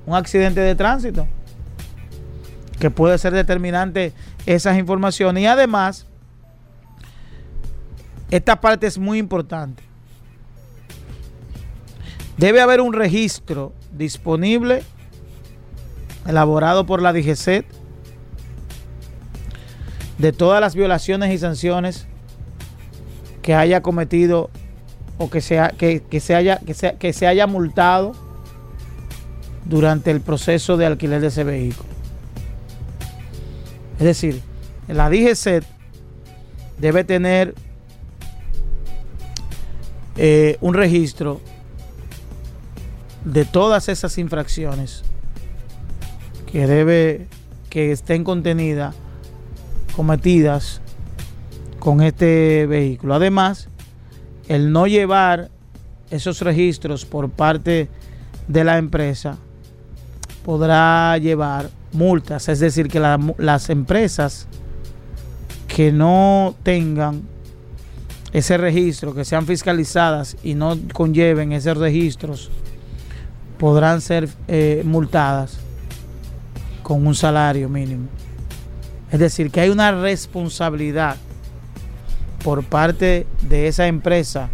un 0.05 0.15
accidente 0.15 0.61
de 0.61 0.73
tránsito, 0.73 1.27
que 2.79 2.89
puede 2.89 3.17
ser 3.19 3.33
determinante 3.33 4.13
esas 4.47 4.77
informaciones. 4.77 5.43
Y 5.43 5.45
además, 5.45 6.07
esta 8.31 8.59
parte 8.59 8.87
es 8.87 8.97
muy 8.97 9.19
importante. 9.19 9.83
Debe 12.37 12.61
haber 12.61 12.81
un 12.81 12.93
registro 12.93 13.73
disponible 13.91 14.81
elaborado 16.25 16.85
por 16.85 17.01
la 17.01 17.13
DGCET 17.13 17.65
de 20.17 20.31
todas 20.31 20.61
las 20.61 20.73
violaciones 20.73 21.31
y 21.31 21.37
sanciones 21.37 22.07
que 23.41 23.53
haya 23.53 23.81
cometido 23.81 24.49
o 25.17 25.29
que, 25.29 25.41
sea, 25.41 25.69
que, 25.69 26.01
se 26.19 26.35
haya, 26.35 26.59
que, 26.59 26.73
que 26.97 27.13
se 27.13 27.27
haya 27.27 27.47
multado 27.47 28.13
durante 29.65 30.11
el 30.11 30.21
proceso 30.21 30.77
de 30.77 30.85
alquiler 30.85 31.21
de 31.21 31.27
ese 31.27 31.43
vehículo. 31.43 31.89
Es 33.99 34.05
decir, 34.05 34.41
la 34.87 35.09
DGCET 35.09 35.63
debe 36.77 37.03
tener 37.03 37.55
eh, 40.17 40.57
un 40.61 40.73
registro 40.73 41.39
de 43.25 43.45
todas 43.45 43.87
esas 43.89 44.17
infracciones 44.17 45.03
que 46.51 46.67
debe 46.67 47.27
que 47.69 47.91
estén 47.91 48.23
contenidas 48.23 48.93
cometidas 49.95 50.81
con 51.79 52.01
este 52.01 52.67
vehículo. 52.67 53.15
Además, 53.15 53.69
el 54.47 54.71
no 54.71 54.87
llevar 54.87 55.49
esos 56.09 56.41
registros 56.41 57.05
por 57.05 57.29
parte 57.29 57.89
de 58.47 58.63
la 58.63 58.77
empresa 58.77 59.37
podrá 60.45 61.17
llevar 61.17 61.69
multas, 61.93 62.49
es 62.49 62.59
decir, 62.59 62.87
que 62.87 62.99
las 62.99 63.69
empresas 63.69 64.47
que 65.67 65.91
no 65.91 66.55
tengan 66.63 67.23
ese 68.33 68.57
registro, 68.57 69.13
que 69.13 69.25
sean 69.25 69.45
fiscalizadas 69.45 70.35
y 70.43 70.55
no 70.55 70.77
conlleven 70.91 71.51
esos 71.51 71.77
registros, 71.77 72.51
podrán 73.57 74.01
ser 74.01 74.27
eh, 74.47 74.81
multadas 74.85 75.57
con 76.81 77.05
un 77.07 77.15
salario 77.15 77.69
mínimo. 77.69 78.07
Es 79.11 79.19
decir, 79.19 79.51
que 79.51 79.61
hay 79.61 79.69
una 79.69 79.91
responsabilidad 79.91 81.17
por 82.43 82.63
parte 82.63 83.25
de 83.41 83.67
esa 83.67 83.87
empresa 83.87 84.49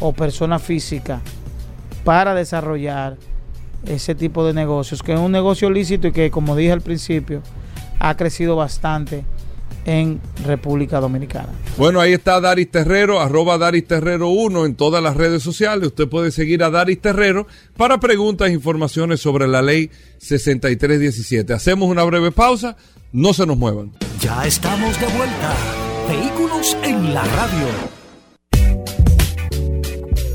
o 0.00 0.12
persona 0.12 0.58
física 0.58 1.20
para 2.04 2.34
desarrollar 2.34 3.16
ese 3.86 4.14
tipo 4.14 4.44
de 4.44 4.52
negocios, 4.52 5.02
que 5.02 5.12
es 5.14 5.20
un 5.20 5.32
negocio 5.32 5.70
lícito 5.70 6.08
y 6.08 6.12
que, 6.12 6.30
como 6.30 6.56
dije 6.56 6.72
al 6.72 6.80
principio, 6.80 7.42
ha 8.00 8.16
crecido 8.16 8.56
bastante 8.56 9.24
en 9.84 10.20
República 10.44 11.00
Dominicana. 11.00 11.48
Bueno, 11.76 12.00
ahí 12.00 12.12
está 12.12 12.40
Daris 12.40 12.70
Terrero, 12.70 13.20
arroba 13.20 13.56
Daris 13.56 13.86
Terrero 13.86 14.28
1 14.28 14.66
en 14.66 14.74
todas 14.74 15.02
las 15.02 15.16
redes 15.16 15.42
sociales. 15.42 15.88
Usted 15.88 16.08
puede 16.08 16.30
seguir 16.30 16.62
a 16.62 16.70
Daris 16.70 17.00
Terrero 17.00 17.46
para 17.76 17.98
preguntas 17.98 18.50
e 18.50 18.52
informaciones 18.52 19.20
sobre 19.20 19.48
la 19.48 19.62
ley 19.62 19.90
6317. 20.18 21.52
Hacemos 21.54 21.88
una 21.88 22.04
breve 22.04 22.32
pausa, 22.32 22.76
no 23.12 23.32
se 23.32 23.46
nos 23.46 23.56
muevan. 23.56 23.92
Ya 24.20 24.46
estamos 24.46 25.00
de 25.00 25.06
vuelta. 25.06 25.87
Vehículos 26.08 26.74
en 26.84 27.12
la 27.12 27.22
radio. 27.22 27.66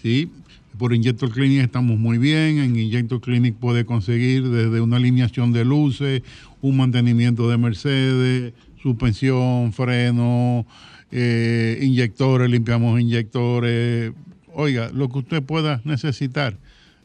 Sí, 0.00 0.32
por 0.78 0.92
Injector 0.92 1.30
Clinic 1.30 1.62
estamos 1.62 1.98
muy 1.98 2.18
bien. 2.18 2.58
En 2.58 2.76
Injector 2.76 3.20
Clinic 3.20 3.56
puede 3.56 3.84
conseguir 3.84 4.48
desde 4.48 4.80
una 4.80 4.96
alineación 4.96 5.52
de 5.52 5.64
luces, 5.64 6.22
un 6.60 6.76
mantenimiento 6.76 7.48
de 7.48 7.58
Mercedes, 7.58 8.52
suspensión, 8.82 9.72
freno, 9.72 10.66
eh, 11.10 11.78
inyectores, 11.82 12.50
limpiamos 12.50 13.00
inyectores. 13.00 14.12
Oiga, 14.52 14.90
lo 14.92 15.08
que 15.08 15.18
usted 15.18 15.42
pueda 15.42 15.80
necesitar 15.84 16.58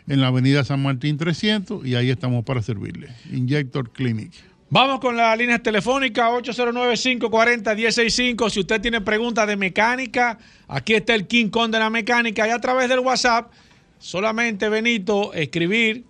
En 0.07 0.20
la 0.20 0.26
avenida 0.28 0.62
San 0.64 0.82
Martín 0.82 1.16
300 1.16 1.87
y 1.87 1.95
ahí 1.95 2.11
estamos 2.11 2.45
para 2.45 2.61
servirle. 2.62 3.09
Injector 3.32 3.91
Clinic. 3.91 4.32
Vamos 4.70 4.99
con 4.99 5.14
la 5.16 5.37
línea 5.37 5.61
telefónica 5.61 6.30
809-540-165. 6.30 8.51
Si 8.51 8.59
usted 8.61 8.80
tiene 8.80 9.01
preguntas 9.01 9.47
de 9.47 9.57
mecánica, 9.57 10.37
aquí 10.66 10.95
está 10.95 11.14
el 11.14 11.28
King 11.28 11.49
Kong 11.49 11.70
de 11.70 11.78
la 11.78 11.91
mecánica 11.91 12.49
y 12.49 12.51
a 12.51 12.59
través 12.59 12.89
del 12.89 12.99
WhatsApp 12.99 13.53
solamente 13.99 14.68
Benito, 14.68 15.32
escribir 15.32 16.03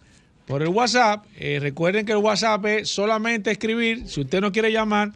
por 0.47 0.63
el 0.63 0.69
WhatsApp. 0.69 1.25
Eh, 1.39 1.59
recuerden 1.61 2.07
que 2.07 2.13
el 2.13 2.19
WhatsApp 2.19 2.65
es 2.67 2.89
solamente 2.89 3.51
escribir. 3.51 4.07
Si 4.07 4.21
usted 4.21 4.41
no 4.41 4.53
quiere 4.53 4.73
llamar, 4.73 5.11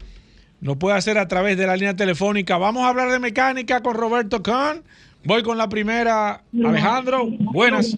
lo 0.61 0.76
puede 0.76 0.97
hacer 0.97 1.18
a 1.18 1.29
través 1.29 1.57
de 1.57 1.66
la 1.66 1.76
línea 1.76 1.97
telefónica. 1.97 2.59
Vamos 2.59 2.83
a 2.83 2.89
hablar 2.89 3.11
de 3.11 3.18
mecánica 3.18 3.83
con 3.83 3.95
Roberto 3.95 4.43
Kahn. 4.43 4.83
Voy 5.24 5.43
con 5.43 5.59
la 5.59 5.68
primera. 5.68 6.43
Alejandro, 6.64 7.26
buenas. 7.53 7.97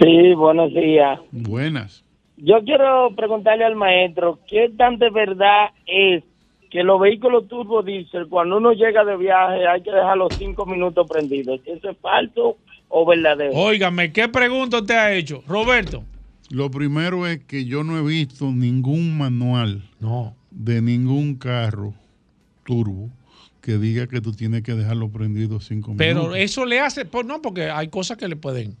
Sí, 0.00 0.34
buenos 0.34 0.72
días. 0.74 1.20
Buenas. 1.30 2.04
Yo 2.36 2.62
quiero 2.64 3.14
preguntarle 3.16 3.64
al 3.64 3.76
maestro, 3.76 4.38
¿qué 4.48 4.70
tan 4.76 4.98
de 4.98 5.10
verdad 5.10 5.68
es 5.86 6.24
que 6.70 6.82
los 6.82 7.00
vehículos 7.00 7.48
turbo 7.48 7.82
diésel, 7.82 8.28
cuando 8.28 8.56
uno 8.56 8.72
llega 8.72 9.04
de 9.04 9.16
viaje, 9.16 9.66
hay 9.66 9.82
que 9.82 9.90
dejar 9.90 10.16
los 10.16 10.34
cinco 10.36 10.64
minutos 10.64 11.06
prendidos? 11.08 11.60
¿Eso 11.66 11.90
es 11.90 11.98
falso 11.98 12.56
o 12.88 13.04
verdadero? 13.04 13.52
Óigame, 13.54 14.12
¿qué 14.12 14.28
pregunta 14.28 14.84
te 14.84 14.94
ha 14.94 15.12
hecho? 15.12 15.42
Roberto. 15.46 16.02
Lo 16.50 16.70
primero 16.70 17.26
es 17.26 17.40
que 17.44 17.64
yo 17.64 17.84
no 17.84 17.96
he 17.98 18.02
visto 18.02 18.50
ningún 18.52 19.16
manual 19.16 19.88
No. 20.00 20.34
de 20.50 20.82
ningún 20.82 21.36
carro 21.36 21.94
turbo 22.64 23.10
que 23.60 23.78
diga 23.78 24.06
que 24.06 24.20
tú 24.20 24.32
tienes 24.32 24.62
que 24.62 24.74
dejarlo 24.74 25.10
prendido 25.10 25.60
cinco 25.60 25.94
Pero 25.96 26.20
minutos. 26.22 26.38
eso 26.38 26.64
le 26.64 26.80
hace, 26.80 27.04
pues 27.04 27.26
no, 27.26 27.40
porque 27.42 27.70
hay 27.70 27.88
cosas 27.88 28.16
que 28.16 28.26
le 28.26 28.36
pueden. 28.36 28.76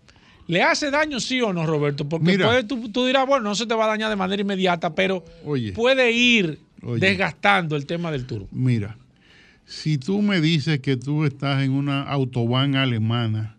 ¿Le 0.46 0.62
hace 0.62 0.90
daño 0.90 1.20
sí 1.20 1.40
o 1.42 1.52
no, 1.52 1.64
Roberto? 1.64 2.08
Porque 2.08 2.32
Mira. 2.32 2.46
puede- 2.46 2.64
tú, 2.64 2.88
tú 2.88 3.06
dirás, 3.06 3.26
bueno, 3.26 3.44
no 3.44 3.54
se 3.54 3.66
te 3.66 3.74
va 3.74 3.84
a 3.84 3.88
dañar 3.88 4.10
de 4.10 4.16
manera 4.16 4.40
inmediata, 4.42 4.94
pero 4.94 5.24
Oye. 5.44 5.72
puede 5.72 6.10
ir 6.12 6.58
Oye. 6.82 6.98
desgastando 6.98 7.76
el 7.76 7.86
tema 7.86 8.10
del 8.10 8.26
turbo. 8.26 8.48
Mira, 8.50 8.96
si 9.64 9.96
tú 9.98 10.22
me 10.22 10.40
dices 10.40 10.80
que 10.80 10.96
tú 10.96 11.24
estás 11.24 11.62
en 11.62 11.70
una 11.72 12.02
autobahn 12.02 12.74
alemana 12.74 13.56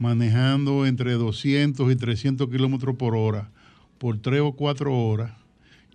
manejando 0.00 0.86
entre 0.86 1.12
200 1.12 1.92
y 1.92 1.94
300 1.94 2.48
kilómetros 2.48 2.96
por 2.96 3.14
hora 3.14 3.50
por 3.98 4.18
3 4.18 4.40
o 4.40 4.52
4 4.52 4.92
horas, 4.92 5.32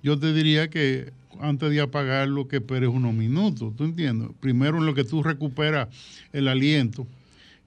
yo 0.03 0.17
te 0.19 0.31
diría 0.31 0.69
que 0.69 1.11
antes 1.41 1.71
de 1.71 1.81
apagarlo 1.81 2.47
que 2.47 2.57
esperes 2.57 2.89
unos 2.89 3.15
minutos, 3.15 3.75
¿tú 3.75 3.83
entiendes? 3.83 4.29
Primero 4.39 4.77
en 4.77 4.85
lo 4.85 4.93
que 4.93 5.03
tú 5.03 5.23
recuperas 5.23 5.89
el 6.31 6.47
aliento 6.47 7.07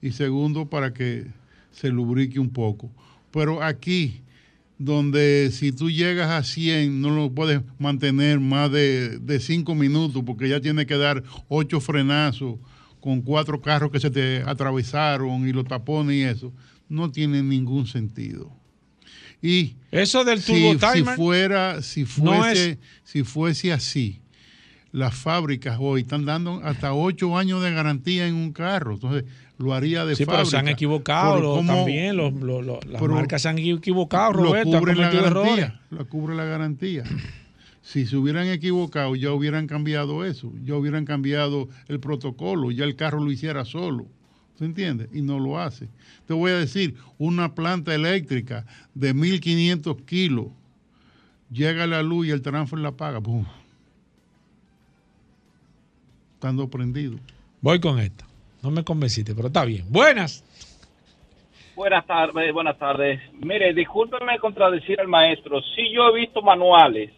y 0.01 0.11
segundo 0.11 0.69
para 0.69 0.93
que 0.93 1.27
se 1.71 1.89
lubrique 1.89 2.39
un 2.39 2.49
poco. 2.49 2.89
Pero 3.31 3.61
aquí, 3.61 4.21
donde 4.77 5.49
si 5.51 5.73
tú 5.73 5.91
llegas 5.91 6.29
a 6.29 6.41
100 6.41 7.01
no 7.01 7.09
lo 7.09 7.31
puedes 7.31 7.61
mantener 7.79 8.39
más 8.39 8.71
de, 8.71 9.19
de 9.19 9.41
5 9.41 9.75
minutos 9.75 10.23
porque 10.25 10.47
ya 10.47 10.61
tienes 10.61 10.85
que 10.85 10.97
dar 10.97 11.21
8 11.49 11.81
frenazos 11.81 12.55
con 12.99 13.21
cuatro 13.21 13.61
carros 13.61 13.91
que 13.91 13.99
se 13.99 14.09
te 14.11 14.43
atravesaron 14.45 15.47
y 15.47 15.53
los 15.53 15.65
tapones 15.65 16.15
y 16.15 16.21
eso, 16.23 16.51
no 16.89 17.11
tiene 17.11 17.41
ningún 17.43 17.87
sentido. 17.87 18.51
Y 19.41 19.75
Eso 19.91 20.23
del 20.25 20.41
si, 20.41 20.51
turbo 20.53 20.73
si 20.91 20.97
timer. 20.99 21.15
fuera, 21.15 21.81
si 21.81 22.01
no 22.01 22.07
fuese, 22.07 22.69
es- 22.71 22.77
si 23.05 23.23
fuese 23.23 23.71
así, 23.71 24.19
las 24.91 25.15
fábricas 25.15 25.77
hoy 25.79 26.01
están 26.01 26.25
dando 26.25 26.61
hasta 26.63 26.93
ocho 26.93 27.37
años 27.37 27.61
de 27.63 27.71
garantía 27.71 28.27
en 28.27 28.35
un 28.35 28.51
carro. 28.51 28.95
Entonces, 28.95 29.23
lo 29.57 29.73
haría 29.73 30.03
de 30.05 30.15
Sí, 30.15 30.25
fábrica. 30.25 30.39
pero 30.43 30.49
se 30.49 30.57
han 30.57 30.67
equivocado 30.67 31.35
Pero 31.35 31.47
los- 31.47 31.57
¿cómo 31.57 31.73
también, 31.75 32.17
los, 32.17 32.33
los- 32.33 32.85
las 32.85 33.01
marcas 33.01 33.41
se 33.43 33.49
han 33.49 33.59
equivocado, 33.59 34.33
Roberto, 34.33 34.77
cubre 34.79 34.95
la 34.95 35.09
garantía? 35.11 35.79
Lo 35.89 36.07
cubre 36.09 36.35
la 36.35 36.45
garantía. 36.45 37.03
Si 37.81 38.05
se 38.05 38.17
hubieran 38.17 38.47
equivocado, 38.47 39.15
ya 39.15 39.31
hubieran 39.31 39.67
cambiado 39.67 40.25
eso, 40.25 40.51
ya 40.63 40.75
hubieran 40.75 41.05
cambiado 41.05 41.69
el 41.87 41.99
protocolo, 41.99 42.71
ya 42.71 42.83
el 42.83 42.95
carro 42.95 43.19
lo 43.23 43.31
hiciera 43.31 43.65
solo. 43.65 44.05
¿Tú 44.57 44.65
entiendes? 44.65 45.09
Y 45.13 45.21
no 45.21 45.39
lo 45.39 45.57
hace. 45.59 45.87
Te 46.27 46.33
voy 46.33 46.51
a 46.51 46.57
decir, 46.57 46.95
una 47.17 47.55
planta 47.55 47.95
eléctrica 47.95 48.65
de 48.93 49.13
1500 49.13 50.01
kilos 50.01 50.47
llega 51.49 51.87
la 51.87 52.03
luz 52.03 52.27
y 52.27 52.31
el 52.31 52.41
transfer 52.41 52.79
la 52.79 52.89
apaga. 52.89 53.21
¡pum! 53.21 53.45
Estando 56.33 56.69
prendido. 56.69 57.17
Voy 57.61 57.79
con 57.79 57.99
esta. 57.99 58.25
No 58.61 58.71
me 58.71 58.83
convenciste, 58.83 59.33
pero 59.33 59.47
está 59.47 59.63
bien. 59.63 59.85
Buenas. 59.89 60.43
Buenas 61.75 62.05
tardes, 62.05 62.53
buenas 62.53 62.77
tardes. 62.77 63.21
Mire, 63.39 63.73
discúlpeme 63.73 64.37
contradecir 64.39 64.99
al 64.99 65.07
maestro. 65.07 65.61
Sí, 65.75 65.89
yo 65.93 66.09
he 66.09 66.19
visto 66.19 66.41
manuales 66.41 67.11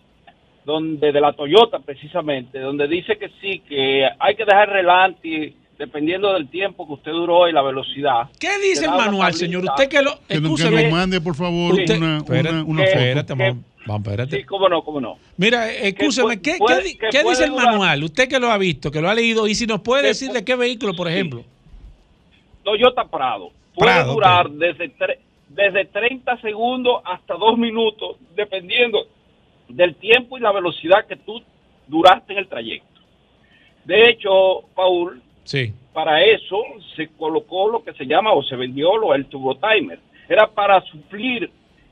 donde 0.66 1.12
de 1.12 1.22
la 1.22 1.34
Toyota 1.34 1.80
precisamente, 1.80 2.60
donde 2.60 2.88
dice 2.88 3.18
que 3.18 3.30
sí, 3.42 3.60
que 3.68 4.08
hay 4.20 4.36
que 4.36 4.46
dejar 4.46 4.70
relante 4.70 5.54
dependiendo 5.78 6.32
del 6.34 6.48
tiempo 6.50 6.86
que 6.86 6.94
usted 6.94 7.12
duró 7.12 7.48
y 7.48 7.52
la 7.52 7.64
velocidad. 7.64 8.30
¿Qué 8.40 8.50
dice 8.60 8.86
el 8.86 8.92
manual, 8.92 9.32
tablita. 9.32 9.38
señor? 9.38 9.64
Usted 9.66 9.90
que 9.90 10.02
lo. 10.04 10.12
Que, 10.28 10.40
no- 10.40 10.56
que 10.56 10.70
nos 10.70 10.92
mande, 10.92 11.20
por 11.22 11.36
favor, 11.36 11.74
Usted- 11.74 11.98
una, 11.98 12.18
espérate, 12.18 12.50
una, 12.50 12.64
una 12.64 12.84
que- 12.84 12.90
foto. 12.92 13.00
Espérate, 13.04 13.34
que- 13.36 13.56
vamos, 13.88 14.08
espérate. 14.08 14.38
Sí, 14.38 14.44
cómo 14.44 14.70
no, 14.70 14.84
cómo 14.84 15.02
no. 15.02 15.18
Mira, 15.38 15.72
escúcheme, 15.72 16.40
¿qué, 16.40 16.58
puede- 16.60 16.96
qué 16.98 17.22
puede 17.24 17.30
dice 17.30 17.46
el 17.46 17.52
manual? 17.54 18.04
Usted 18.04 18.30
que 18.30 18.40
lo 18.40 18.52
ha 18.52 18.58
visto, 18.60 18.92
que 18.92 19.02
lo 19.02 19.10
ha 19.10 19.16
leído, 19.16 19.48
y 19.48 19.56
si 19.56 19.66
nos 19.66 19.82
puede 19.82 20.04
Que 20.04 20.08
decir 20.10 20.32
de 20.32 20.46
qué 20.46 20.56
vehículo, 20.56 20.94
por 20.94 21.08
ejemplo. 21.10 21.44
Toyota 22.64 23.06
Prado. 23.06 23.50
Puede 23.74 23.92
Prado, 23.92 24.14
durar 24.14 24.50
desde, 24.52 24.92
tre- 24.98 25.18
desde 25.50 25.86
30 25.86 26.40
segundos 26.42 27.02
hasta 27.06 27.34
2 27.36 27.58
minutos, 27.58 28.18
dependiendo 28.36 29.00
del 29.68 29.96
tiempo 29.96 30.38
y 30.38 30.42
la 30.42 30.52
velocidad 30.52 31.06
que 31.08 31.16
tú 31.16 31.42
duraste 31.88 32.34
en 32.34 32.40
el 32.40 32.48
trayecto. 32.48 32.88
De 33.86 34.10
hecho, 34.10 34.62
Paul, 34.76 35.22
Sí. 35.44 35.74
para 35.94 36.24
eso 36.24 36.58
se 36.96 37.08
colocó 37.18 37.68
lo 37.70 37.84
que 37.84 37.94
se 37.94 38.06
llama 38.06 38.32
o 38.34 38.44
se 38.44 38.56
vendió 38.56 38.96
lo 38.98 39.14
el 39.16 39.26
turbo 39.26 39.56
timer. 39.56 40.00
Era 40.30 40.48
para 40.48 40.82
suplir 40.82 41.50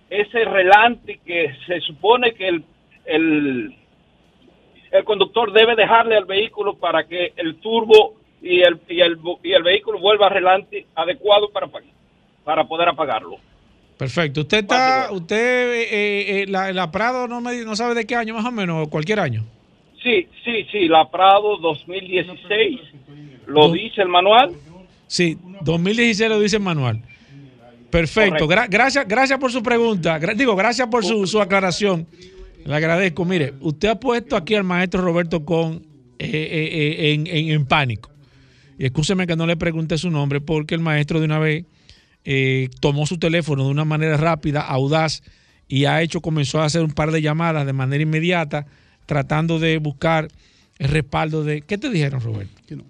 ese 0.09 0.45
relante 0.45 1.19
que 1.25 1.53
se 1.65 1.81
supone 1.81 2.33
que 2.33 2.47
el, 2.47 2.63
el, 3.05 3.75
el 4.91 5.03
conductor 5.03 5.51
debe 5.51 5.75
dejarle 5.75 6.15
al 6.15 6.25
vehículo 6.25 6.75
para 6.75 7.05
que 7.07 7.33
el 7.35 7.55
turbo 7.55 8.15
y 8.41 8.61
el, 8.61 8.79
y 8.87 9.01
el, 9.01 9.17
y 9.43 9.51
el 9.51 9.63
vehículo 9.63 9.99
vuelva 9.99 10.27
a 10.27 10.29
relante 10.29 10.85
adecuado 10.95 11.49
para, 11.49 11.67
pa- 11.67 11.81
para 12.43 12.63
poder 12.65 12.87
apagarlo. 12.89 13.37
Perfecto. 13.99 14.39
Usted 14.41 14.59
está, 14.59 15.09
usted, 15.11 15.35
eh, 15.73 16.41
eh, 16.43 16.45
la, 16.47 16.71
la 16.71 16.89
Prado 16.89 17.27
no, 17.27 17.41
me, 17.41 17.65
no 17.65 17.75
sabe 17.75 17.93
de 17.95 18.05
qué 18.05 18.15
año 18.15 18.33
más 18.33 18.45
o 18.45 18.51
menos, 18.51 18.87
cualquier 18.87 19.19
año. 19.19 19.43
Sí, 20.01 20.25
sí, 20.45 20.65
sí, 20.71 20.87
la 20.87 21.11
Prado 21.11 21.57
2016, 21.57 22.79
lo 23.47 23.69
dice 23.73 24.01
el 24.01 24.07
manual. 24.07 24.53
Sí, 25.05 25.37
2016 25.63 26.29
lo 26.29 26.39
dice 26.39 26.55
el 26.55 26.63
manual. 26.63 27.01
Perfecto. 27.91 28.47
Gra- 28.47 28.67
gracias, 28.69 29.05
gracias 29.05 29.37
por 29.37 29.51
su 29.51 29.61
pregunta. 29.61 30.17
Gra- 30.17 30.33
digo, 30.33 30.55
gracias 30.55 30.87
por 30.87 31.03
su, 31.03 31.27
su 31.27 31.41
aclaración. 31.41 32.07
Le 32.65 32.73
agradezco. 32.73 33.25
Mire, 33.25 33.53
usted 33.59 33.89
ha 33.89 33.99
puesto 33.99 34.37
aquí 34.37 34.55
al 34.55 34.63
maestro 34.63 35.01
Roberto 35.01 35.43
con 35.43 35.73
eh, 36.19 36.29
eh, 36.29 36.69
eh, 36.71 37.13
en, 37.15 37.27
en- 37.27 37.49
en 37.49 37.65
pánico. 37.65 38.11
Y 38.77 38.85
escúcheme 38.85 39.27
que 39.27 39.35
no 39.35 39.45
le 39.45 39.57
pregunté 39.57 39.97
su 39.97 40.09
nombre 40.09 40.39
porque 40.39 40.73
el 40.75 40.79
maestro 40.81 41.19
de 41.19 41.25
una 41.25 41.39
vez 41.39 41.65
eh, 42.25 42.69
tomó 42.79 43.05
su 43.05 43.17
teléfono 43.17 43.65
de 43.65 43.71
una 43.71 43.85
manera 43.85 44.17
rápida, 44.17 44.61
audaz, 44.61 45.23
y 45.67 45.85
ha 45.85 46.01
hecho, 46.01 46.21
comenzó 46.21 46.61
a 46.61 46.65
hacer 46.65 46.83
un 46.83 46.91
par 46.91 47.11
de 47.11 47.21
llamadas 47.21 47.65
de 47.65 47.73
manera 47.73 48.01
inmediata, 48.03 48.65
tratando 49.05 49.59
de 49.59 49.77
buscar 49.77 50.27
el 50.79 50.87
respaldo 50.89 51.43
de. 51.43 51.61
¿Qué 51.61 51.77
te 51.77 51.89
dijeron, 51.89 52.21
Roberto? 52.21 52.61
Que 52.67 52.75
no. 52.75 52.83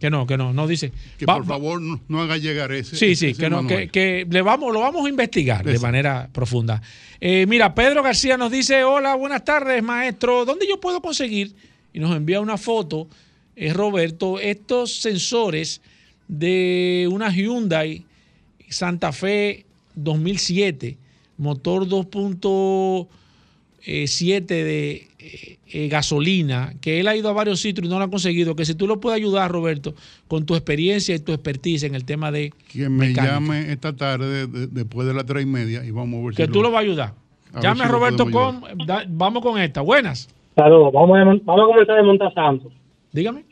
Que 0.00 0.10
no, 0.10 0.26
que 0.26 0.36
no, 0.36 0.52
no 0.52 0.66
dice. 0.66 0.90
Que 1.16 1.26
Va- 1.26 1.36
por 1.36 1.46
favor 1.46 1.80
no, 1.80 2.00
no 2.08 2.20
haga 2.22 2.36
llegar 2.36 2.72
ese. 2.72 2.96
Sí, 2.96 3.14
sí, 3.14 3.28
ese 3.28 3.40
que, 3.40 3.48
no, 3.50 3.66
que, 3.66 3.88
que 3.88 4.26
le 4.28 4.42
vamos, 4.42 4.72
lo 4.72 4.80
vamos 4.80 5.06
a 5.06 5.08
investigar 5.08 5.64
de 5.64 5.78
manera 5.78 6.28
profunda. 6.32 6.82
Eh, 7.20 7.46
mira, 7.46 7.72
Pedro 7.74 8.02
García 8.02 8.36
nos 8.36 8.50
dice, 8.50 8.82
hola, 8.82 9.14
buenas 9.14 9.44
tardes, 9.44 9.80
maestro. 9.82 10.44
¿Dónde 10.44 10.66
yo 10.68 10.80
puedo 10.80 11.00
conseguir? 11.00 11.54
Y 11.92 12.00
nos 12.00 12.16
envía 12.16 12.40
una 12.40 12.56
foto, 12.58 13.06
eh, 13.54 13.72
Roberto, 13.72 14.40
estos 14.40 14.96
sensores 15.00 15.80
de 16.26 17.08
una 17.12 17.30
Hyundai 17.30 18.04
Santa 18.72 19.12
Fe 19.12 19.64
2007, 19.94 20.96
motor 21.38 21.86
2.7 21.86 24.48
de 24.48 25.08
eh, 25.18 25.58
eh, 25.72 25.88
gasolina, 25.88 26.72
que 26.80 27.00
él 27.00 27.08
ha 27.08 27.16
ido 27.16 27.28
a 27.28 27.32
varios 27.32 27.60
sitios 27.60 27.86
y 27.86 27.90
no 27.90 27.98
lo 27.98 28.04
ha 28.04 28.10
conseguido, 28.10 28.54
que 28.56 28.64
si 28.64 28.74
tú 28.74 28.86
lo 28.86 29.00
puedes 29.00 29.16
ayudar, 29.16 29.50
Roberto, 29.50 29.94
con 30.28 30.46
tu 30.46 30.54
experiencia 30.54 31.14
y 31.14 31.18
tu 31.18 31.32
expertise 31.32 31.82
en 31.84 31.94
el 31.94 32.04
tema 32.04 32.30
de 32.30 32.52
Que 32.72 32.88
me 32.88 33.08
mecánica. 33.08 33.34
llame 33.34 33.72
esta 33.72 33.94
tarde, 33.94 34.46
de- 34.46 34.66
después 34.68 35.06
de 35.06 35.14
las 35.14 35.26
tres 35.26 35.42
y 35.42 35.46
media, 35.46 35.84
y 35.84 35.90
vamos 35.90 36.20
a 36.20 36.24
ver 36.26 36.34
que 36.34 36.46
si 36.46 36.52
tú 36.52 36.62
lo 36.62 36.70
vas 36.70 36.78
a 36.80 36.82
ayudar. 36.82 37.14
A 37.54 37.60
Llame 37.60 37.76
si 37.76 37.82
a 37.82 37.86
lo 37.86 37.92
Roberto 37.92 38.30
con, 38.30 38.62
da- 38.86 39.04
vamos 39.08 39.42
con 39.42 39.60
esta. 39.60 39.80
Buenas. 39.82 40.28
Saludos, 40.56 40.92
vamos 40.92 41.18
a, 41.18 41.24
vamos 41.24 41.62
a 41.62 41.66
comenzar 41.66 41.94
a 41.94 41.98
desmontar 41.98 42.34
Santos. 42.34 42.72
Dígame. 43.12 43.44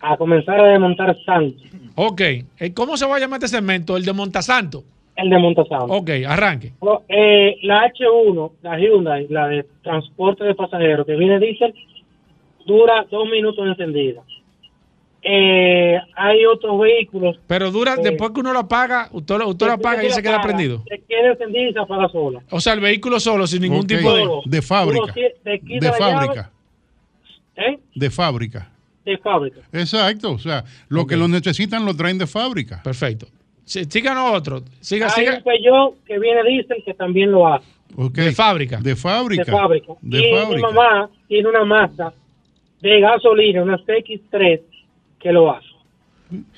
A 0.00 0.16
comenzar 0.16 0.60
a 0.60 0.68
desmontar 0.70 1.16
Santos. 1.24 1.62
Ok. 1.96 2.20
Eh, 2.20 2.74
¿Cómo 2.74 2.96
se 2.96 3.06
va 3.06 3.16
a 3.16 3.18
llamar 3.20 3.38
este 3.42 3.48
segmento? 3.56 3.96
El 3.96 4.04
de 4.04 4.12
Montasanto. 4.12 4.84
El 5.16 5.30
de 5.30 5.38
Montasanto. 5.38 5.86
Ok, 5.92 6.10
arranque. 6.26 6.72
No, 6.82 7.02
eh, 7.08 7.56
la 7.62 7.84
H1, 7.92 8.52
la 8.62 8.78
Hyundai, 8.78 9.26
la 9.28 9.46
de 9.48 9.64
transporte 9.82 10.42
de 10.44 10.54
pasajeros, 10.56 11.06
que 11.06 11.14
viene 11.14 11.38
diésel, 11.38 11.72
dura 12.66 13.04
dos 13.10 13.28
minutos 13.28 13.66
encendida. 13.66 14.22
eh, 15.26 15.96
hay 16.16 16.44
otros 16.44 16.78
vehículos. 16.80 17.38
Pero 17.46 17.70
dura, 17.70 17.94
Eh, 17.94 18.00
después 18.02 18.32
que 18.32 18.40
uno 18.40 18.52
lo 18.52 18.58
apaga, 18.58 19.08
usted, 19.10 19.38
lo- 19.38 19.48
usted 19.48 19.66
lo 19.68 19.72
apaga 19.72 20.04
y 20.04 20.10
se 20.10 20.22
queda 20.22 20.42
prendido. 20.42 20.82
Se 20.86 21.00
queda 21.08 21.30
encendido 21.30 21.70
y 21.70 21.72
se 21.72 21.78
apaga 21.78 22.08
sola. 22.10 22.42
O 22.50 22.60
sea, 22.60 22.74
el 22.74 22.80
vehículo 22.80 23.18
solo, 23.18 23.46
sin 23.46 23.62
ningún 23.62 23.86
tipo 23.86 24.12
de... 24.12 24.28
De 24.44 24.60
fábrica. 24.60 25.02
Uno 25.04 25.12
quita 25.14 25.30
De 25.42 25.80
la 25.80 25.98
llave, 25.98 26.12
fábrica. 26.12 26.50
¿eh? 27.56 27.78
De 27.94 28.10
fábrica. 28.10 28.70
De 29.04 29.18
fábrica. 29.18 29.60
Exacto. 29.72 30.32
O 30.32 30.38
sea, 30.38 30.64
lo 30.88 31.06
que 31.06 31.16
lo 31.16 31.28
necesitan 31.28 31.84
lo 31.84 31.94
traen 31.94 32.18
de 32.18 32.26
fábrica. 32.26 32.82
Perfecto. 32.82 33.26
Sí, 33.64 33.84
síganos 33.88 34.34
otro. 34.34 34.62
Siga, 34.80 35.06
Hay 35.06 35.12
siga. 35.12 35.36
un 35.38 35.42
Peugeot 35.42 36.04
que 36.04 36.18
viene 36.18 36.42
diésel 36.44 36.82
que 36.84 36.94
también 36.94 37.30
lo 37.30 37.52
hace. 37.52 37.66
De 38.12 38.32
fábrica. 38.32 38.78
De 38.78 38.96
fábrica. 38.96 39.44
De 39.44 39.52
fábrica. 39.52 39.92
De 40.02 40.18
y 40.18 40.54
mi 40.54 40.60
mamá 40.60 41.08
tiene 41.28 41.48
una 41.48 41.64
Mazda 41.64 42.12
de 42.80 43.00
gasolina, 43.00 43.62
una 43.62 43.78
CX3, 43.78 44.60
que 45.18 45.32
lo 45.32 45.50
hace. 45.50 45.66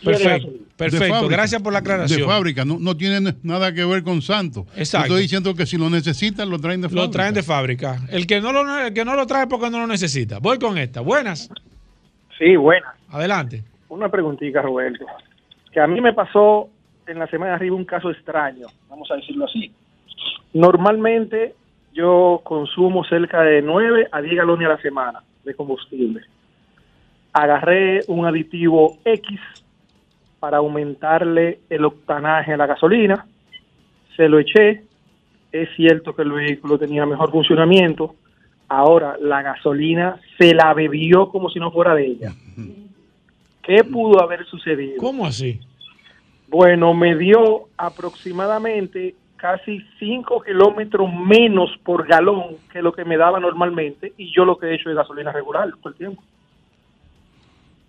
Perfecto. 0.03 0.51
Perfecto. 0.77 1.09
fábrica. 1.09 1.37
Gracias 1.37 1.63
por 1.63 1.73
la 1.73 1.79
aclaración. 1.81 2.21
De 2.21 2.27
fábrica, 2.27 2.65
no, 2.65 2.79
no 2.81 2.97
tiene 2.97 3.35
nada 3.43 3.73
que 3.73 3.85
ver 3.85 4.03
con 4.03 4.23
Santo. 4.23 4.67
Exacto. 4.77 5.07
Estoy 5.07 5.23
diciendo 5.23 5.55
que 5.55 5.67
si 5.67 5.77
lo 5.77 5.89
necesitan, 5.89 6.51
lo 6.51 6.59
traen 6.59 6.81
de 6.81 6.89
fábrica. 6.89 7.05
Lo 7.05 7.11
traen 7.11 7.35
de 7.35 7.43
fábrica. 7.43 8.01
El 8.09 8.27
que 8.27 8.41
no 8.41 8.53
lo, 8.53 8.87
el 8.87 8.93
que 8.93 9.05
no 9.05 9.15
lo 9.15 9.27
trae 9.27 9.47
porque 9.47 9.71
no 9.71 9.79
lo 9.79 9.87
necesita. 9.87 10.39
Voy 10.39 10.59
con 10.59 10.79
esta. 10.79 11.01
Buenas. 11.01 11.49
Sí, 12.39 12.57
buena. 12.57 12.95
Adelante. 13.11 13.63
Una 13.89 14.09
preguntita, 14.09 14.63
Roberto. 14.63 15.07
Que 15.73 15.81
a 15.81 15.87
mí 15.87 16.01
me 16.01 16.13
pasó 16.13 16.69
en 17.07 17.19
la 17.19 17.27
semana 17.29 17.53
de 17.53 17.57
arriba 17.57 17.77
un 17.77 17.85
caso 17.85 18.11
extraño, 18.11 18.67
vamos 18.89 19.11
a 19.11 19.17
decirlo 19.17 19.45
así. 19.45 19.73
Normalmente 20.53 21.55
yo 21.93 22.41
consumo 22.45 23.05
cerca 23.05 23.43
de 23.43 23.63
9 23.63 24.09
a 24.11 24.21
10 24.21 24.37
galones 24.37 24.67
a 24.67 24.73
la 24.73 24.83
semana 24.83 25.23
de 25.45 25.55
combustible. 25.55 26.23
Agarré 27.33 28.01
un 28.09 28.27
aditivo 28.27 28.99
X 29.05 29.39
para 30.41 30.59
aumentarle 30.59 31.61
el 31.71 31.85
octanaje 31.85 32.53
a 32.53 32.57
la 32.57 32.67
gasolina. 32.67 33.27
Se 34.17 34.29
lo 34.29 34.39
eché. 34.39 34.83
Es 35.53 35.69
cierto 35.77 36.15
que 36.15 36.23
el 36.23 36.33
vehículo 36.33 36.79
tenía 36.79 37.07
mejor 37.07 37.31
funcionamiento. 37.31 38.15
Ahora 38.69 39.17
la 39.21 39.43
gasolina 39.43 40.21
se 40.39 40.55
la 40.55 40.75
bebió 40.75 41.29
como 41.29 41.51
si 41.51 41.59
no 41.59 41.71
fuera 41.71 41.95
de 41.95 42.07
ella. 42.07 42.35
¿Qué 43.63 43.85
pudo 43.85 44.23
haber 44.23 44.45
sucedido? 44.47 44.97
¿Cómo 44.99 45.27
así? 45.27 45.61
Bueno, 46.49 46.95
me 46.95 47.17
dio 47.17 47.69
aproximadamente 47.77 49.15
casi 49.37 49.81
5 49.99 50.43
kilómetros 50.43 51.13
menos 51.13 51.71
por 51.85 52.07
galón 52.07 52.57
que 52.73 52.83
lo 52.83 52.93
que 52.93 53.05
me 53.05 53.17
daba 53.17 53.39
normalmente 53.39 54.13
y 54.17 54.33
yo 54.35 54.45
lo 54.45 54.57
que 54.57 54.67
he 54.67 54.75
hecho 54.75 54.91
es 54.91 54.97
gasolina 54.97 55.33
regular 55.33 55.71
todo 55.83 55.91
el 55.91 55.95
tiempo. 55.97 56.23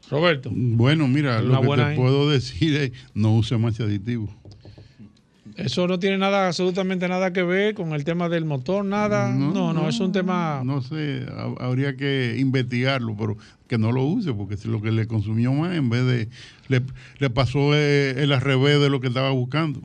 Roberto. 0.09 0.49
Bueno, 0.51 1.07
mira, 1.07 1.41
lo 1.41 1.61
que 1.61 1.67
te 1.75 1.81
ahí. 1.81 1.95
puedo 1.95 2.29
decir 2.29 2.75
es 2.77 3.09
no 3.13 3.35
use 3.35 3.57
más 3.57 3.79
aditivo. 3.79 4.29
Eso 5.57 5.87
no 5.87 5.97
tiene 5.97 6.17
nada, 6.19 6.47
absolutamente 6.47 7.07
nada 7.07 7.33
que 7.33 7.41
ver 7.43 7.73
con 7.73 7.93
el 7.93 8.03
tema 8.03 8.29
del 8.29 8.45
motor, 8.45 8.85
nada. 8.85 9.31
No, 9.33 9.73
no, 9.73 9.89
es 9.89 9.99
un 9.99 10.11
tema. 10.11 10.61
No 10.63 10.81
sé, 10.81 11.25
ha- 11.35 11.65
habría 11.65 11.95
que 11.97 12.35
investigarlo, 12.37 13.15
pero 13.17 13.37
que 13.67 13.77
no 13.79 13.91
lo 13.91 14.03
use, 14.03 14.33
porque 14.33 14.55
si 14.55 14.67
lo 14.67 14.81
que 14.81 14.91
le 14.91 15.07
consumió 15.07 15.51
más, 15.53 15.75
en 15.75 15.89
vez 15.89 16.05
de. 16.05 16.27
Le, 16.67 16.81
le 17.17 17.29
pasó 17.31 17.73
eh, 17.73 18.11
el 18.21 18.31
al 18.33 18.41
revés 18.41 18.79
de 18.79 18.89
lo 18.89 19.01
que 19.01 19.07
estaba 19.07 19.31
buscando. 19.31 19.81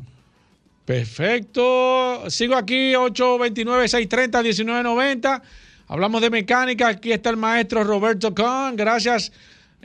Perfecto. 0.84 2.28
Sigo 2.28 2.54
aquí, 2.56 2.92
829-630-1990. 2.92 5.42
Hablamos 5.88 6.20
de 6.22 6.30
mecánica. 6.30 6.88
Aquí 6.88 7.12
está 7.12 7.30
el 7.30 7.36
maestro 7.36 7.84
Roberto 7.84 8.34
Kahn. 8.34 8.76
Gracias. 8.76 9.30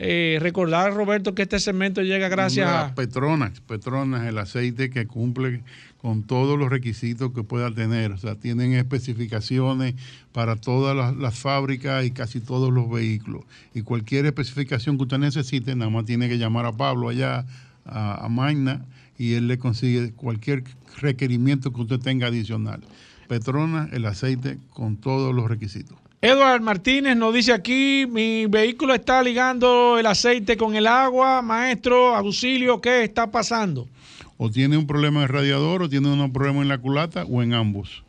Eh, 0.00 0.38
recordar, 0.40 0.94
Roberto, 0.94 1.34
que 1.34 1.42
este 1.42 1.58
segmento 1.58 2.02
llega 2.02 2.28
gracias 2.28 2.68
a. 2.68 2.94
Petronas, 2.94 3.60
Petronas, 3.60 4.28
el 4.28 4.38
aceite 4.38 4.90
que 4.90 5.08
cumple 5.08 5.64
con 6.00 6.22
todos 6.22 6.56
los 6.56 6.70
requisitos 6.70 7.32
que 7.32 7.42
pueda 7.42 7.74
tener. 7.74 8.12
O 8.12 8.16
sea, 8.16 8.36
tienen 8.36 8.74
especificaciones 8.74 9.96
para 10.32 10.54
todas 10.54 10.96
las, 10.96 11.16
las 11.16 11.36
fábricas 11.36 12.04
y 12.04 12.12
casi 12.12 12.38
todos 12.38 12.72
los 12.72 12.88
vehículos. 12.88 13.42
Y 13.74 13.82
cualquier 13.82 14.26
especificación 14.26 14.96
que 14.98 15.02
usted 15.02 15.18
necesite, 15.18 15.74
nada 15.74 15.90
más 15.90 16.04
tiene 16.04 16.28
que 16.28 16.38
llamar 16.38 16.64
a 16.66 16.72
Pablo 16.72 17.08
allá, 17.08 17.44
a, 17.84 18.24
a 18.24 18.28
Magna, 18.28 18.86
y 19.18 19.34
él 19.34 19.48
le 19.48 19.58
consigue 19.58 20.12
cualquier 20.12 20.62
requerimiento 21.00 21.72
que 21.72 21.80
usted 21.80 21.98
tenga 21.98 22.28
adicional. 22.28 22.82
Petronas, 23.26 23.92
el 23.92 24.06
aceite 24.06 24.58
con 24.70 24.96
todos 24.96 25.34
los 25.34 25.48
requisitos. 25.48 25.98
Edward 26.20 26.60
Martínez 26.62 27.16
nos 27.16 27.32
dice 27.32 27.52
aquí, 27.52 28.04
mi 28.10 28.46
vehículo 28.46 28.92
está 28.94 29.22
ligando 29.22 29.98
el 29.98 30.06
aceite 30.06 30.56
con 30.56 30.74
el 30.74 30.86
agua, 30.88 31.42
maestro, 31.42 32.14
auxilio, 32.16 32.80
¿qué 32.80 33.04
está 33.04 33.30
pasando? 33.30 33.88
O 34.36 34.50
tiene 34.50 34.76
un 34.76 34.86
problema 34.86 35.20
en 35.20 35.22
el 35.24 35.28
radiador, 35.28 35.82
o 35.82 35.88
tiene 35.88 36.08
un 36.10 36.32
problema 36.32 36.60
en 36.62 36.68
la 36.68 36.78
culata, 36.78 37.24
o 37.24 37.40
en 37.42 37.54
ambos. 37.54 38.02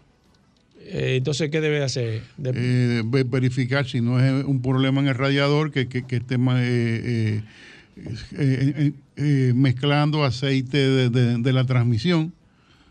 Eh, 0.81 1.15
entonces, 1.17 1.51
¿qué 1.51 1.61
debe 1.61 1.83
hacer? 1.83 2.23
De- 2.37 2.51
eh, 2.55 3.03
ve- 3.05 3.23
verificar 3.25 3.85
si 3.87 4.01
no 4.01 4.19
es 4.19 4.43
un 4.43 4.59
problema 4.63 5.01
en 5.01 5.07
el 5.07 5.15
radiador 5.15 5.71
que, 5.71 5.87
que- 5.87 6.03
que 6.03 6.15
esté 6.15 6.35
eh, 6.39 7.43
eh, 9.17 9.51
mezclando 9.55 10.23
aceite 10.23 10.77
de, 10.77 11.09
de- 11.11 11.37
de 11.37 11.53
la 11.53 11.65
transmisión 11.65 12.33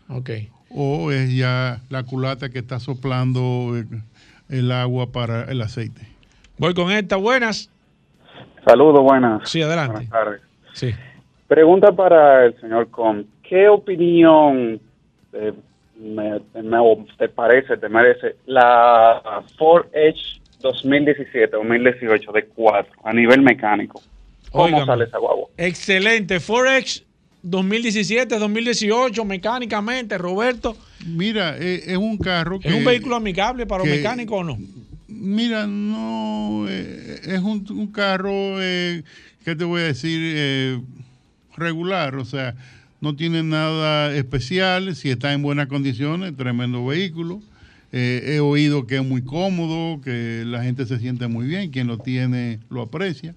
ok. 0.07 0.29
o 0.69 1.11
es 1.11 1.33
ya 1.35 1.81
la 1.89 2.03
culata 2.03 2.49
que 2.49 2.59
está 2.59 2.79
soplando 2.79 3.83
el 4.49 4.71
agua 4.71 5.11
para 5.11 5.43
el 5.45 5.61
aceite. 5.61 6.01
Voy 6.57 6.73
con 6.73 6.91
esta, 6.91 7.15
buenas. 7.15 7.69
Saludos, 8.65 9.01
buenas. 9.03 9.49
Sí, 9.49 9.61
adelante. 9.61 9.93
Buenas 9.93 10.09
tardes. 10.09 10.41
Sí. 10.73 10.91
Pregunta 11.47 11.91
para 11.93 12.45
el 12.45 12.59
señor 12.59 12.89
Com. 12.89 13.23
¿Qué 13.43 13.67
opinión 13.69 14.79
eh, 15.33 15.53
me, 15.97 16.39
me- 16.61 17.05
te 17.17 17.29
parece, 17.29 17.77
te 17.77 17.89
merece 17.89 18.35
la 18.45 19.43
Ford 19.57 19.87
Edge 19.93 20.39
2017-2018 20.61 22.31
de 22.33 22.45
4 22.45 22.91
a 23.03 23.13
nivel 23.13 23.41
mecánico? 23.41 24.01
¿Cómo 24.51 24.65
Óigame. 24.65 24.85
sale 24.85 25.05
esa 25.05 25.17
guagua? 25.17 25.47
Excelente. 25.57 26.39
Forex 26.39 27.03
2017, 27.43 28.37
2018, 28.37 29.25
mecánicamente, 29.25 30.17
Roberto. 30.17 30.75
Mira, 31.05 31.55
eh, 31.57 31.83
es 31.87 31.97
un 31.97 32.17
carro 32.17 32.59
que... 32.59 32.67
¿Es 32.67 32.73
un 32.75 32.85
vehículo 32.85 33.15
amigable 33.15 33.65
para 33.65 33.83
los 33.83 33.93
mecánicos 33.93 34.41
o 34.41 34.43
no? 34.43 34.57
Mira, 35.07 35.65
no, 35.67 36.65
eh, 36.69 37.19
es 37.23 37.39
un, 37.39 37.65
un 37.71 37.87
carro, 37.87 38.61
eh, 38.61 39.03
¿qué 39.43 39.55
te 39.55 39.63
voy 39.63 39.81
a 39.81 39.85
decir? 39.85 40.19
Eh, 40.21 40.79
regular, 41.57 42.15
o 42.15 42.25
sea, 42.25 42.55
no 43.01 43.15
tiene 43.15 43.43
nada 43.43 44.15
especial, 44.15 44.95
si 44.95 45.09
está 45.09 45.33
en 45.33 45.41
buenas 45.41 45.67
condiciones, 45.67 46.35
tremendo 46.35 46.85
vehículo. 46.85 47.41
Eh, 47.91 48.35
he 48.35 48.39
oído 48.39 48.85
que 48.85 48.97
es 48.97 49.03
muy 49.03 49.23
cómodo, 49.23 49.99
que 50.01 50.43
la 50.45 50.63
gente 50.63 50.85
se 50.85 50.99
siente 50.99 51.27
muy 51.27 51.47
bien, 51.47 51.71
quien 51.71 51.87
lo 51.87 51.97
tiene 51.97 52.59
lo 52.69 52.81
aprecia. 52.83 53.35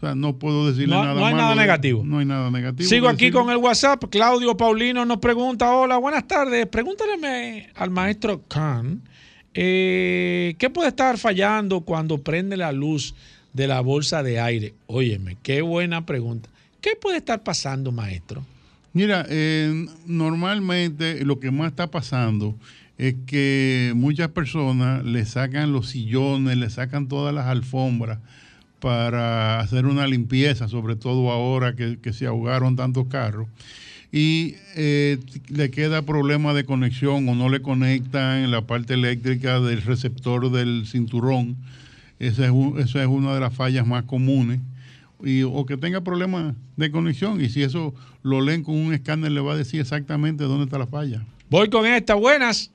O 0.00 0.06
sea, 0.06 0.14
no 0.14 0.38
puedo 0.38 0.66
decirle 0.70 0.94
No- 0.94 1.02
nada 1.04 1.20
no 1.20 1.26
hay 1.26 1.34
malo 1.34 1.44
nada 1.44 1.54
negativo. 1.56 2.02
No 2.06 2.20
hay 2.20 2.24
nada 2.24 2.50
negativo. 2.50 2.88
Sigo 2.88 3.06
aquí 3.06 3.26
decirle. 3.26 3.40
con 3.40 3.50
el 3.50 3.58
WhatsApp. 3.58 4.02
Claudio 4.10 4.56
Paulino 4.56 5.04
nos 5.04 5.18
pregunta: 5.18 5.70
Hola, 5.72 5.98
buenas 5.98 6.26
tardes. 6.26 6.66
Pregúntale 6.68 7.68
al 7.74 7.90
maestro 7.90 8.42
Khan 8.48 9.02
eh, 9.52 10.54
qué 10.58 10.70
puede 10.70 10.88
estar 10.88 11.18
fallando 11.18 11.82
cuando 11.82 12.16
prende 12.18 12.56
la 12.56 12.72
luz 12.72 13.14
de 13.52 13.66
la 13.66 13.80
bolsa 13.82 14.22
de 14.22 14.40
aire. 14.40 14.74
Óyeme, 14.86 15.36
qué 15.42 15.60
buena 15.60 16.06
pregunta. 16.06 16.48
¿Qué 16.80 16.92
puede 16.98 17.18
estar 17.18 17.42
pasando, 17.42 17.92
maestro? 17.92 18.42
Mira, 18.94 19.26
eh, 19.28 19.86
normalmente 20.06 21.24
lo 21.26 21.38
que 21.40 21.50
más 21.50 21.68
está 21.72 21.90
pasando 21.90 22.54
es 22.96 23.16
que 23.26 23.92
muchas 23.94 24.28
personas 24.28 25.04
le 25.04 25.24
sacan 25.26 25.72
los 25.72 25.88
sillones, 25.90 26.56
le 26.56 26.70
sacan 26.70 27.06
todas 27.08 27.34
las 27.34 27.46
alfombras 27.46 28.18
para 28.80 29.60
hacer 29.60 29.86
una 29.86 30.06
limpieza, 30.06 30.68
sobre 30.68 30.96
todo 30.96 31.30
ahora 31.30 31.74
que, 31.76 31.98
que 32.00 32.12
se 32.12 32.26
ahogaron 32.26 32.76
tantos 32.76 33.06
carros. 33.08 33.46
Y 34.12 34.56
eh, 34.74 35.18
le 35.48 35.70
queda 35.70 36.02
problema 36.02 36.52
de 36.52 36.64
conexión 36.64 37.28
o 37.28 37.34
no 37.36 37.48
le 37.48 37.62
conectan 37.62 38.50
la 38.50 38.62
parte 38.62 38.94
eléctrica 38.94 39.60
del 39.60 39.82
receptor 39.82 40.50
del 40.50 40.86
cinturón. 40.86 41.56
Esa 42.18 42.44
es, 42.44 42.50
un- 42.50 42.80
esa 42.80 43.00
es 43.02 43.06
una 43.08 43.32
de 43.34 43.40
las 43.40 43.54
fallas 43.54 43.86
más 43.86 44.02
comunes 44.04 44.58
y, 45.22 45.42
o 45.44 45.64
que 45.64 45.76
tenga 45.76 46.00
problemas 46.00 46.54
de 46.76 46.90
conexión. 46.90 47.40
Y 47.40 47.48
si 47.50 47.62
eso 47.62 47.94
lo 48.22 48.40
leen 48.40 48.64
con 48.64 48.74
un 48.74 48.92
escáner, 48.92 49.30
le 49.30 49.40
va 49.40 49.52
a 49.52 49.56
decir 49.56 49.80
exactamente 49.80 50.42
dónde 50.44 50.64
está 50.64 50.76
la 50.78 50.86
falla. 50.88 51.22
Voy 51.48 51.70
con 51.70 51.86
esta. 51.86 52.14
Buenas. 52.14 52.70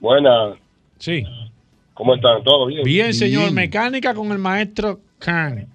Buenas. 0.00 0.56
Sí. 0.98 1.24
¿Cómo 1.98 2.14
están? 2.14 2.44
¿Todo 2.44 2.66
bien? 2.66 2.84
Bien, 2.84 3.12
señor. 3.12 3.50
Mecánica 3.50 4.14
con 4.14 4.30
el 4.30 4.38
maestro 4.38 5.00
Khan. 5.18 5.66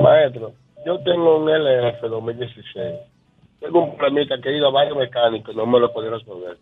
Maestro, 0.00 0.54
yo 0.86 0.98
tengo 1.00 1.36
un 1.36 1.50
LF 1.50 2.00
2016. 2.00 2.94
Tengo 3.60 3.84
un 3.84 3.96
problemita 3.98 4.40
que 4.40 4.48
he 4.48 4.56
ido 4.56 4.68
a 4.68 4.70
varios 4.70 4.96
mecánicos 4.96 5.52
y 5.52 5.56
no 5.58 5.66
me 5.66 5.78
lo 5.78 5.86
he 5.86 5.88
podido 5.90 6.18
resolver. 6.18 6.56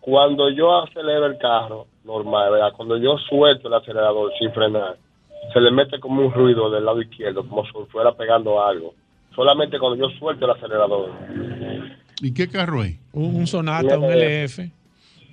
Cuando 0.00 0.50
yo 0.50 0.82
acelero 0.82 1.26
el 1.26 1.38
carro, 1.38 1.86
normal, 2.02 2.50
¿verdad? 2.50 2.72
Cuando 2.76 2.96
yo 2.96 3.16
suelto 3.28 3.68
el 3.68 3.74
acelerador 3.74 4.32
sin 4.40 4.50
frenar, 4.50 4.96
se 5.52 5.60
le 5.60 5.70
mete 5.70 6.00
como 6.00 6.20
un 6.20 6.32
ruido 6.32 6.68
del 6.70 6.84
lado 6.84 7.00
izquierdo, 7.00 7.48
como 7.48 7.64
si 7.64 7.72
fuera 7.92 8.10
pegando 8.12 8.60
algo. 8.60 8.92
Solamente 9.36 9.78
cuando 9.78 10.08
yo 10.08 10.12
suelto 10.18 10.46
el 10.46 10.50
acelerador. 10.50 11.10
¿Y 12.20 12.34
qué 12.34 12.48
carro 12.48 12.82
es? 12.82 12.98
Un, 13.12 13.36
un 13.36 13.46
Sonata, 13.46 14.00
un 14.00 14.10
LF. 14.10 14.83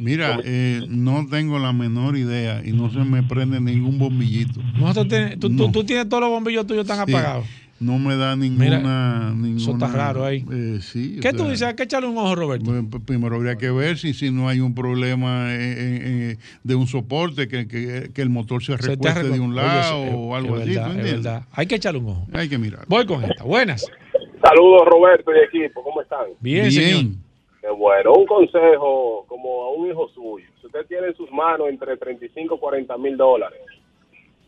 Mira, 0.01 0.39
eh, 0.43 0.81
no 0.89 1.25
tengo 1.29 1.59
la 1.59 1.71
menor 1.73 2.17
idea 2.17 2.61
y 2.65 2.71
no 2.71 2.89
se 2.91 2.99
me 2.99 3.21
prende 3.23 3.59
ningún 3.61 3.99
bombillito. 3.99 4.59
Nosotros 4.77 5.07
ten- 5.07 5.39
tú, 5.39 5.49
tú- 5.49 5.67
No. 5.67 5.71
tú 5.71 5.83
tienes 5.83 6.09
todos 6.09 6.21
los 6.21 6.29
bombillos 6.31 6.65
tuyos 6.65 6.85
tan 6.87 7.05
Sí, 7.05 7.13
apagados. 7.13 7.45
No 7.79 7.97
me 7.97 8.15
da 8.15 8.35
ninguna. 8.35 9.31
ninguna 9.31 9.57
eso 9.57 9.71
está 9.71 9.87
raro 9.87 10.23
ahí. 10.23 10.45
eh, 10.51 10.77
sí, 10.81 11.17
¿Qué 11.19 11.31
tú 11.31 11.39
sea, 11.39 11.49
dices? 11.49 11.67
Hay 11.67 11.75
que 11.75 11.83
echarle 11.83 12.07
un 12.09 12.17
ojo, 12.17 12.35
Roberto. 12.35 12.71
Primero 13.05 13.35
habría 13.37 13.55
que 13.57 13.71
ver 13.71 13.97
si, 13.97 14.13
si 14.13 14.29
no 14.29 14.47
hay 14.47 14.59
un 14.59 14.75
problema 14.75 15.45
eh, 15.49 16.37
de 16.63 16.75
un 16.75 16.85
soporte, 16.87 17.47
que, 17.47 17.67
que- 17.67 18.11
que 18.13 18.21
el 18.21 18.29
motor 18.29 18.63
se 18.63 18.73
Se 18.73 18.77
te 18.77 18.87
recueste 18.89 19.29
de 19.29 19.39
un 19.39 19.53
Oye, 19.53 19.61
lado 19.63 20.05
es- 20.05 20.11
o 20.15 20.35
algo 20.35 20.57
es 20.57 20.61
así. 20.63 20.69
verdad, 20.75 20.91
¿tú 20.93 20.99
es 20.99 21.03
verdad. 21.03 21.43
Hay 21.53 21.65
que 21.65 21.75
echarle 21.75 21.99
un 22.01 22.07
ojo. 22.09 22.27
Hay 22.33 22.49
que 22.49 22.57
mirar. 22.59 22.85
Voy 22.87 23.05
con 23.07 23.23
esta. 23.23 23.43
Buenas. 23.43 23.83
Saludos 24.43 24.81
Roberto 24.87 25.31
y 25.31 25.57
equipo, 25.59 25.83
¿cómo 25.83 26.01
están? 26.01 26.19
Bien, 26.39 26.71
señor. 26.71 27.15
Qué 27.62 27.70
bueno, 27.70 28.14
un 28.14 28.26
consejo 28.26 29.24
como 29.28 29.64
a 29.64 29.70
un 29.72 29.88
hijo 29.88 30.09
suyo. 30.09 30.47
Si 30.59 30.66
usted 30.66 30.86
tiene 30.88 31.07
en 31.07 31.16
sus 31.16 31.32
manos 31.32 31.70
entre 31.70 31.95
35 31.95 32.55
y 32.55 32.57
40 32.57 32.97
mil 32.97 33.16
dólares, 33.16 33.62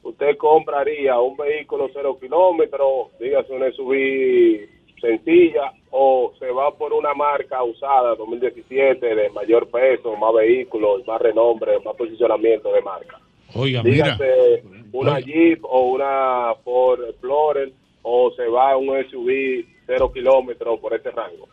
usted 0.02 0.36
compraría 0.38 1.20
un 1.20 1.38
vehículo 1.38 1.90
cero 1.94 2.18
kilómetros, 2.20 3.18
dígase 3.20 3.54
una 3.54 3.72
SUV 3.72 4.68
sencilla, 5.00 5.74
o 5.92 6.34
se 6.40 6.50
va 6.50 6.76
por 6.76 6.92
una 6.94 7.14
marca 7.14 7.62
usada 7.64 8.16
2017 8.16 9.16
de 9.16 9.30
mayor 9.30 9.70
peso, 9.70 10.16
más 10.16 10.34
vehículos, 10.34 11.06
más 11.06 11.22
renombre, 11.22 11.80
más 11.86 11.96
posicionamiento 11.96 12.72
de 12.74 12.82
marca. 12.82 13.20
Oiga, 13.54 13.84
mira. 13.84 14.16
Dígase 14.16 14.64
una 14.92 15.20
Jeep 15.20 15.64
o 15.64 15.92
una 15.92 16.56
Ford 16.64 17.04
Explorer, 17.10 17.72
o 18.02 18.32
se 18.32 18.48
va 18.48 18.72
a 18.72 18.78
un 18.78 18.90
SUV 19.10 19.66
cero 19.86 20.12
kilómetros 20.14 20.80
por 20.80 20.94
ese 20.94 21.12
rango. 21.12 21.48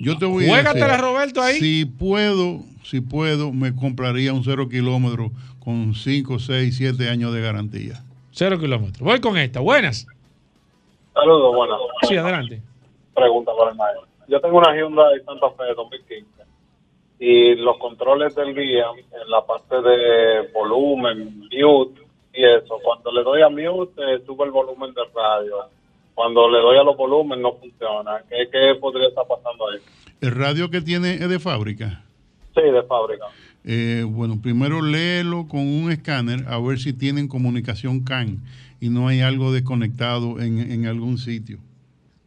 Yo 0.00 0.18
te 0.18 0.26
voy 0.26 0.46
a 0.46 0.48
Juégatela, 0.48 0.86
decir, 0.88 1.04
Roberto, 1.04 1.42
ahí. 1.42 1.54
Si 1.58 1.84
puedo, 1.84 2.60
si 2.84 3.00
puedo, 3.00 3.52
me 3.52 3.74
compraría 3.74 4.32
un 4.32 4.44
cero 4.44 4.68
kilómetro 4.68 5.30
con 5.60 5.94
5, 5.94 6.38
6, 6.38 6.76
7 6.76 7.08
años 7.08 7.32
de 7.32 7.40
garantía. 7.40 8.02
Cero 8.30 8.58
kilómetros. 8.58 9.00
Voy 9.00 9.20
con 9.20 9.36
esta. 9.36 9.60
Buenas. 9.60 10.06
Saludos, 11.14 11.56
buenas. 11.56 11.78
Sí, 12.02 12.16
adelante. 12.16 12.60
Pregunta 13.14 13.52
para 13.56 13.70
el 13.70 13.76
maestro. 13.76 14.06
Yo 14.28 14.40
tengo 14.40 14.58
una 14.58 14.76
Hyundai 14.76 15.20
Santa 15.24 15.50
Fe 15.52 15.64
de 15.64 15.74
2015 15.74 16.36
y 17.18 17.54
los 17.56 17.78
controles 17.78 18.34
del 18.34 18.54
guía 18.54 18.86
en 18.94 19.30
la 19.30 19.44
parte 19.46 19.80
de 19.80 20.48
volumen, 20.52 21.48
mute 21.50 22.02
y 22.34 22.44
eso, 22.44 22.78
cuando 22.84 23.10
le 23.12 23.22
doy 23.22 23.40
a 23.40 23.48
mute 23.48 24.02
eh, 24.02 24.22
sube 24.26 24.44
el 24.44 24.50
volumen 24.50 24.92
del 24.92 25.06
radio. 25.14 25.70
Cuando 26.16 26.50
le 26.50 26.58
doy 26.58 26.76
a 26.78 26.82
los 26.82 26.96
volúmenes 26.96 27.42
no 27.42 27.52
funciona. 27.56 28.22
¿Qué, 28.28 28.48
qué 28.50 28.74
podría 28.80 29.06
estar 29.08 29.24
pasando 29.28 29.68
ahí? 29.68 29.78
¿El 30.22 30.30
radio 30.32 30.70
que 30.70 30.80
tiene 30.80 31.12
es 31.14 31.28
de 31.28 31.38
fábrica? 31.38 32.02
Sí, 32.54 32.62
de 32.62 32.82
fábrica. 32.84 33.26
Eh, 33.64 34.02
bueno, 34.08 34.40
primero 34.40 34.80
léelo 34.80 35.46
con 35.46 35.60
un 35.60 35.92
escáner 35.92 36.46
a 36.48 36.58
ver 36.58 36.78
si 36.78 36.94
tienen 36.94 37.28
comunicación 37.28 38.00
CAN 38.02 38.38
y 38.80 38.88
no 38.88 39.08
hay 39.08 39.20
algo 39.20 39.52
desconectado 39.52 40.40
en, 40.40 40.58
en 40.72 40.86
algún 40.86 41.18
sitio. 41.18 41.58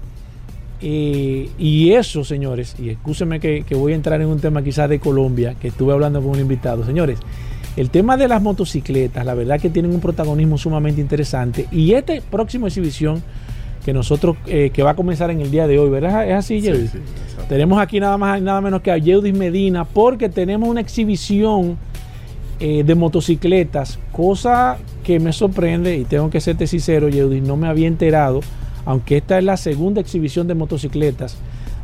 eh, 0.80 1.48
y 1.58 1.92
eso, 1.92 2.24
señores, 2.24 2.76
y 2.78 2.90
escúsenme 2.90 3.40
que, 3.40 3.64
que 3.64 3.74
voy 3.74 3.92
a 3.92 3.96
entrar 3.96 4.20
en 4.20 4.28
un 4.28 4.40
tema 4.40 4.62
quizás 4.62 4.88
de 4.88 4.98
Colombia, 4.98 5.54
que 5.60 5.68
estuve 5.68 5.92
hablando 5.92 6.20
con 6.20 6.30
un 6.30 6.40
invitado, 6.40 6.84
señores, 6.84 7.18
el 7.76 7.90
tema 7.90 8.16
de 8.16 8.26
las 8.26 8.42
motocicletas, 8.42 9.24
la 9.24 9.34
verdad 9.34 9.60
que 9.60 9.70
tienen 9.70 9.92
un 9.92 10.00
protagonismo 10.00 10.58
sumamente 10.58 11.00
interesante 11.00 11.68
y 11.70 11.92
esta 11.92 12.14
próxima 12.28 12.66
exhibición 12.66 13.22
que 13.84 13.92
nosotros, 13.92 14.36
eh, 14.46 14.70
que 14.72 14.82
va 14.82 14.90
a 14.90 14.96
comenzar 14.96 15.30
en 15.30 15.40
el 15.40 15.50
día 15.50 15.66
de 15.68 15.78
hoy, 15.78 15.88
¿verdad? 15.88 16.28
¿Es 16.28 16.34
así, 16.34 16.60
Yeudis? 16.60 16.92
tenemos 17.48 17.80
aquí 17.80 18.00
nada 18.00 18.18
más 18.18 18.40
y 18.40 18.42
nada 18.42 18.60
menos 18.60 18.82
que 18.82 18.90
a 18.90 18.98
Yeudis 18.98 19.32
Medina 19.32 19.84
porque 19.84 20.28
tenemos 20.28 20.68
una 20.68 20.80
exhibición 20.80 21.78
eh, 22.60 22.82
de 22.84 22.94
motocicletas, 22.94 23.98
cosa 24.10 24.78
que 25.04 25.20
me 25.20 25.32
sorprende 25.32 25.96
y 25.96 26.04
tengo 26.04 26.28
que 26.28 26.40
serte 26.40 26.66
sincero, 26.66 27.08
Yeudis, 27.08 27.42
no 27.42 27.56
me 27.56 27.68
había 27.68 27.86
enterado, 27.86 28.40
aunque 28.84 29.18
esta 29.18 29.38
es 29.38 29.44
la 29.44 29.56
segunda 29.56 30.00
exhibición 30.00 30.48
de 30.48 30.54
motocicletas 30.54 31.36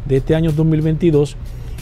de 0.04 0.16
este 0.16 0.34
año 0.34 0.50
2022, 0.52 1.36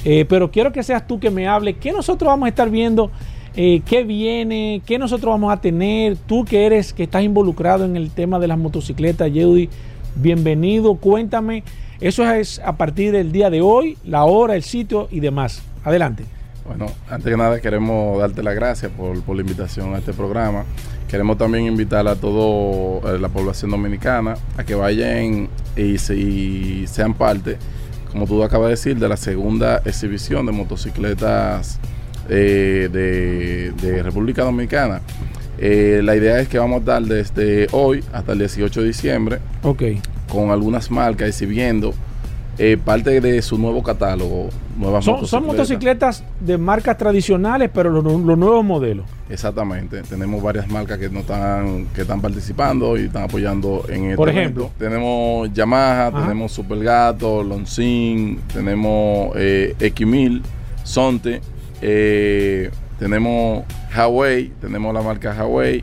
eh, 0.05 0.27
pero 0.29 0.51
quiero 0.51 0.73
que 0.73 0.83
seas 0.83 1.07
tú 1.07 1.19
que 1.19 1.31
me 1.31 1.49
hable, 1.49 1.75
¿qué 1.75 1.93
nosotros 1.93 2.27
vamos 2.27 2.47
a 2.47 2.49
estar 2.51 2.69
viendo? 2.69 3.11
Eh, 3.55 3.83
¿Qué 3.87 4.05
viene? 4.05 4.83
¿Qué 4.85 4.99
nosotros 4.99 5.31
vamos 5.31 5.53
a 5.53 5.61
tener? 5.61 6.17
Tú 6.17 6.45
que 6.45 6.67
eres, 6.67 6.93
que 6.93 7.05
estás 7.05 7.23
involucrado 7.23 7.85
en 7.85 7.97
el 7.97 8.11
tema 8.11 8.39
de 8.39 8.49
las 8.49 8.59
motocicletas, 8.59 9.33
Yeudis, 9.33 9.69
bienvenido, 10.17 10.95
cuéntame. 10.97 11.63
Eso 12.01 12.31
es 12.31 12.61
a 12.65 12.77
partir 12.77 13.13
del 13.13 13.31
día 13.31 13.49
de 13.49 13.63
hoy, 13.63 13.97
la 14.05 14.25
hora, 14.25 14.57
el 14.57 14.63
sitio 14.63 15.09
y 15.11 15.21
demás. 15.21 15.63
Adelante. 15.85 16.25
Bueno, 16.67 16.87
antes 17.11 17.31
que 17.31 17.37
nada 17.37 17.61
queremos 17.61 18.19
darte 18.21 18.43
las 18.43 18.55
gracias 18.55 18.91
por, 18.93 19.21
por 19.23 19.37
la 19.37 19.43
invitación 19.43 19.95
a 19.95 19.99
este 19.99 20.13
programa. 20.13 20.65
Queremos 21.09 21.37
también 21.37 21.67
invitar 21.67 22.07
a 22.09 22.15
toda 22.15 23.19
la 23.19 23.29
población 23.29 23.71
dominicana 23.73 24.37
a 24.57 24.65
que 24.65 24.75
vayan 24.75 25.49
y, 25.77 25.99
se- 25.99 26.17
y 26.17 26.87
sean 26.87 27.15
parte, 27.15 27.59
como 28.11 28.27
tú 28.27 28.43
acabas 28.43 28.67
de 28.69 28.71
decir, 28.73 28.97
de 28.99 29.09
la 29.09 29.17
segunda 29.17 29.83
exhibición 29.85 30.47
de 30.47 30.53
motocicletas 30.53 31.79
eh, 32.29 32.89
de, 32.91 33.73
de 33.73 34.03
República 34.03 34.43
Dominicana. 34.45 35.01
Eh, 35.59 36.01
la 36.03 36.17
idea 36.17 36.41
es 36.41 36.49
que 36.49 36.59
vamos 36.59 36.77
a 36.77 36.81
estar 36.81 37.03
desde 37.03 37.67
hoy 37.73 38.03
hasta 38.13 38.33
el 38.33 38.39
18 38.39 38.81
de 38.81 38.87
diciembre 38.87 39.39
Ok. 39.63 39.83
con 40.29 40.51
algunas 40.51 40.91
marcas 40.91 41.29
exhibiendo 41.29 41.93
eh, 42.59 42.77
parte 42.83 43.21
de 43.21 43.41
su 43.43 43.57
nuevo 43.59 43.83
catálogo, 43.83 44.49
nuevas 44.77 45.05
Son, 45.05 45.27
son 45.27 45.47
motocicletas 45.47 46.23
de 46.41 46.59
marcas 46.59 46.99
tradicionales, 46.99 47.71
pero 47.73 47.91
los, 47.91 48.05
los 48.05 48.37
nuevos 48.39 48.65
modelos. 48.65 49.07
Exactamente. 49.31 50.03
Tenemos 50.03 50.43
varias 50.43 50.69
marcas 50.69 50.99
que 50.99 51.09
no 51.09 51.21
están 51.21 51.87
que 51.95 52.03
están 52.03 52.21
participando 52.21 52.97
y 52.99 53.05
están 53.07 53.23
apoyando 53.25 53.85
en 53.89 54.05
este 54.05 54.17
Por 54.17 54.29
evento. 54.29 54.41
ejemplo. 54.61 54.71
Tenemos 54.79 55.53
Yamaha, 55.55 56.09
Ajá. 56.09 56.23
tenemos 56.23 56.53
Supergato, 56.53 57.43
Longsin, 57.43 58.41
tenemos 58.53 59.33
eh, 59.37 59.75
X1000, 59.79 60.43
Sonte, 60.85 61.41
eh, 61.81 62.71
tenemos 62.99 63.65
Huawei, 63.97 64.53
tenemos 64.61 64.93
la 64.95 65.03
marca 65.03 65.33
Huawei. 65.35 65.83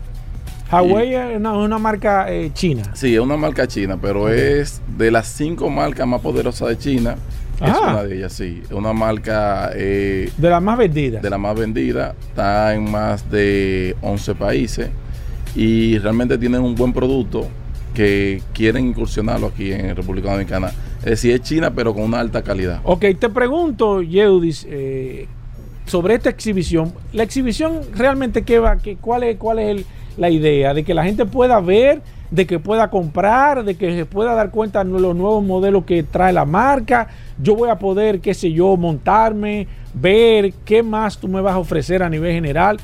Huawei 0.71 1.15
es 1.15 1.37
una, 1.37 1.53
una 1.53 1.77
marca 1.79 2.31
eh, 2.31 2.51
china. 2.53 2.83
Sí, 2.93 3.13
es 3.13 3.19
una 3.19 3.37
marca 3.37 3.67
china, 3.67 3.97
pero 4.01 4.29
es 4.29 4.81
de 4.97 5.11
las 5.11 5.27
cinco 5.27 5.69
marcas 5.69 6.05
más 6.07 6.21
poderosas 6.21 6.69
de 6.69 6.77
China. 6.77 7.15
Es 7.61 7.69
Ajá. 7.71 7.91
una 7.93 8.03
de 8.03 8.17
ellas, 8.17 8.33
sí. 8.33 8.61
Es 8.63 8.71
una 8.71 8.93
marca 8.93 9.71
eh, 9.75 10.31
De 10.37 10.49
las 10.49 10.61
más 10.61 10.77
vendidas. 10.77 11.21
de 11.21 11.29
la 11.29 11.37
más 11.37 11.57
vendida, 11.57 12.15
está 12.29 12.73
en 12.73 12.89
más 12.89 13.29
de 13.29 13.95
11 14.01 14.35
países 14.35 14.89
y 15.55 15.97
realmente 15.97 16.37
tienen 16.37 16.61
un 16.61 16.75
buen 16.75 16.93
producto 16.93 17.47
que 17.93 18.41
quieren 18.53 18.87
incursionarlo 18.87 19.47
aquí 19.47 19.73
en 19.73 19.95
República 19.95 20.29
Dominicana. 20.31 20.71
Es 20.99 21.05
decir, 21.05 21.33
es 21.33 21.41
China, 21.41 21.71
pero 21.73 21.93
con 21.93 22.03
una 22.03 22.19
alta 22.19 22.43
calidad. 22.43 22.79
Ok, 22.83 23.05
te 23.19 23.29
pregunto, 23.29 24.01
Yeudis, 24.01 24.65
eh, 24.69 25.27
sobre 25.85 26.13
esta 26.15 26.29
exhibición. 26.29 26.93
La 27.13 27.23
exhibición 27.23 27.81
realmente, 27.95 28.43
¿qué 28.43 28.59
va? 28.59 28.77
¿Qué, 28.77 28.95
¿Cuál 28.95 29.23
es, 29.23 29.37
cuál 29.37 29.59
es 29.59 29.69
el- 29.69 29.85
la 30.19 30.29
idea? 30.29 30.73
¿De 30.73 30.83
que 30.83 30.93
la 30.93 31.03
gente 31.03 31.25
pueda 31.25 31.59
ver, 31.59 32.01
de 32.29 32.45
que 32.45 32.59
pueda 32.59 32.89
comprar, 32.89 33.63
de 33.63 33.75
que 33.75 33.95
se 33.95 34.05
pueda 34.05 34.33
dar 34.35 34.51
cuenta 34.51 34.83
de 34.83 34.91
los 34.99 35.15
nuevos 35.15 35.43
modelos 35.43 35.85
que 35.85 36.03
trae 36.03 36.33
la 36.33 36.45
marca? 36.45 37.07
Yo 37.41 37.55
voy 37.55 37.69
a 37.69 37.79
poder, 37.79 38.19
qué 38.19 38.33
sé 38.33 38.51
yo, 38.51 38.75
montarme, 38.77 39.67
ver 39.93 40.53
qué 40.65 40.83
más 40.83 41.17
tú 41.17 41.27
me 41.27 41.41
vas 41.41 41.53
a 41.55 41.59
ofrecer 41.59 42.03
a 42.03 42.09
nivel 42.09 42.33
general. 42.33 42.77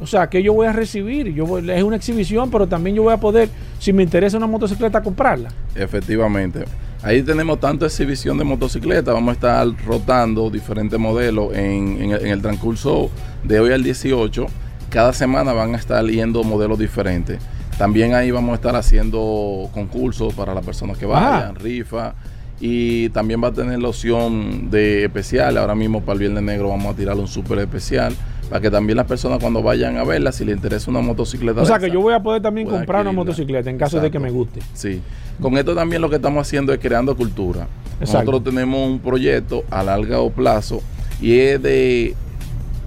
O 0.00 0.06
sea, 0.06 0.28
que 0.28 0.42
yo 0.42 0.52
voy 0.52 0.66
a 0.66 0.72
recibir. 0.72 1.32
Yo 1.32 1.46
voy- 1.46 1.70
es 1.70 1.82
una 1.82 1.96
exhibición, 1.96 2.50
pero 2.50 2.66
también 2.66 2.96
yo 2.96 3.04
voy 3.04 3.12
a 3.14 3.18
poder, 3.18 3.48
si 3.78 3.92
me 3.92 4.02
interesa 4.02 4.36
una 4.36 4.46
motocicleta, 4.48 5.00
comprarla. 5.02 5.48
Efectivamente. 5.74 6.64
Ahí 7.04 7.22
tenemos 7.22 7.58
tanto 7.58 7.84
exhibición 7.84 8.38
de 8.38 8.44
motocicletas, 8.44 9.12
vamos 9.12 9.30
a 9.30 9.34
estar 9.34 9.66
rotando 9.84 10.50
diferentes 10.50 10.98
modelos 11.00 11.52
en, 11.54 12.00
en 12.00 12.12
en 12.12 12.26
el 12.28 12.40
transcurso 12.42 13.10
de 13.42 13.58
hoy 13.58 13.72
al 13.72 13.82
18. 13.82 14.46
Cada 14.92 15.14
semana 15.14 15.54
van 15.54 15.74
a 15.74 15.78
estar 15.78 16.04
yendo 16.04 16.44
modelos 16.44 16.78
diferentes. 16.78 17.38
También 17.78 18.12
ahí 18.12 18.30
vamos 18.30 18.52
a 18.52 18.54
estar 18.56 18.76
haciendo 18.76 19.70
concursos 19.72 20.34
para 20.34 20.52
las 20.52 20.62
personas 20.62 20.98
que 20.98 21.06
vayan, 21.06 21.54
rifa. 21.54 22.14
Y 22.60 23.08
también 23.08 23.42
va 23.42 23.48
a 23.48 23.52
tener 23.52 23.80
la 23.80 23.88
opción 23.88 24.70
de 24.70 25.06
especial. 25.06 25.56
Ahora 25.56 25.74
mismo 25.74 26.02
para 26.02 26.12
el 26.12 26.18
Viernes 26.18 26.42
Negro 26.42 26.68
vamos 26.68 26.92
a 26.92 26.96
tirar 26.96 27.16
un 27.16 27.26
súper 27.26 27.60
especial. 27.60 28.14
Para 28.50 28.60
que 28.60 28.70
también 28.70 28.98
las 28.98 29.06
personas 29.06 29.38
cuando 29.38 29.62
vayan 29.62 29.96
a 29.96 30.04
verla, 30.04 30.30
si 30.30 30.44
les 30.44 30.56
interesa 30.56 30.90
una 30.90 31.00
motocicleta. 31.00 31.62
O 31.62 31.64
sea, 31.64 31.78
que 31.78 31.86
esa, 31.86 31.94
yo 31.94 32.02
voy 32.02 32.12
a 32.12 32.22
poder 32.22 32.42
también 32.42 32.68
comprar 32.68 33.00
una 33.00 33.12
motocicleta 33.12 33.70
en 33.70 33.78
caso 33.78 33.98
de 33.98 34.10
que 34.10 34.18
me 34.18 34.30
guste. 34.30 34.60
Sí. 34.74 35.00
Con 35.40 35.56
esto 35.56 35.74
también 35.74 36.02
lo 36.02 36.10
que 36.10 36.16
estamos 36.16 36.46
haciendo 36.46 36.70
es 36.70 36.78
creando 36.78 37.16
cultura. 37.16 37.66
Exacto. 37.98 38.30
Nosotros 38.30 38.44
tenemos 38.44 38.90
un 38.90 38.98
proyecto 38.98 39.64
a 39.70 39.82
largo 39.82 40.30
plazo 40.30 40.82
y 41.18 41.38
es 41.38 41.62
de 41.62 42.14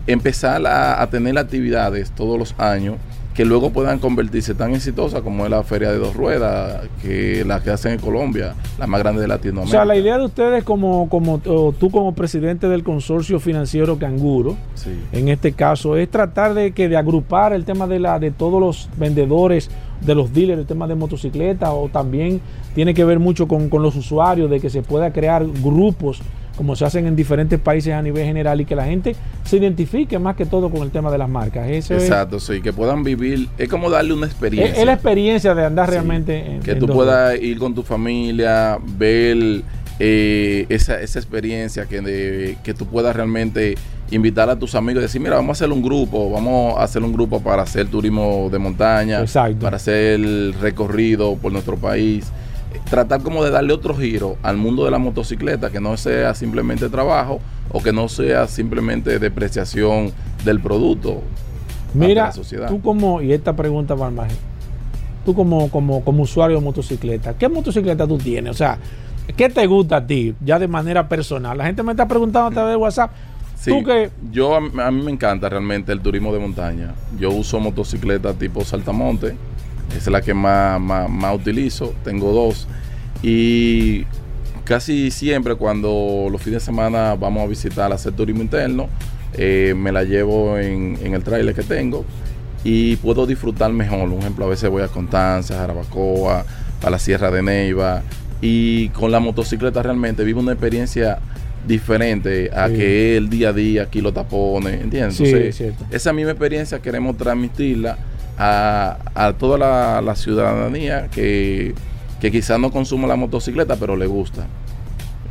empezar 0.07 0.65
a, 0.67 1.01
a 1.01 1.09
tener 1.09 1.37
actividades 1.37 2.11
todos 2.11 2.37
los 2.37 2.55
años 2.59 2.95
que 3.33 3.43
luego 3.43 3.71
puedan 3.71 3.99
convertirse 3.99 4.55
tan 4.55 4.73
exitosas 4.73 5.21
como 5.21 5.43
es 5.43 5.51
la 5.51 5.61
feria 5.63 5.91
de 5.91 5.97
dos 5.97 6.15
ruedas, 6.15 6.83
que 7.01 7.43
la 7.45 7.61
que 7.61 7.69
hacen 7.69 7.91
en 7.91 7.99
Colombia, 7.99 8.53
la 8.79 8.87
más 8.87 9.01
grande 9.01 9.19
de 9.19 9.25
O 9.25 9.27
Latinoamérica. 9.27 9.77
sea, 9.77 9.83
la 9.83 9.97
idea 9.97 10.17
de 10.17 10.23
ustedes 10.23 10.63
como, 10.63 11.09
como 11.09 11.41
o 11.45 11.73
tú 11.77 11.91
como 11.91 12.15
presidente 12.15 12.69
del 12.69 12.83
consorcio 12.85 13.41
financiero 13.41 13.99
Canguro, 13.99 14.55
Sí. 14.75 14.91
en 15.11 15.27
este 15.27 15.51
caso, 15.51 15.97
es 15.97 16.09
tratar 16.09 16.53
de 16.53 16.71
que 16.71 16.87
de 16.87 16.95
agrupar 16.95 17.51
el 17.51 17.65
tema 17.65 17.87
de 17.87 17.99
la 17.99 18.19
de 18.19 18.31
todos 18.31 18.61
los 18.61 18.87
vendedores, 18.97 19.69
de 19.99 20.15
los 20.15 20.33
dealers, 20.33 20.61
el 20.61 20.65
tema 20.65 20.87
de 20.87 20.95
motocicletas, 20.95 21.71
o 21.73 21.89
también 21.91 22.39
tiene 22.73 22.93
que 22.93 23.03
ver 23.03 23.19
mucho 23.19 23.49
con, 23.49 23.67
con 23.67 23.83
los 23.83 23.97
usuarios, 23.97 24.49
de 24.49 24.61
que 24.61 24.69
se 24.69 24.81
pueda 24.81 25.11
crear 25.11 25.45
grupos 25.61 26.21
como 26.55 26.75
se 26.75 26.85
hacen 26.85 27.05
en 27.07 27.15
diferentes 27.15 27.59
países 27.59 27.93
a 27.93 28.01
nivel 28.01 28.25
general 28.25 28.61
y 28.61 28.65
que 28.65 28.75
la 28.75 28.85
gente 28.85 29.15
se 29.43 29.57
identifique 29.57 30.17
más 30.19 30.35
que 30.35 30.45
todo 30.45 30.69
con 30.69 30.81
el 30.83 30.91
tema 30.91 31.11
de 31.11 31.17
las 31.17 31.29
marcas. 31.29 31.69
Eso 31.69 31.95
es- 31.95 32.03
Exacto, 32.03 32.39
sí, 32.39 32.61
que 32.61 32.71
puedan 32.73 33.03
vivir, 33.03 33.47
es 33.57 33.67
como 33.69 33.89
darle 33.89 34.13
una 34.13 34.25
es, 34.25 34.31
experiencia. 34.31 34.79
es 34.79 34.85
la 34.85 34.93
experiencia 34.93 35.53
de 35.55 35.65
andar 35.65 35.87
Sí. 35.87 35.91
realmente 35.93 36.37
en, 36.55 36.59
que 36.61 36.71
en 36.71 36.79
tú 36.79 36.87
puedas 36.87 37.39
ir 37.41 37.57
con 37.59 37.75
tu 37.75 37.83
familia, 37.83 38.77
ver 38.97 39.63
eh, 39.99 40.65
esa, 40.69 40.99
esa 41.01 41.19
experiencia, 41.19 41.85
que, 41.85 42.01
de- 42.01 42.57
que 42.63 42.73
tú 42.73 42.85
puedas 42.85 43.15
realmente 43.15 43.75
invitar 44.11 44.49
a 44.49 44.57
tus 44.59 44.75
amigos 44.75 44.99
y 45.01 45.03
decir, 45.03 45.21
mira, 45.21 45.35
vamos 45.35 45.49
a 45.49 45.63
hacer 45.65 45.71
un 45.73 45.81
grupo, 45.81 46.29
vamos 46.29 46.77
a 46.77 46.83
hacer 46.83 47.01
un 47.01 47.13
grupo 47.13 47.39
para 47.41 47.63
hacer 47.63 47.87
turismo 47.87 48.49
de 48.51 48.59
montaña, 48.59 49.21
Exacto. 49.21 49.59
para 49.59 49.77
hacer 49.77 50.15
el 50.19 50.53
recorrido 50.59 51.35
por 51.37 51.51
nuestro 51.53 51.77
país. 51.77 52.25
Tratar 52.89 53.21
como 53.21 53.43
de 53.43 53.51
darle 53.51 53.73
otro 53.73 53.95
giro 53.95 54.37
al 54.43 54.57
mundo 54.57 54.85
de 54.85 54.91
la 54.91 54.97
motocicleta, 54.99 55.69
que 55.69 55.79
no 55.79 55.97
sea 55.97 56.33
simplemente 56.35 56.89
trabajo 56.89 57.39
o 57.71 57.81
que 57.81 57.91
no 57.93 58.07
sea 58.09 58.47
simplemente 58.47 59.19
depreciación 59.19 60.11
del 60.43 60.59
producto. 60.59 61.21
Mira, 61.93 62.25
la 62.25 62.31
sociedad. 62.31 62.67
tú 62.67 62.81
como, 62.81 63.21
y 63.21 63.31
esta 63.31 63.55
pregunta 63.55 63.95
va 63.95 64.07
al 64.07 64.13
margen, 64.13 64.37
tú 65.25 65.33
como, 65.33 65.69
como, 65.71 66.03
como 66.03 66.23
usuario 66.23 66.57
de 66.57 66.63
motocicleta, 66.63 67.33
¿qué 67.37 67.47
motocicleta 67.49 68.05
tú 68.05 68.17
tienes? 68.17 68.51
O 68.51 68.57
sea, 68.57 68.77
¿qué 69.37 69.49
te 69.49 69.65
gusta 69.65 69.97
a 69.97 70.05
ti 70.05 70.35
ya 70.43 70.59
de 70.59 70.67
manera 70.67 71.07
personal? 71.07 71.57
La 71.57 71.65
gente 71.65 71.83
me 71.83 71.91
está 71.93 72.07
preguntando 72.07 72.47
a 72.49 72.51
través 72.51 72.71
de 72.73 72.75
WhatsApp. 72.77 73.11
Sí, 73.57 73.71
Tú 73.71 73.83
que 73.85 74.11
yo 74.31 74.53
a, 74.55 74.59
mí- 74.91 75.01
me 75.01 75.11
encanta 75.11 75.47
realmente 75.49 75.91
el 75.93 76.01
turismo 76.01 76.33
de 76.33 76.39
montaña. 76.39 76.93
Yo 77.17 77.31
uso 77.31 77.59
motocicleta 77.59 78.33
tipo 78.33 78.63
saltamonte, 78.65 79.35
es 79.95 80.07
la 80.07 80.21
que 80.21 80.33
más, 80.33 80.79
más, 80.79 81.09
más 81.09 81.35
utilizo, 81.35 81.93
tengo 82.03 82.31
dos. 82.31 82.67
Y 83.23 84.05
casi 84.63 85.11
siempre 85.11 85.55
cuando 85.55 86.27
los 86.31 86.41
fines 86.41 86.61
de 86.61 86.65
semana 86.65 87.15
vamos 87.15 87.43
a 87.43 87.47
visitar, 87.47 87.91
a 87.91 87.95
hacer 87.95 88.13
turismo 88.13 88.41
interno, 88.41 88.87
eh, 89.33 89.73
me 89.75 89.91
la 89.91 90.03
llevo 90.03 90.57
en, 90.57 90.97
en 91.03 91.13
el 91.13 91.23
trailer 91.23 91.53
que 91.53 91.63
tengo 91.63 92.05
y 92.63 92.95
puedo 92.97 93.25
disfrutar 93.25 93.71
mejor. 93.71 94.09
Un 94.09 94.19
ejemplo, 94.19 94.45
a 94.45 94.49
veces 94.49 94.69
voy 94.69 94.81
a 94.83 94.87
Constanza, 94.87 95.57
Jarabacoa, 95.57 96.45
a 96.83 96.89
la 96.89 96.99
Sierra 96.99 97.31
de 97.31 97.41
Neiva 97.41 98.01
y 98.41 98.89
con 98.89 99.11
la 99.11 99.19
motocicleta 99.19 99.81
realmente 99.81 100.23
vivo 100.23 100.39
una 100.41 100.51
experiencia 100.53 101.19
diferente 101.67 102.51
a 102.53 102.67
Sí. 102.67 102.75
que 102.75 103.17
el 103.17 103.29
día 103.29 103.49
a 103.49 103.53
día, 103.53 103.83
aquí 103.83 104.01
los 104.01 104.13
tapones, 104.13 104.81
¿entiendes? 104.81 105.15
Sí, 105.15 105.23
Entonces, 105.25 105.49
es 105.49 105.55
cierto. 105.57 105.85
esa 105.89 106.13
misma 106.13 106.31
experiencia 106.31 106.79
queremos 106.79 107.17
transmitirla 107.17 107.97
a, 108.37 108.97
a 109.13 109.33
toda 109.33 109.57
la, 109.57 110.01
la 110.01 110.15
ciudadanía 110.15 111.07
que, 111.09 111.73
que 112.19 112.31
quizás 112.31 112.59
no 112.59 112.71
consuma 112.71 113.07
la 113.07 113.15
motocicleta, 113.15 113.75
pero 113.75 113.95
le 113.95 114.05
gusta. 114.07 114.47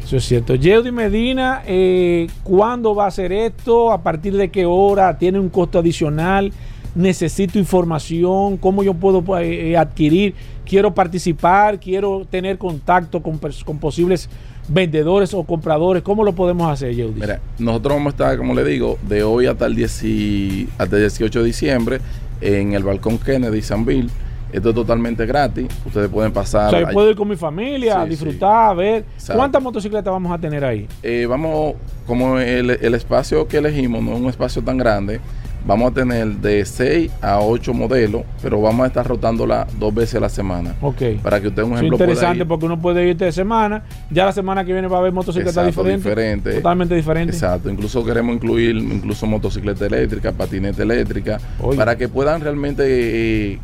Eso 0.03 0.17
es 0.19 0.25
cierto. 0.25 0.55
Yeudi 0.55 0.93
Medina, 0.93 1.63
eh, 1.67 2.27
¿cuándo 2.43 2.95
va 2.95 3.05
a 3.07 3.09
hacer 3.09 3.33
esto? 3.33 3.91
¿A 3.91 4.03
partir 4.03 4.37
de 4.37 4.51
qué 4.51 4.67
hora? 4.67 5.17
¿Tiene 5.17 5.39
un 5.39 5.49
costo 5.49 5.79
adicional? 5.79 6.53
¿Necesito 6.95 7.59
información? 7.59 8.57
¿Cómo 8.59 8.83
yo 8.83 8.95
puedo 8.95 9.23
pues, 9.23 9.47
eh, 9.47 9.77
adquirir? 9.77 10.35
¿Quiero 10.67 10.95
participar? 10.95 11.81
¿Quiero 11.81 12.27
tener 12.31 12.59
contacto 12.59 13.23
con, 13.23 13.39
posibles 13.79 14.29
vendedores 14.69 15.33
o 15.35 15.43
compradores? 15.45 16.03
¿Cómo 16.03 16.23
lo 16.23 16.35
podemos 16.35 16.71
hacer, 16.71 16.95
Yeudi? 16.95 17.21
Mira, 17.21 17.41
nosotros 17.59 17.95
vamos 17.97 18.13
a 18.13 18.15
estar, 18.15 18.37
como 18.37 18.55
le 18.55 18.63
digo, 18.65 18.99
de 19.09 19.23
hoy 19.23 19.47
hasta 19.47 19.67
el, 19.67 19.75
10 19.75 20.05
y- 20.05 20.69
hasta 20.79 20.97
el 20.97 21.03
18 21.03 21.41
de 21.41 21.47
diciembre 21.47 22.01
en 22.41 22.73
el 22.75 22.83
balcón 22.83 23.19
Kennedy, 23.19 23.63
San 23.63 23.85
Bill. 23.85 24.11
Esto 24.53 24.69
es 24.69 24.75
totalmente 24.77 25.27
gratis. 25.27 25.67
Ustedes 25.85 26.09
pueden 26.09 26.33
pasar. 26.33 26.69
o 26.69 26.71
sea, 26.71 26.81
yo 26.81 26.89
puedo 26.93 27.11
ir 27.11 27.17
con 27.17 27.27
mi 27.29 27.35
familia, 27.37 28.01
a 28.03 28.05
Sí, 28.05 28.11
disfrutar, 28.11 28.71
a 28.71 28.75
ver. 28.75 29.05
Exacto. 29.15 29.35
¿Cuántas 29.39 29.61
motocicletas 29.63 30.13
vamos 30.13 30.31
a 30.33 30.39
tener 30.39 30.65
ahí? 30.65 30.87
Eh, 31.03 31.27
vamos, 31.29 31.75
como 32.07 32.39
el, 32.39 32.71
el 32.71 32.95
espacio 32.95 33.49
que 33.49 33.57
elegimos 33.57 34.01
no 34.03 34.15
es 34.15 34.21
un 34.21 34.29
espacio 34.29 34.63
tan 34.63 34.77
grande, 34.79 35.21
vamos 35.67 35.91
a 35.91 35.95
tener 35.95 36.27
de 36.37 36.65
6 36.65 37.11
a 37.23 37.41
8 37.41 37.73
modelos, 37.73 38.23
pero 38.43 38.61
vamos 38.61 38.85
a 38.85 38.87
estar 38.89 39.07
rotándola 39.07 39.67
dos 39.79 39.95
veces 39.95 40.17
a 40.17 40.21
la 40.21 40.29
semana. 40.29 40.75
Ok. 40.83 41.03
Para 41.23 41.41
que 41.41 41.49
usted, 41.49 41.63
un 41.63 41.73
es 41.73 41.79
ejemplo, 41.79 41.97
pueda 41.99 42.11
interesante 42.13 42.45
ir- 42.45 42.47
porque 42.49 42.67
uno 42.67 42.81
puede 42.81 43.09
ir 43.09 43.17
de 43.17 43.33
semana, 43.33 43.83
ya 44.11 44.27
la 44.27 44.33
semana 44.33 44.65
que 44.65 44.73
viene 44.73 44.89
va 44.89 44.97
a 44.99 45.01
haber 45.01 45.13
motocicletas 45.13 45.65
diferentes. 45.67 46.05
diferente. 46.05 46.53
Totalmente 46.55 46.95
diferentes. 46.95 47.37
Exacto, 47.37 47.71
incluso 47.71 48.05
queremos 48.05 48.35
incluir 48.37 48.77
incluso 48.77 49.27
motocicleta 49.27 49.87
eléctrica, 49.87 50.33
patineta 50.33 50.83
eléctrica, 50.83 51.39
Oye. 51.61 51.77
para 51.79 51.97
que 51.97 52.09
puedan 52.09 52.41
realmente 52.43 52.85
eh, 52.87 53.59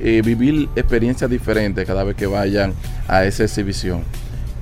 eh, 0.00 0.22
vivir 0.24 0.68
experiencias 0.76 1.30
diferentes 1.30 1.86
cada 1.86 2.04
vez 2.04 2.16
que 2.16 2.26
vayan 2.26 2.74
a 3.08 3.24
esa 3.24 3.44
exhibición. 3.44 4.02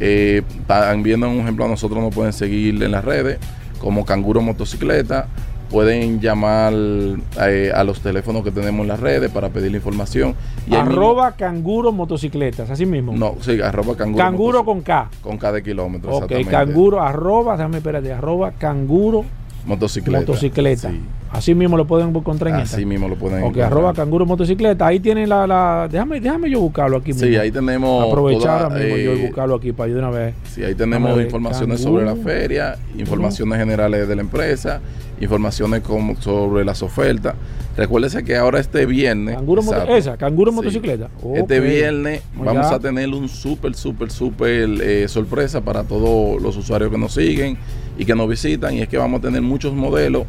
Eh, 0.01 0.42
están 0.61 1.03
viendo 1.03 1.28
un 1.28 1.38
ejemplo, 1.40 1.64
a 1.64 1.68
nosotros 1.68 2.01
nos 2.03 2.14
pueden 2.14 2.32
seguir 2.32 2.82
en 2.82 2.90
las 2.92 3.05
redes 3.05 3.38
como 3.80 4.05
Canguro 4.05 4.40
Motocicleta 4.40 5.26
pueden 5.74 6.20
llamar 6.20 6.72
eh, 6.72 7.72
a 7.74 7.82
los 7.82 7.98
teléfonos 8.00 8.44
que 8.44 8.52
tenemos 8.52 8.82
en 8.82 8.88
las 8.88 9.00
redes 9.00 9.28
para 9.32 9.48
pedir 9.48 9.72
la 9.72 9.78
información. 9.78 10.36
Y 10.68 10.74
Arroba 10.76 11.32
canguro 11.32 11.90
motocicletas, 11.90 12.70
así 12.70 12.86
mismo. 12.86 13.12
no, 13.12 13.34
sí, 13.40 13.60
arroba 13.60 13.96
canguro. 13.96 14.24
Canguro 14.24 14.64
con 14.64 14.82
K. 14.82 15.10
Con 15.20 15.36
cada 15.36 15.60
kilómetro, 15.62 16.10
Ok, 16.12 16.30
exactamente. 16.30 16.50
canguro, 16.52 17.02
arroba, 17.02 17.56
déjame 17.56 17.78
espérate, 17.78 18.12
arroba 18.12 18.52
canguro 18.52 19.24
Motocicleta. 19.66 20.20
motocicleta. 20.20 20.90
Sí. 20.90 21.00
Así 21.30 21.54
mismo 21.54 21.76
lo 21.76 21.84
pueden 21.86 22.10
encontrar 22.10 22.54
en 22.54 22.60
Así 22.60 22.84
mismo 22.86 23.08
lo 23.08 23.16
pueden 23.16 23.38
Ok, 23.38 23.42
encontrar. 23.46 23.66
arroba 23.66 23.92
canguro 23.92 24.24
motocicleta. 24.24 24.86
Ahí 24.86 25.00
tienen 25.00 25.28
la, 25.28 25.46
la- 25.46 25.88
déjame, 25.90 26.20
déjame 26.20 26.48
yo 26.48 26.60
buscarlo 26.60 26.98
aquí. 26.98 27.12
Sí, 27.12 27.24
mismo. 27.26 27.40
ahí 27.42 27.50
tenemos 27.50 28.06
Aprovechar 28.06 28.68
toda, 28.68 28.78
yo 28.78 28.96
y 28.96 29.00
eh, 29.00 29.26
buscarlo 29.26 29.54
aquí 29.56 29.72
para 29.72 29.88
yo 29.88 29.94
de 29.94 30.00
una 30.00 30.10
vez. 30.10 30.34
Sí, 30.52 30.62
ahí 30.62 30.74
tenemos 30.74 31.20
informaciones 31.20 31.82
canguro. 31.82 32.04
sobre 32.06 32.16
la 32.18 32.22
feria, 32.24 32.76
informaciones 32.96 33.58
generales 33.58 34.06
de 34.06 34.14
la 34.14 34.22
empresa, 34.22 34.80
informaciones 35.20 35.80
como 35.80 36.14
sobre 36.20 36.64
las 36.64 36.82
ofertas. 36.82 37.34
Recuérdese 37.76 38.22
que 38.22 38.36
ahora 38.36 38.60
este 38.60 38.86
viernes. 38.86 39.34
Canguro 39.34 39.60
esa, 39.88 40.16
canguro 40.16 40.52
sí, 40.52 40.56
motocicleta. 40.56 41.08
Este 41.34 41.58
viernes 41.58 42.22
Oiga. 42.38 42.52
vamos 42.52 42.70
a 42.70 42.78
tener 42.78 43.08
un 43.08 43.28
súper, 43.28 43.74
súper, 43.74 44.12
súper 44.12 44.68
eh, 44.80 45.08
sorpresa 45.08 45.60
para 45.60 45.82
todos 45.82 46.40
los 46.40 46.56
usuarios 46.56 46.92
que 46.92 46.98
nos 46.98 47.12
siguen 47.14 47.56
y 47.99 48.05
que 48.05 48.14
nos 48.14 48.28
visitan. 48.28 48.74
Y 48.74 48.80
es 48.82 48.88
que 48.88 48.97
vamos 48.99 49.18
a 49.20 49.22
tener 49.22 49.42
muchos 49.42 49.72
modelos. 49.74 50.24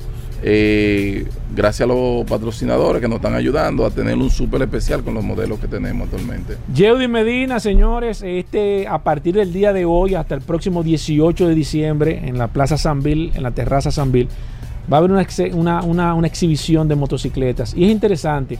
eh, 0.48 1.26
gracias 1.56 1.90
a 1.90 1.92
los 1.94 2.24
patrocinadores 2.26 3.02
que 3.02 3.08
nos 3.08 3.16
están 3.16 3.34
ayudando 3.34 3.86
a 3.86 3.90
tener 3.90 4.16
un 4.16 4.30
súper 4.30 4.62
especial 4.62 5.02
con 5.04 5.14
los 5.16 5.24
modelos 5.24 5.58
que 5.60 5.68
tenemos 5.68 6.04
actualmente. 6.06 6.58
Yeudi 6.74 7.08
Medina, 7.08 7.60
señores, 7.60 8.22
este 8.22 8.88
a 8.88 9.00
partir 9.00 9.34
del 9.36 9.52
día 9.54 9.74
de 9.74 9.86
hoy 9.86 10.14
hasta 10.14 10.36
el 10.36 10.42
próximo 10.42 10.84
18 10.84 11.48
de 11.48 11.56
diciembre 11.56 12.22
en 12.28 12.38
la 12.38 12.48
Plaza 12.50 12.78
Sanville, 12.78 13.32
en 13.34 13.42
la 13.44 13.52
terraza 13.52 13.90
Sanville, 13.90 14.28
va 14.92 14.98
a 14.98 15.00
haber 15.00 15.12
una, 15.54 15.82
una- 15.84 16.14
una 16.14 16.28
exhibición 16.28 16.88
de 16.88 16.96
motocicletas. 16.96 17.74
Y 17.76 17.86
es 17.86 17.92
interesante 17.92 18.60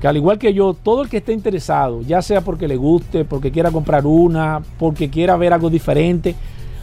que 0.00 0.06
al 0.06 0.16
igual 0.16 0.38
que 0.38 0.52
yo, 0.54 0.74
todo 0.74 1.02
el 1.02 1.08
que 1.08 1.16
esté 1.16 1.32
interesado, 1.32 2.02
ya 2.02 2.22
sea 2.22 2.42
porque 2.42 2.68
le 2.68 2.76
guste, 2.76 3.24
porque 3.24 3.50
quiera 3.50 3.70
comprar 3.72 4.06
una, 4.06 4.60
porque 4.78 5.08
quiera 5.08 5.36
ver 5.36 5.52
algo 5.52 5.70
diferente, 5.70 6.34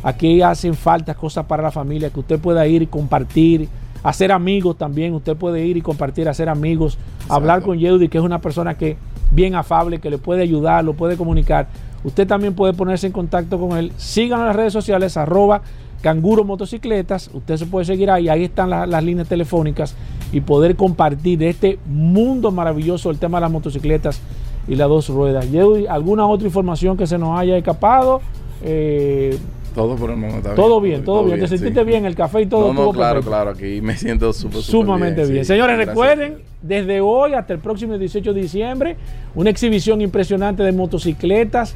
aquí 0.04 0.42
hacen 0.42 0.74
falta 0.76 1.14
cosas 1.14 1.46
para 1.46 1.64
la 1.64 1.72
familia, 1.72 2.10
que 2.10 2.20
usted 2.20 2.40
pueda 2.40 2.66
ir 2.68 2.82
y 2.82 2.88
compartir, 2.88 3.68
hacer 4.04 4.32
amigos 4.32 4.78
también, 4.78 5.14
usted 5.14 5.36
puede 5.36 5.66
ir 5.66 5.78
y 5.78 5.82
compartir, 5.82 6.30
hacer 6.30 6.50
amigos, 6.50 6.98
hablar 7.28 7.62
con 7.62 7.78
Yeudi, 7.78 8.08
que 8.10 8.18
es 8.18 8.24
una 8.24 8.40
persona 8.40 8.76
que 8.78 8.98
bien 9.32 9.56
afable, 9.56 10.00
que 10.00 10.10
le 10.10 10.18
puede 10.18 10.42
ayudar, 10.44 10.84
lo 10.84 10.94
puede 10.94 11.18
comunicar. 11.18 11.68
Usted 12.04 12.26
también 12.26 12.54
puede 12.54 12.74
ponerse 12.74 13.08
en 13.08 13.14
contacto 13.14 13.60
con 13.60 13.78
él. 13.78 13.92
Síganos 13.98 14.44
en 14.44 14.48
las 14.48 14.56
redes 14.56 14.74
sociales, 14.74 15.18
arroba 15.18 15.62
canguro 16.02 16.46
motocicletas. 16.46 17.30
Usted 17.34 17.58
se 17.58 17.66
puede 17.66 17.86
seguir 17.86 18.10
ahí, 18.10 18.30
ahí 18.30 18.46
están 18.46 18.70
la- 18.70 18.88
las 18.88 19.04
líneas 19.04 19.28
telefónicas 19.28 19.96
y 20.32 20.40
poder 20.40 20.78
compartir 20.78 21.38
de 21.40 21.50
este 21.50 21.78
mundo 21.88 22.52
maravilloso 22.52 23.10
el 23.12 23.18
tema 23.20 23.38
de 23.40 23.42
las 23.42 23.52
motocicletas 23.52 24.22
y 24.68 24.76
las 24.76 24.88
dos 24.88 25.10
ruedas. 25.10 25.52
Yeudi, 25.52 25.88
¿alguna 25.88 26.26
otra 26.26 26.48
información 26.48 26.96
que 26.96 27.06
se 27.06 27.18
nos 27.18 27.38
haya 27.38 27.58
escapado? 27.58 28.22
Eh, 28.64 29.38
Todo 29.80 29.96
por 29.96 30.10
el 30.10 30.18
momento. 30.18 30.40
está 30.40 30.56
todo 30.56 30.82
bien, 30.82 31.06
todo, 31.06 31.24
bien. 31.24 31.40
¿Te 31.40 31.48
sí. 31.48 31.58
sentiste 31.58 31.84
bien? 31.86 32.06
El 32.06 32.16
café 32.16 32.42
y 32.42 32.46
todo. 32.48 32.74
No, 32.74 32.86
no, 32.86 32.92
claro, 32.92 33.22
perfecto. 33.22 33.30
claro. 33.30 33.52
Aquí 33.52 33.80
me 33.82 33.96
siento 33.96 34.34
súper, 34.34 34.62
súper 34.62 34.72
Sumamente 34.82 35.26
bien. 35.26 35.46
sí. 35.46 35.54
Señores, 35.54 35.78
Gracias. 35.78 35.96
recuerden, 35.96 36.38
desde 36.62 37.00
hoy 37.00 37.34
hasta 37.34 37.54
el 37.54 37.60
próximo 37.60 37.98
18 37.98 38.34
de 38.34 38.42
diciembre, 38.42 38.98
una 39.36 39.50
exhibición 39.50 40.02
impresionante 40.02 40.64
de 40.64 40.74
motocicletas. 40.74 41.76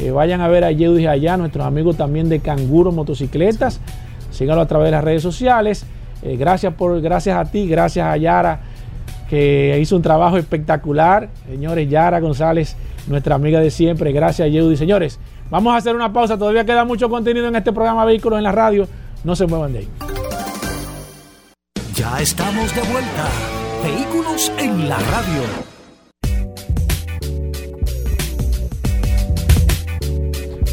Eh, 0.00 0.10
vayan 0.10 0.40
a 0.40 0.48
ver 0.48 0.64
a 0.64 0.72
Yeudi 0.72 1.06
allá, 1.06 1.36
nuestros 1.36 1.66
amigos 1.66 1.96
también 1.98 2.30
de 2.30 2.40
Canguro 2.40 2.92
Motocicletas. 2.92 3.78
Síganlo 4.30 4.62
a 4.62 4.66
través 4.66 4.86
de 4.86 4.92
las 4.92 5.04
redes 5.04 5.22
sociales. 5.22 5.84
Eh, 6.22 6.36
gracias, 6.36 6.72
por, 6.72 6.98
gracias 7.02 7.36
a 7.36 7.44
ti, 7.44 7.68
gracias 7.68 8.06
a 8.06 8.16
Yara, 8.16 8.60
que 9.28 9.78
hizo 9.80 9.94
un 9.96 10.02
trabajo 10.02 10.38
espectacular. 10.38 11.28
Señores, 11.46 11.90
Yara 11.90 12.20
González, 12.20 12.74
nuestra 13.06 13.34
amiga 13.34 13.60
de 13.60 13.70
siempre. 13.70 14.12
Gracias, 14.12 14.50
Yeudi. 14.50 14.78
Señores, 14.78 15.20
vamos 15.54 15.72
a 15.72 15.76
hacer 15.76 15.94
una 15.94 16.12
pausa. 16.12 16.36
Todavía 16.36 16.64
queda 16.64 16.84
mucho 16.84 17.08
contenido 17.08 17.46
en 17.46 17.54
este 17.54 17.72
programa 17.72 18.04
Vehículos 18.04 18.38
en 18.38 18.42
la 18.44 18.50
Radio. 18.50 18.88
No 19.22 19.36
se 19.36 19.46
muevan 19.46 19.72
de 19.72 19.78
ahí. 19.80 19.88
Ya 21.94 22.20
estamos 22.20 22.74
de 22.74 22.80
vuelta. 22.82 23.28
Vehículos 23.84 24.52
en 24.58 24.88
la 24.88 24.98
radio. 24.98 25.42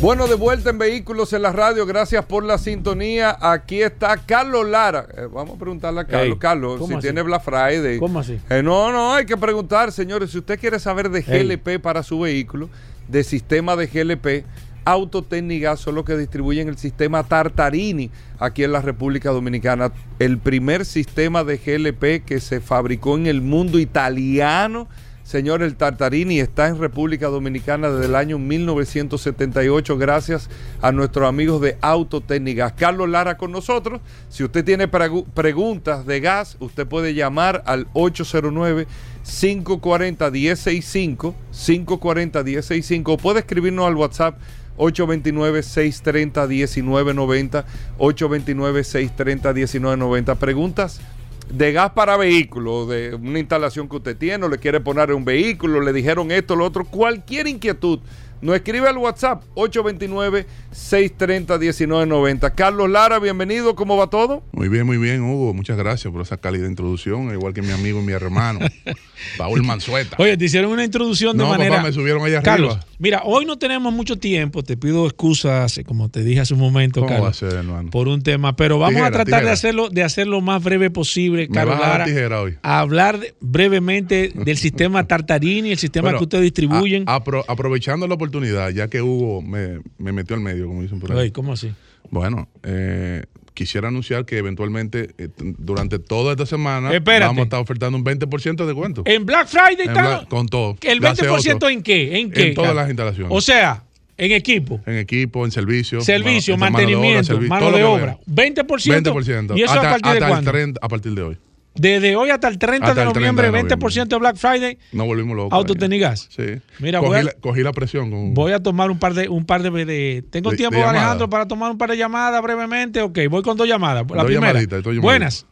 Bueno, 0.01 0.27
de 0.27 0.33
vuelta 0.33 0.71
en 0.71 0.79
Vehículos 0.79 1.31
en 1.33 1.43
la 1.43 1.51
Radio, 1.51 1.85
gracias 1.85 2.25
por 2.25 2.43
la 2.43 2.57
sintonía. 2.57 3.37
Aquí 3.39 3.83
está 3.83 4.17
Carlos 4.17 4.67
Lara. 4.67 5.05
Eh, 5.15 5.27
vamos 5.31 5.57
a 5.57 5.59
preguntarle 5.59 5.99
a 5.99 6.05
Carlos. 6.05 6.33
Ey, 6.33 6.39
Carlos, 6.39 6.79
¿cómo 6.79 6.87
si 6.87 6.93
así? 6.95 7.01
tiene 7.01 7.21
Black 7.21 7.43
Friday. 7.43 7.99
¿Cómo 7.99 8.19
así? 8.19 8.39
Eh, 8.49 8.63
no, 8.63 8.91
no, 8.91 9.13
hay 9.13 9.27
que 9.27 9.37
preguntar, 9.37 9.91
señores. 9.91 10.31
Si 10.31 10.39
usted 10.39 10.59
quiere 10.59 10.79
saber 10.79 11.11
de 11.11 11.19
Ey. 11.19 11.47
GLP 11.47 11.79
para 11.79 12.01
su 12.01 12.19
vehículo, 12.21 12.67
de 13.09 13.23
sistema 13.23 13.75
de 13.75 13.85
GLP, 13.85 14.43
Autotécnica 14.85 15.77
son 15.77 15.95
los 15.95 16.05
que 16.05 16.17
distribuyen 16.17 16.67
el 16.67 16.77
sistema 16.77 17.23
Tartarini 17.23 18.09
aquí 18.39 18.63
en 18.63 18.71
la 18.71 18.81
República 18.81 19.29
Dominicana. 19.31 19.91
El 20.19 20.37
primer 20.37 20.85
sistema 20.85 21.43
de 21.43 21.57
GLP 21.57 22.25
que 22.25 22.39
se 22.39 22.59
fabricó 22.61 23.15
en 23.17 23.27
el 23.27 23.41
mundo 23.41 23.79
italiano. 23.79 24.87
Señor, 25.23 25.61
el 25.61 25.75
Tartarini 25.75 26.39
está 26.39 26.67
en 26.67 26.77
República 26.79 27.27
Dominicana 27.27 27.89
desde 27.89 28.07
el 28.07 28.15
año 28.15 28.37
1978 28.37 29.97
gracias 29.97 30.49
a 30.81 30.91
nuestros 30.91 31.29
amigos 31.29 31.61
de 31.61 31.77
Autotécnicas. 31.79 32.73
Carlos 32.73 33.07
Lara 33.07 33.37
con 33.37 33.51
nosotros. 33.51 34.01
Si 34.29 34.43
usted 34.43 34.65
tiene 34.65 34.91
pregu- 34.91 35.25
preguntas 35.25 36.05
de 36.05 36.19
gas, 36.19 36.57
usted 36.59 36.85
puede 36.87 37.13
llamar 37.13 37.63
al 37.65 37.87
809 37.93 38.87
540 39.23 40.31
1065 40.31 41.35
540 41.51 42.43
1065 42.43 43.13
o 43.13 43.17
puede 43.17 43.39
escribirnos 43.39 43.85
al 43.87 43.95
WhatsApp 43.95 44.37
829-630-1990, 44.81 47.63
829-630-1990. 47.97 50.35
Preguntas 50.37 51.01
de 51.49 51.71
gas 51.73 51.91
para 51.91 52.15
vehículos, 52.17 52.89
de 52.89 53.13
una 53.15 53.39
instalación 53.39 53.87
que 53.89 53.95
usted 53.97 54.15
tiene, 54.17 54.45
o 54.45 54.49
le 54.49 54.57
quiere 54.57 54.79
poner 54.79 55.09
en 55.09 55.17
un 55.17 55.25
vehículo, 55.25 55.81
le 55.81 55.91
dijeron 55.93 56.31
esto, 56.31 56.55
lo 56.55 56.63
otro, 56.65 56.85
cualquier 56.85 57.47
inquietud, 57.47 57.99
nos 58.41 58.55
escribe 58.55 58.87
al 58.87 58.97
WhatsApp 58.97 59.43
829-630-1990. 59.55 62.55
Carlos 62.55 62.89
Lara, 62.89 63.19
bienvenido, 63.19 63.75
¿cómo 63.75 63.97
va 63.97 64.07
todo? 64.07 64.41
Muy 64.51 64.67
bien, 64.69 64.85
muy 64.87 64.97
bien, 64.97 65.21
Hugo. 65.21 65.53
Muchas 65.53 65.77
gracias 65.77 66.11
por 66.11 66.23
esa 66.23 66.37
cálida 66.37 66.65
introducción, 66.67 67.31
igual 67.33 67.53
que 67.53 67.61
mi 67.61 67.71
amigo 67.71 67.99
y 67.99 68.03
mi 68.03 68.13
hermano, 68.13 68.59
Paul 69.37 69.61
Manzueta. 69.63 70.15
Oye, 70.19 70.35
te 70.37 70.45
hicieron 70.45 70.71
una 70.71 70.83
introducción 70.83 71.37
de 71.37 71.43
No, 71.43 71.49
manera. 71.51 71.75
papá, 71.77 71.87
me 71.89 71.93
subieron 71.93 72.23
allá 72.23 72.41
Carlos, 72.41 72.77
arriba. 72.77 72.87
Mira, 73.01 73.23
hoy 73.25 73.45
no 73.45 73.57
tenemos 73.57 73.91
mucho 73.93 74.17
tiempo. 74.17 74.63
Te 74.63 74.77
pido 74.77 75.05
excusas, 75.05 75.79
como 75.85 76.07
te 76.09 76.23
dije 76.23 76.39
hace 76.41 76.53
un 76.53 76.59
momento, 76.61 77.01
¿Cómo 77.01 77.09
Carlos, 77.09 77.25
va 77.25 77.29
a 77.31 77.33
ser, 77.33 77.53
hermano? 77.53 77.89
por 77.89 78.07
un 78.07 78.21
tema. 78.21 78.55
Pero 78.55 78.79
vamos 78.79 79.01
a 79.01 79.09
Tijera, 79.09 79.23
tratar 79.25 79.43
de 79.45 79.51
hacerlo, 79.51 79.89
de 79.89 80.03
hacerlo 80.03 80.31
lo 80.37 80.41
más 80.41 80.63
breve 80.63 80.89
posible, 80.89 81.47
Carlos 81.49 81.77
a 81.81 82.41
hoy. 82.41 82.55
hablar 82.61 83.19
brevemente 83.41 84.31
del 84.33 84.57
sistema 84.57 85.03
Tartarini, 85.07 85.71
el 85.71 85.77
sistema 85.77 86.05
Bueno, 86.05 86.17
que 86.19 86.23
ustedes 86.23 86.43
distribuyen. 86.43 87.03
a- 87.07 87.19
apro- 87.19 87.43
aprovechando 87.47 88.07
la 88.07 88.15
oportunidad, 88.15 88.69
ya 88.69 88.87
que 88.87 89.01
Hugo 89.01 89.41
me, 89.41 89.79
me 89.97 90.11
metió 90.11 90.35
al 90.35 90.41
medio, 90.41 90.67
como 90.67 90.81
dicen 90.81 90.99
por 90.99 91.11
ahí. 91.11 91.19
Ay, 91.19 91.31
¿Cómo 91.31 91.53
así? 91.53 91.71
Bueno, 92.09 92.47
eh, 92.63 93.23
quisiera 93.61 93.89
anunciar 93.89 94.25
que 94.25 94.37
eventualmente, 94.37 95.11
eh, 95.19 95.29
durante 95.37 95.99
toda 95.99 96.31
esta 96.31 96.45
semana, 96.47 96.91
Espérate. 96.93 97.25
vamos 97.27 97.41
a 97.41 97.43
estar 97.43 97.59
ofertando 97.59 97.95
un 97.97 98.03
20% 98.03 98.55
de 98.55 98.65
descuento. 98.65 99.03
En 99.05 99.25
Black 99.25 99.47
Friday 99.47 99.87
En 99.87 100.25
con 100.27 100.47
todo. 100.47 100.77
¿El 100.81 100.99
La 100.99 101.13
20% 101.13 101.59
C8, 101.59 101.71
en 101.71 101.83
qué? 101.83 102.19
¿En 102.19 102.31
qué? 102.31 102.47
En 102.49 102.53
todas 102.55 102.73
las 102.75 102.87
instalaciones. 102.89 103.31
O 103.31 103.39
sea, 103.39 103.83
en 104.17 104.31
equipo. 104.31 104.81
en 104.87 104.97
equipo, 104.97 105.45
en 105.45 105.51
servicio. 105.51 106.01
Servicio, 106.01 106.57
mano- 106.57 106.73
mano 106.73 106.87
de 106.87 106.95
obra, 106.95 106.97
mantenimiento, 106.99 107.37
servi- 107.39 107.47
mano 107.47 107.71
de 107.71 107.83
obra. 107.83 108.05
vea. 108.05 108.17
20%. 108.25 109.13
20%. 109.13 109.57
¿Y 109.57 109.61
eso 109.63 109.73
hasta, 109.73 109.87
a 109.87 109.91
partir 109.91 110.11
de 110.11 110.17
hasta 110.17 110.25
el 110.25 110.31
cuándo? 110.31 110.51
30 110.51 110.79
a 110.81 110.87
partir 110.89 111.13
de 111.13 111.21
hoy. 111.21 111.37
Desde 111.73 112.15
hoy 112.17 112.29
hasta 112.29 112.49
el 112.49 112.57
30 112.59 112.87
Hasta 112.87 113.01
de 113.01 113.07
el 113.07 113.13
30 113.13 113.19
de 113.19 113.47
noviembre, 113.47 113.47
noviembre. 113.63 113.89
20% 113.89 114.07
de 114.07 114.17
Black 114.17 114.35
Friday. 114.35 114.77
Nos 114.91 115.07
volvimos 115.07 115.35
locos. 115.37 115.53
Autotecnigas. 115.53 116.27
Sí. 116.29 116.43
Mira, 116.79 116.99
cogí, 116.99 117.09
voy 117.09 117.19
a- 117.19 117.23
la, 117.23 117.31
cogí 117.39 117.63
la 117.63 117.71
presión. 117.71 118.11
Con, 118.11 118.33
Voy 118.33 118.51
a 118.51 118.59
tomar 118.61 118.91
un 118.91 118.99
par 118.99 119.13
de, 119.13 119.29
un 119.29 119.45
par 119.45 119.61
de, 119.61 119.69
de- 119.85 120.23
tengo 120.29 120.51
De- 120.51 120.57
tiempo. 120.57 120.77
Alejandro, 120.85 121.29
para 121.29 121.47
tomar 121.47 121.71
un 121.71 121.77
par 121.77 121.89
de 121.89 121.97
llamadas 121.97 122.41
brevemente. 122.41 123.01
Ok, 123.01 123.19
voy 123.29 123.41
con 123.41 123.55
dos 123.57 123.67
llamadas. 123.67 124.05
La 124.09 124.15
Dos 124.23 124.25
primera. 124.25 124.59
Buenas. 125.01 125.47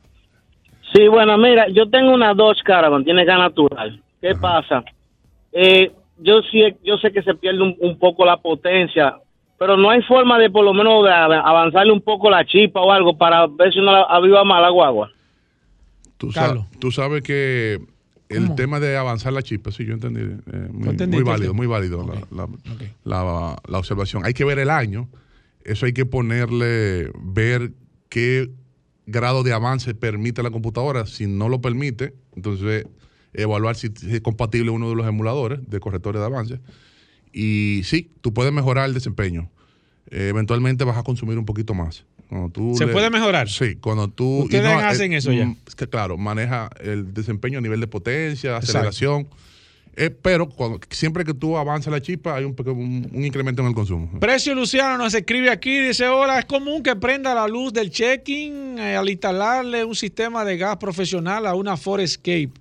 Sí, 0.93 1.07
bueno, 1.07 1.37
mira, 1.37 1.67
yo 1.69 1.89
tengo 1.89 2.11
una 2.13 2.33
Dodge 2.33 2.63
Caravan, 2.63 3.03
tiene 3.05 3.23
gas 3.23 3.37
natural. 3.39 4.01
¿Qué 4.21 4.35
pasa? 4.35 4.83
Eh, 5.53 5.91
yo 6.17 6.41
sí, 6.51 6.61
yo 6.83 6.97
sé 6.97 7.11
que 7.11 7.21
se 7.21 7.33
pierde 7.35 7.61
un, 7.61 7.75
un 7.79 7.97
poco 7.97 8.25
la 8.25 8.37
potencia, 8.37 9.15
pero 9.57 9.77
no 9.77 9.89
hay 9.89 10.01
forma 10.01 10.37
de 10.39 10.49
por 10.49 10.65
lo 10.65 10.73
menos 10.73 11.05
avanzarle 11.07 11.93
un 11.93 12.01
poco 12.01 12.29
la 12.29 12.43
chispa 12.43 12.81
o 12.81 12.91
algo 12.91 13.17
para 13.17 13.47
ver 13.47 13.71
si 13.71 13.79
no 13.79 13.91
la 13.91 14.01
aviva 14.01 14.43
más 14.43 14.61
la 14.61 14.69
guagua. 14.69 15.11
Tú, 16.19 16.31
sa- 16.31 16.47
tú 16.79 16.91
sabes 16.91 17.23
que 17.23 17.79
el 18.29 18.53
tema 18.55 18.79
de 18.79 18.95
avanzar 18.97 19.33
la 19.33 19.41
chispa, 19.41 19.71
sí, 19.71 19.85
yo 19.85 19.93
entendí. 19.93 20.19
eh, 20.21 20.67
muy, 20.71 20.95
válido, 21.23 21.53
muy 21.55 21.65
válido 21.65 22.05
la, 22.05 22.45
la- 22.45 22.49
la- 23.03 23.61
la 23.67 23.77
observación. 23.79 24.23
Hay 24.25 24.33
que 24.35 24.45
ver 24.45 24.59
el 24.59 24.69
año. 24.69 25.09
Eso 25.63 25.85
hay 25.87 25.93
que 25.93 26.05
ponerle, 26.05 27.11
ver 27.23 27.71
qué 28.09 28.51
grado 29.07 29.41
de 29.43 29.53
avance 29.53 29.95
permite 29.95 30.43
la 30.43 30.51
computadora. 30.51 31.05
Si 31.07 31.25
no 31.25 31.49
lo 31.49 31.61
permite, 31.61 32.13
entonces 32.35 32.85
evaluar 33.33 33.75
si 33.75 33.87
es 34.09 34.21
compatible 34.21 34.69
uno 34.71 34.89
de 34.89 34.95
los 34.95 35.07
emuladores 35.07 35.59
de 35.67 35.79
correctores 35.79 36.19
de 36.19 36.25
avance. 36.25 36.59
Y 37.31 37.81
sí, 37.83 38.11
tú 38.21 38.33
puedes 38.33 38.51
mejorar 38.53 38.87
el 38.87 38.93
desempeño. 38.93 39.49
Eh, 40.11 40.27
eventualmente 40.29 40.83
vas 40.83 40.97
a 40.97 41.03
consumir 41.03 41.37
un 41.37 41.45
poquito 41.45 41.73
más. 41.73 42.05
Cuando 42.29 42.49
tú 42.49 42.75
¿Se 42.77 42.87
puede 42.87 43.09
mejorar? 43.09 43.49
Sí, 43.49 43.75
cuando 43.75 44.07
tú... 44.07 44.43
Ustedes 44.43 44.63
no, 44.63 44.77
hacen 44.79 45.13
eh, 45.13 45.17
eso 45.17 45.31
ya. 45.33 45.45
mm, 45.47 45.57
es 45.67 45.75
que, 45.75 45.87
claro, 45.87 46.15
maneja 46.17 46.69
el 46.79 47.11
desempeño 47.13 47.57
a 47.57 47.61
nivel 47.61 47.79
de 47.79 47.87
potencia, 47.87 48.57
aceleración. 48.57 49.27
Eh, 49.95 50.11
pero 50.11 50.47
cuando, 50.47 50.79
siempre 50.91 51.25
que 51.25 51.33
tú 51.33 51.57
avanzas 51.57 51.91
la 51.91 51.99
chispa, 52.01 52.35
hay 52.35 52.45
un, 52.45 52.53
pequeño- 52.55 52.75
un, 52.77 53.09
un 53.11 53.25
incremento 53.25 53.61
en 53.63 53.69
el 53.69 53.73
consumo. 53.73 54.19
Precio 54.19 54.53
Luciano 54.55 54.97
nos 54.97 55.13
escribe 55.13 55.49
aquí, 55.49 55.77
dice, 55.79 56.07
hola, 56.07 56.39
es 56.39 56.45
común 56.45 56.83
que 56.83 56.95
prenda 56.95 57.33
la 57.33 57.47
luz 57.47 57.73
del 57.73 57.89
check-in 57.89 58.77
eh, 58.79 58.95
al 58.95 59.09
instalarle 59.09 59.83
un 59.83 59.95
sistema 59.95 60.45
de 60.45 60.55
gas 60.57 60.77
profesional 60.77 61.45
a 61.47 61.55
una 61.55 61.75
Ford 61.75 61.99
Escape 62.01 62.51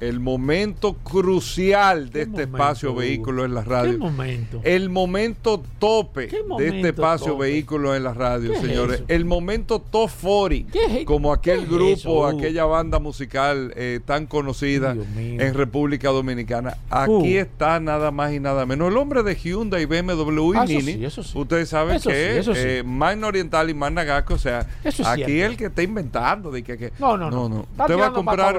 el 0.00 0.20
momento 0.20 0.94
crucial 0.94 2.10
de 2.10 2.22
este 2.22 2.30
momento, 2.46 2.56
espacio 2.56 2.90
Hugo? 2.90 2.98
Vehículos 3.00 3.44
en 3.46 3.54
la 3.54 3.62
¿Qué 3.64 3.68
Radio. 3.70 3.98
momento? 3.98 4.60
El 4.64 4.90
momento 4.90 5.62
tope 5.78 6.28
de 6.58 6.68
este 6.68 6.88
espacio 6.88 7.32
tope? 7.32 7.44
Vehículos 7.44 7.96
en 7.96 8.04
la 8.04 8.14
Radio, 8.14 8.50
¿Qué 8.52 8.56
es 8.58 8.62
señores. 8.62 8.96
eso? 8.96 9.04
El 9.08 9.24
momento 9.24 9.78
top 9.80 10.10
40, 10.20 10.72
¿Qué 10.72 11.00
es- 11.00 11.04
como 11.06 11.32
aquel 11.32 11.58
qué 11.60 11.64
es 11.64 11.70
grupo, 11.70 11.92
eso, 11.92 12.26
aquella 12.26 12.64
banda 12.64 12.98
musical 12.98 13.72
eh, 13.76 14.00
tan 14.04 14.26
conocida 14.26 14.96
en 15.16 15.54
República 15.54 16.10
Dominicana. 16.10 16.76
Aquí 16.90 17.10
Hugo. 17.12 17.24
está 17.26 17.80
nada 17.80 18.10
más 18.10 18.32
y 18.32 18.40
nada 18.40 18.66
menos. 18.66 18.90
El 18.90 18.96
hombre 18.98 19.22
de 19.22 19.34
Hyundai, 19.34 19.86
BMW 19.86 20.54
y 20.54 20.56
Ah, 20.56 20.64
eso 20.64 20.72
Mini. 20.72 20.92
sí, 20.94 21.04
eso 21.04 21.22
sí. 21.22 21.38
Ustedes 21.38 21.68
saben 21.68 21.96
Eso 21.96 22.10
que 22.10 22.14
sí, 22.34 22.38
eso 22.38 22.52
eh, 22.54 22.82
Magna 22.84 23.26
Oriental 23.28 23.68
y 23.70 23.74
Magna 23.74 24.04
Gasco, 24.04 24.34
o 24.34 24.38
sea, 24.38 24.66
Eso 24.84 25.02
es 25.02 25.08
aquí 25.08 25.24
cierto. 25.24 25.52
el 25.52 25.56
que 25.58 25.64
está 25.66 25.82
inventando 25.82 26.50
de 26.50 26.62
que, 26.62 26.76
que- 26.78 26.92
No, 26.98 27.16
no, 27.16 27.30
no. 27.30 27.60
Está 27.70 27.84
Usted 27.84 27.98
va 27.98 28.06
a 28.06 28.12
comprar, 28.12 28.58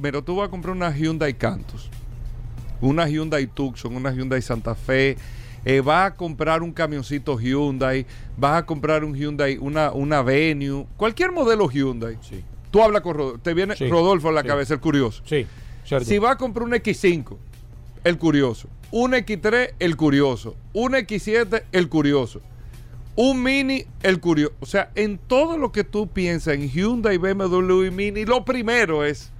pero 0.00 0.22
tú 0.22 0.36
vas 0.36 0.48
a 0.48 0.50
comprar 0.50 0.77
una 0.78 0.90
Hyundai 0.96 1.34
Cantus, 1.34 1.90
una 2.80 3.08
Hyundai 3.08 3.48
Tucson, 3.48 3.96
una 3.96 4.12
Hyundai 4.12 4.40
Santa 4.40 4.76
Fe, 4.76 5.16
eh, 5.64 5.80
vas 5.80 6.12
a 6.12 6.14
comprar 6.14 6.62
un 6.62 6.72
camioncito 6.72 7.36
Hyundai, 7.38 8.06
vas 8.36 8.62
a 8.62 8.64
comprar 8.64 9.02
un 9.02 9.12
Hyundai, 9.14 9.58
una, 9.58 9.90
una 9.90 10.22
Venue, 10.22 10.86
cualquier 10.96 11.32
modelo 11.32 11.68
Hyundai. 11.68 12.16
Tú 12.70 12.80
hablas 12.80 13.02
con 13.02 13.16
Rodolfo, 13.16 13.40
te 13.40 13.54
viene 13.54 13.74
Sí, 13.74 13.88
Rodolfo 13.88 14.28
en 14.28 14.36
la 14.36 14.42
sí. 14.42 14.46
cabeza, 14.46 14.74
el 14.74 14.80
curioso. 14.80 15.22
Sí, 15.26 15.46
cierto. 15.84 16.06
Si 16.06 16.18
vas 16.18 16.32
a 16.32 16.36
comprar 16.36 16.64
un 16.64 16.72
X5, 16.72 17.36
el 18.04 18.18
curioso. 18.18 18.68
Un 18.92 19.12
X3, 19.12 19.74
el 19.80 19.96
curioso. 19.96 20.54
Un 20.74 20.92
X7, 20.92 21.64
el 21.72 21.88
curioso. 21.88 22.40
Un 23.16 23.42
Mini, 23.42 23.84
el 24.04 24.20
curioso. 24.20 24.54
O 24.60 24.66
sea, 24.66 24.92
en 24.94 25.18
todo 25.18 25.58
lo 25.58 25.72
que 25.72 25.82
tú 25.82 26.06
piensas 26.06 26.54
en 26.54 26.68
Hyundai, 26.70 27.18
BMW 27.18 27.86
y 27.86 27.90
Mini, 27.90 28.24
lo 28.24 28.44
primero 28.44 29.04
es 29.04 29.32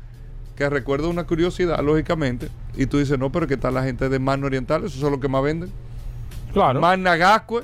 que 0.58 0.68
recuerda 0.68 1.06
una 1.06 1.22
curiosidad, 1.24 1.78
lógicamente. 1.84 2.48
Y 2.76 2.86
tú 2.86 2.98
dices, 2.98 3.16
no, 3.16 3.30
pero 3.30 3.46
¿qué 3.46 3.56
tal 3.56 3.74
la 3.74 3.84
gente 3.84 4.08
de 4.08 4.18
Magna 4.18 4.46
Oriental? 4.46 4.84
Eso 4.84 5.06
es 5.06 5.12
lo 5.12 5.20
que 5.20 5.28
más 5.28 5.40
venden. 5.40 5.70
Claro. 6.52 6.80
Magna 6.80 7.14
Gascue, 7.14 7.62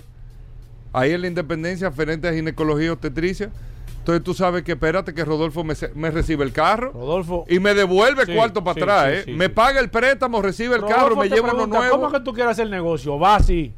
ahí 0.92 1.10
en 1.10 1.22
la 1.22 1.26
Independencia, 1.26 1.90
frente 1.90 2.28
a 2.28 2.32
ginecología 2.32 2.86
y 2.86 2.88
obstetricia. 2.90 3.50
Entonces 3.98 4.22
tú 4.22 4.32
sabes 4.32 4.62
que 4.62 4.72
espérate 4.72 5.12
que 5.12 5.24
Rodolfo 5.24 5.64
me, 5.64 5.74
me 5.96 6.10
recibe 6.12 6.44
el 6.44 6.52
carro 6.52 6.92
Rodolfo. 6.92 7.46
y 7.48 7.58
me 7.58 7.74
devuelve 7.74 8.26
Sí, 8.26 8.34
cuarto 8.34 8.62
para 8.62 8.74
sí, 8.74 8.80
atrás, 8.82 9.22
sí, 9.24 9.30
¿eh? 9.32 9.34
me 9.34 9.48
paga 9.48 9.80
el 9.80 9.88
préstamo, 9.90 10.40
recibe 10.40 10.76
el 10.76 10.82
Rodolfo 10.82 11.00
carro, 11.02 11.16
me 11.16 11.28
lleva 11.28 11.48
uno 11.48 11.52
pregunta, 11.64 11.78
nuevo 11.78 11.96
¿Cómo 11.96 12.12
que 12.12 12.20
tú 12.20 12.32
quieres 12.32 12.52
hacer 12.52 12.70
negocio? 12.70 13.18
Va 13.18 13.36
así. 13.36 13.72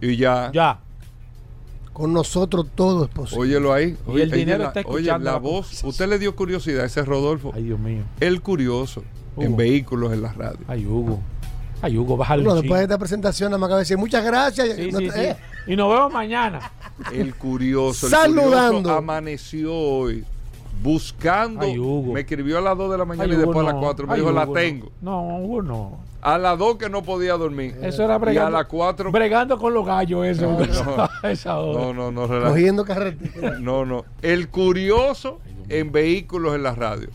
y 0.00 0.16
ya. 0.16 0.50
Ya. 0.52 0.78
Con 1.98 2.12
nosotros 2.12 2.66
todo 2.76 3.04
es 3.04 3.10
posible. 3.10 3.42
Óyelo 3.42 3.72
ahí. 3.72 3.96
Y 4.06 4.10
Oye, 4.10 4.22
el 4.22 4.30
dinero 4.30 4.58
la, 4.62 4.68
está 4.68 4.80
oye, 4.86 4.90
escuchando 5.00 5.24
la 5.24 5.32
la 5.32 5.38
voz. 5.38 5.82
Usted 5.82 6.08
le 6.08 6.18
dio 6.20 6.36
curiosidad 6.36 6.84
a 6.84 6.86
ese 6.86 7.02
Rodolfo. 7.04 7.50
Ay, 7.54 7.64
Dios 7.64 7.78
mío. 7.80 8.04
El 8.20 8.40
curioso 8.40 9.02
en 9.36 9.56
vehículos 9.56 10.12
en 10.12 10.22
la 10.22 10.32
radio. 10.32 10.60
Ay, 10.68 10.86
Hugo. 10.86 11.18
Ay, 11.82 11.98
Hugo, 11.98 12.16
bájale 12.16 12.42
Bueno, 12.44 12.60
después 12.60 12.78
de 12.78 12.84
esta 12.84 12.98
presentación, 12.98 13.50
nada 13.50 13.58
más 13.58 13.66
acaba 13.66 13.78
de 13.78 13.82
decir 13.82 13.98
muchas 13.98 14.24
gracias. 14.24 14.76
Sí, 14.76 14.90
No 14.92 14.98
sí, 15.00 15.10
sí. 15.10 15.20
eh, 15.20 15.36
Y 15.66 15.74
nos 15.76 15.92
vemos 15.92 16.12
mañana. 16.12 16.70
El 17.12 17.34
curioso. 17.34 18.06
El 18.06 18.12
Saludando. 18.12 18.74
curioso 18.78 18.96
amaneció 18.98 19.74
hoy 19.74 20.24
buscando. 20.82 21.62
Ay, 21.66 21.78
Hugo. 21.78 22.12
Me 22.12 22.20
escribió 22.20 22.58
a 22.58 22.60
las 22.60 22.76
2 22.76 22.90
de 22.92 22.98
la 22.98 23.04
mañana 23.04 23.24
Ay, 23.24 23.32
y 23.32 23.36
después 23.36 23.56
Hugo, 23.56 23.60
a 23.60 23.64
las 23.64 23.74
no. 23.74 23.80
4. 23.80 24.06
Me 24.06 24.12
Ay, 24.14 24.20
dijo, 24.20 24.32
la 24.32 24.44
Hugo, 24.44 24.52
tengo. 24.52 24.90
No, 25.00 25.38
Hugo, 25.38 25.62
no. 25.62 25.98
A 26.20 26.36
las 26.38 26.58
2 26.58 26.76
que 26.76 26.88
no 26.90 27.02
podía 27.02 27.34
dormir. 27.34 27.76
Eso 27.82 28.02
era 28.02 28.14
Y 28.14 28.16
a 28.16 28.18
bregando. 28.18 28.50
las 28.58 28.66
4. 28.66 29.12
Bregando 29.12 29.58
con 29.58 29.72
los 29.74 29.86
gallos, 29.86 30.26
eso. 30.26 30.42
No, 30.50 30.58
no. 30.96 31.02
a 31.02 31.10
esa 31.30 31.58
hora. 31.58 31.92
No, 31.92 32.10
no, 32.10 32.26
no, 32.28 32.44
cogiendo 32.48 32.84
carretera. 32.84 33.58
No, 33.60 33.84
no. 33.84 34.04
El 34.22 34.48
curioso 34.48 35.38
en 35.68 35.92
vehículos 35.92 36.54
en 36.54 36.62
la 36.62 36.74
radio. 36.74 37.08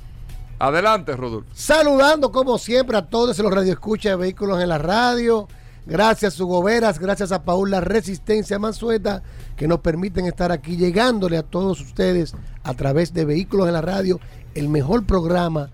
Adelante, 0.59 1.16
Rodolfo. 1.18 1.49
Saludando 1.53 2.32
como 2.32 2.57
siempre 2.57 2.95
a 2.95 3.05
todos 3.05 3.38
los 3.39 3.53
radioescuchas 3.53 4.11
de 4.14 4.16
vehículos 4.16 4.61
en 4.61 4.70
la 4.70 4.78
radio. 4.78 5.47
Gracias 5.86 6.39
Hugo 6.39 6.63
Veras, 6.63 6.97
gracias 6.97 7.34
a 7.34 7.43
Paul 7.43 7.69
La 7.69 7.81
Resistencia 7.81 8.57
Mansueta 8.57 9.21
que 9.57 9.67
nos 9.67 9.79
permiten 9.79 10.25
estar 10.25 10.49
aquí 10.51 10.77
llegándole 10.77 11.38
a 11.38 11.43
todos 11.43 11.81
ustedes 11.81 12.34
a 12.63 12.73
través 12.73 13.13
de 13.13 13.25
Vehículos 13.25 13.67
en 13.67 13.73
la 13.73 13.81
Radio, 13.81 14.21
el 14.55 14.69
mejor 14.69 15.05
programa 15.05 15.70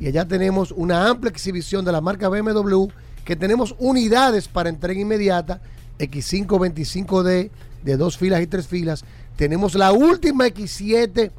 y 0.00 0.08
allá 0.08 0.26
tenemos 0.26 0.72
una 0.72 1.08
amplia 1.08 1.30
exhibición 1.30 1.84
de 1.84 1.92
la 1.92 2.00
marca 2.00 2.28
BMW 2.28 2.86
que 3.24 3.36
tenemos 3.36 3.76
unidades 3.78 4.48
para 4.48 4.68
entrega 4.70 4.98
inmediata 4.98 5.60
X5 5.98 6.46
25D 6.46 7.50
de 7.84 7.96
dos 7.96 8.16
filas 8.16 8.40
y 8.40 8.46
tres 8.46 8.66
filas. 8.66 9.04
Tenemos 9.36 9.74
la 9.74 9.92
última 9.92 10.46
X7 10.46 11.30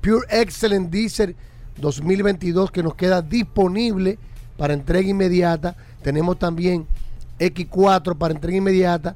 Pure 0.00 0.26
Excellent 0.30 0.90
Diesel 0.90 1.36
2022 1.80 2.72
que 2.72 2.82
nos 2.82 2.96
queda 2.96 3.22
disponible 3.22 4.18
para 4.56 4.74
entrega 4.74 5.08
inmediata. 5.08 5.76
Tenemos 6.02 6.36
también 6.38 6.88
X4 7.38 8.18
para 8.18 8.34
entrega 8.34 8.58
inmediata. 8.58 9.14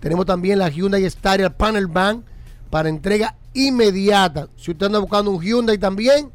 Tenemos 0.00 0.26
también 0.26 0.58
la 0.58 0.68
Hyundai 0.68 1.08
Staria 1.08 1.56
Panel 1.56 1.86
Van 1.86 2.24
para 2.70 2.88
entrega 2.88 3.36
inmediata. 3.54 4.48
Si 4.56 4.70
usted 4.70 4.86
anda 4.86 4.98
buscando 4.98 5.30
un 5.30 5.42
Hyundai 5.42 5.78
también, 5.78 6.30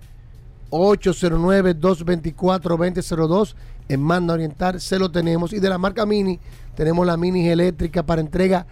809-224-2002 0.70 3.56
en 3.88 4.02
Manda 4.02 4.34
Oriental 4.34 4.82
se 4.82 4.98
lo 5.00 5.10
tenemos. 5.12 5.54
Y 5.54 5.60
de 5.60 5.70
la 5.70 5.78
marca 5.78 6.06
Mini, 6.06 6.40
tenemos 6.76 7.06
la 7.06 7.16
Mini 7.18 7.50
eléctrica 7.50 8.04
para 8.04 8.22
entrega 8.22 8.66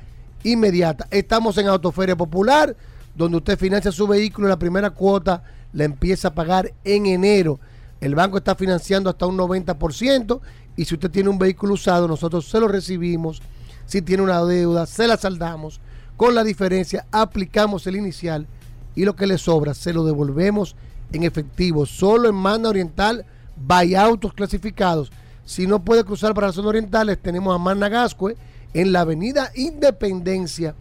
inmediata. 0.44 1.08
Estamos 1.12 1.58
en 1.58 1.68
Autoferia 1.68 2.16
Popular, 2.16 2.76
donde 3.16 3.38
usted 3.38 3.58
financia 3.58 3.92
su 3.92 4.08
vehículo 4.08 4.48
la 4.48 4.60
primera 4.60 4.90
cuota 4.90 5.44
la 5.74 5.84
empieza 5.84 6.30
a 6.30 6.34
pagar 6.34 6.74
en 6.84 7.06
enero. 7.06 7.60
El 8.02 8.16
banco 8.16 8.38
está 8.38 8.56
financiando 8.56 9.10
hasta 9.10 9.26
un 9.26 9.38
90% 9.38 10.40
y 10.76 10.86
si 10.86 10.96
usted 10.96 11.12
tiene 11.12 11.30
un 11.30 11.40
vehículo 11.40 11.76
usado, 11.76 12.08
nosotros 12.08 12.48
se 12.48 12.60
lo 12.60 12.68
recibimos. 12.68 13.42
Si 13.86 14.02
tiene 14.02 14.24
una 14.24 14.44
deuda, 14.44 14.86
se 14.86 15.08
la 15.08 15.18
saldamos. 15.18 15.80
Con 16.18 16.36
la 16.36 16.44
diferencia, 16.44 17.06
aplicamos 17.12 17.88
el 17.88 17.96
inicial 17.96 18.48
y 18.96 19.06
lo 19.06 19.16
que 19.16 19.28
le 19.28 19.38
sobra 19.38 19.74
se 19.74 19.94
lo 19.94 20.06
devolvemos 20.06 20.76
en 21.12 21.24
efectivo. 21.24 21.86
Solo 21.86 22.30
en 22.30 22.36
Manda 22.36 22.70
Oriental, 22.70 23.26
by 23.56 23.96
autos 23.96 24.34
clasificados. 24.34 25.12
Si 25.46 25.68
no 25.68 25.84
puede 25.84 26.04
cruzar 26.04 26.34
para 26.34 26.48
las 26.48 26.56
zonas 26.56 26.70
orientales, 26.70 27.22
tenemos 27.22 27.54
a 27.54 27.58
Managascue 27.58 28.36
en 28.74 28.92
la 28.92 29.02
avenida 29.02 29.52
Independencia, 29.56 30.76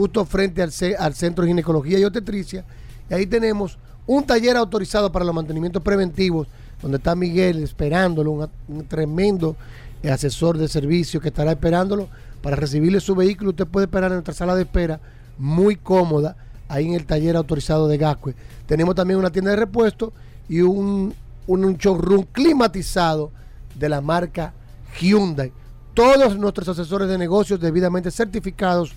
justo 0.00 0.24
frente 0.24 0.62
al, 0.62 0.72
ce- 0.72 0.96
al 0.96 1.14
Centro 1.14 1.44
de 1.44 1.50
Ginecología 1.50 1.98
y 1.98 2.04
Obstetricia. 2.04 2.64
Y 3.10 3.12
ahí 3.12 3.26
tenemos 3.26 3.76
un 4.06 4.24
taller 4.24 4.56
autorizado 4.56 5.12
para 5.12 5.26
los 5.26 5.34
mantenimientos 5.34 5.82
preventivos, 5.82 6.48
donde 6.80 6.96
está 6.96 7.14
Miguel 7.14 7.62
esperándolo, 7.62 8.30
un, 8.30 8.48
un 8.68 8.86
tremendo 8.86 9.56
eh, 10.02 10.10
asesor 10.10 10.56
de 10.56 10.68
servicio 10.68 11.20
que 11.20 11.28
estará 11.28 11.52
esperándolo 11.52 12.08
para 12.40 12.56
recibirle 12.56 12.98
su 13.00 13.14
vehículo. 13.14 13.50
Usted 13.50 13.66
puede 13.66 13.84
esperar 13.84 14.10
en 14.10 14.16
nuestra 14.16 14.32
sala 14.32 14.54
de 14.54 14.62
espera, 14.62 15.00
muy 15.36 15.76
cómoda, 15.76 16.34
ahí 16.66 16.86
en 16.86 16.94
el 16.94 17.04
taller 17.04 17.36
autorizado 17.36 17.86
de 17.86 17.98
Gascue. 17.98 18.34
Tenemos 18.66 18.94
también 18.94 19.18
una 19.18 19.28
tienda 19.28 19.50
de 19.50 19.58
repuesto 19.58 20.14
y 20.48 20.62
un, 20.62 21.12
un, 21.46 21.64
un 21.64 21.76
showroom 21.76 22.24
climatizado 22.32 23.32
de 23.78 23.88
la 23.90 24.00
marca 24.00 24.54
Hyundai. 24.98 25.52
Todos 25.92 26.38
nuestros 26.38 26.68
asesores 26.70 27.06
de 27.06 27.18
negocios 27.18 27.60
debidamente 27.60 28.10
certificados 28.10 28.94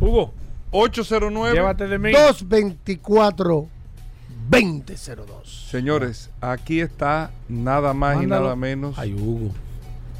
Hugo. 0.00 0.32
809 0.70 1.54
Llévate 1.54 1.86
de 1.88 1.98
mí. 1.98 2.12
224 2.12 3.68
2002. 4.48 5.66
Señores, 5.70 6.30
aquí 6.40 6.80
está 6.80 7.30
nada 7.48 7.92
más 7.94 8.16
Mándalo. 8.16 8.42
y 8.42 8.44
nada 8.44 8.56
menos 8.56 8.98
Ay, 8.98 9.14
Hugo. 9.14 9.50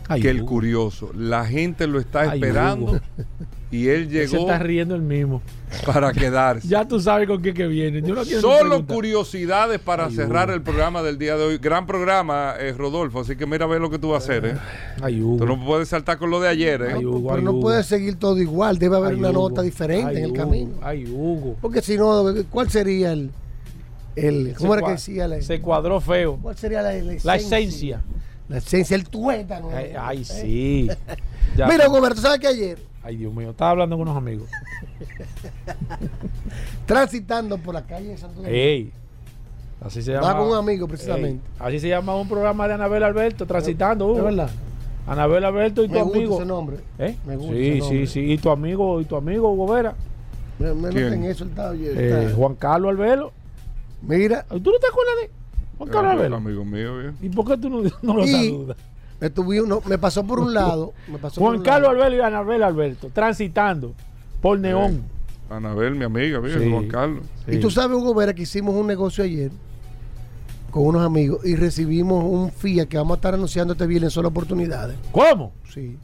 Ay, 0.09 0.23
que 0.23 0.31
el 0.31 0.45
curioso. 0.45 1.11
La 1.15 1.45
gente 1.47 1.87
lo 1.87 2.01
está 2.01 2.23
Ay, 2.23 2.31
esperando 2.39 2.93
Hugo. 2.93 3.01
y 3.73 3.89
él 3.89 4.05
Se 4.11 4.27
llegó 4.29 4.43
está 4.43 4.59
riendo 4.59 4.95
el 4.95 5.03
mismo. 5.03 5.43
para 5.87 6.13
quedarse. 6.13 6.69
Ya 6.69 6.87
tú 6.87 7.01
sabes 7.01 7.27
con 7.27 7.41
qué 7.43 7.53
que 7.55 7.67
viene. 7.67 8.03
Yo 8.03 8.15
no 8.15 8.25
Solo 8.25 8.87
curiosidades 8.87 9.81
para 9.81 10.07
Ay, 10.07 10.15
cerrar 10.15 10.49
Hugo. 10.49 10.57
el 10.57 10.63
programa 10.63 11.03
del 11.03 11.19
día 11.19 11.37
de 11.39 11.45
hoy. 11.45 11.59
Gran 11.59 11.87
programa, 11.87 12.55
eh, 12.61 12.73
Rodolfo. 12.77 13.21
Así 13.21 13.35
que 13.35 13.47
mira 13.47 13.65
a 13.65 13.69
ver 13.69 13.81
lo 13.81 13.89
que 13.91 13.99
tú 13.99 14.11
vas 14.11 14.23
a 14.23 14.25
hacer. 14.27 14.45
¿eh? 14.47 14.55
Ay, 15.01 15.23
Hugo. 15.23 15.39
Tú 15.39 15.47
no 15.47 15.65
puedes 15.65 15.89
saltar 15.89 16.19
con 16.19 16.31
lo 16.31 16.39
de 16.41 16.49
ayer. 16.51 16.83
¿eh? 16.83 16.93
Ay, 16.97 17.05
Hugo, 17.07 17.29
Pero 17.29 17.39
ay, 17.39 17.45
no 17.45 17.51
Hugo. 17.53 17.61
puede 17.63 17.83
seguir 17.83 18.17
todo 18.17 18.39
igual, 18.39 18.79
debe 18.79 18.97
haber 18.99 19.13
Ay, 19.15 19.19
una 19.19 19.31
Hugo. 19.31 19.49
nota 19.49 19.63
diferente 19.63 20.07
Ay, 20.11 20.17
en 20.19 20.25
el 20.25 20.31
Hugo. 20.33 20.37
camino. 20.39 20.73
Ay, 20.83 21.07
Hugo. 21.07 21.57
Porque 21.63 21.81
si 21.81 21.97
no, 21.97 22.23
¿cuál 22.51 22.71
sería 22.71 23.13
el, 23.13 23.31
el 24.17 24.55
¿cómo 24.59 24.75
Se 24.75 24.79
era 24.79 24.87
que 24.87 24.93
decía 24.93 25.29
la, 25.29 25.41
Se 25.41 25.61
cuadró 25.63 25.99
feo. 26.01 26.39
¿Cuál 26.43 26.57
sería 26.59 26.83
la, 26.83 26.93
la 26.93 27.15
La 27.25 27.37
esencia. 27.37 28.03
La 28.51 28.59
esencia, 28.59 28.95
el 28.95 29.05
tuétano. 29.09 29.71
Ay, 29.75 29.93
ay, 29.99 30.19
¿Eh? 30.21 30.25
sí. 30.27 30.89
Mira, 31.57 31.87
Goberto, 31.87 32.21
¿sabes 32.21 32.39
que 32.39 32.49
ayer, 32.49 32.79
Ay, 33.05 33.17
Dios 33.17 33.35
mío. 33.35 33.51
Estaba 33.51 33.73
hablando 33.73 33.97
con 33.97 34.03
unos 34.09 34.17
amigos. 34.17 34.49
transitando 36.87 37.59
por 37.59 37.75
la 37.75 37.83
calle 37.87 38.09
de 38.09 38.17
Santo 38.17 38.37
Domingo, 38.37 38.55
Ey. 38.57 38.93
Así 39.81 40.03
se 40.03 40.13
llama. 40.13 40.27
Estaba 40.27 40.41
con 40.45 40.53
un 40.53 40.57
amigo, 40.59 40.87
precisamente. 40.87 41.43
Ey, 41.45 41.67
Así 41.67 41.81
se 41.81 41.89
llama 41.89 42.15
un 42.17 42.29
programa 42.29 42.69
de 42.69 42.75
Anabel 42.75 43.03
Alberto, 43.03 43.47
transitando. 43.47 44.07
¿Es 44.13 44.19
Hugo. 44.19 44.25
verdad? 44.25 44.51
Anabel 45.07 45.45
Alberto 45.45 45.83
y 45.83 45.89
tu 45.89 45.95
Me 45.95 46.03
gusta 46.03 46.19
amigo. 46.19 46.37
ese 46.37 46.47
nombre. 46.47 46.77
¿Eh? 46.99 47.17
Me 47.27 47.37
gusta 47.37 47.53
sí, 47.55 47.59
ese 47.69 47.73
sí, 47.75 47.81
nombre. 47.81 48.07
sí. 48.07 48.21
Y 48.33 48.39
tu 48.39 48.51
amigo, 48.51 49.01
y 49.01 49.05
tu 49.05 49.17
amigo 49.17 49.51
Hugo 49.53 49.73
Vera. 49.73 49.95
Me, 50.61 50.73
me 50.75 50.89
¿Quién? 50.91 51.05
noten 51.07 51.25
eso, 51.25 51.45
está, 51.45 51.71
oye, 51.71 51.93
Eh, 51.97 52.33
Juan 52.37 52.55
Carlos 52.55 52.91
Albelo. 52.91 53.33
Mira, 54.03 54.45
¿Tú 54.45 54.55
no 54.71 54.79
te 54.79 54.87
acuerdas 54.87 55.15
de 55.23 55.31
Juan 55.79 55.91
Carlos 55.91 56.13
Era 56.13 56.21
Albelo? 56.21 56.37
amigo 56.37 56.65
mío. 56.65 57.01
¿eh? 57.09 57.13
¿Y 57.21 57.29
por 57.31 57.47
qué 57.49 57.57
tú 57.57 57.69
no, 57.69 57.83
no 58.03 58.15
lo 58.15 58.25
Y- 58.25 58.29
saludas? 58.31 58.77
Me, 59.23 59.31
tuve 59.31 59.61
uno- 59.63 59.81
me 59.87 59.97
pasó 59.99 60.25
por 60.25 60.41
un 60.41 60.53
lado. 60.53 60.93
Me 61.09 61.17
pasó 61.19 61.41
por 61.41 61.51
Juan 61.55 61.63
Carlos. 61.63 61.91
Albelo 61.91 62.17
y 62.17 62.21
Anabel 62.21 62.63
Alberto, 62.63 63.09
transitando 63.13 63.95
por 64.41 64.59
Neón. 64.59 65.03
Anabel, 65.49 65.95
mi 65.95 66.05
amiga, 66.05 66.41
mira, 66.41 66.59
Sí. 66.59 66.71
Juan 66.71 66.89
Carlos. 66.89 67.25
Y 67.47 67.59
tú 67.59 67.71
sabes, 67.71 67.97
Hugo 67.97 68.15
Vera, 68.15 68.33
que 68.35 68.43
hicimos 68.43 68.75
un 68.75 68.87
negocio 68.87 69.23
ayer 69.25 69.51
con 70.71 70.87
unos 70.87 71.03
amigos 71.03 71.45
y 71.45 71.55
recibimos 71.57 72.25
un 72.25 72.51
FIA 72.51 72.87
que 72.87 72.97
vamos 72.97 73.13
a 73.13 73.17
estar 73.17 73.35
anunciando 73.35 73.75
este 73.75 73.87
viernes 73.87 74.13
solo 74.13 74.29
oportunidades. 74.29 74.97
¿Cómo? 75.13 75.53
Sí. 75.73 75.97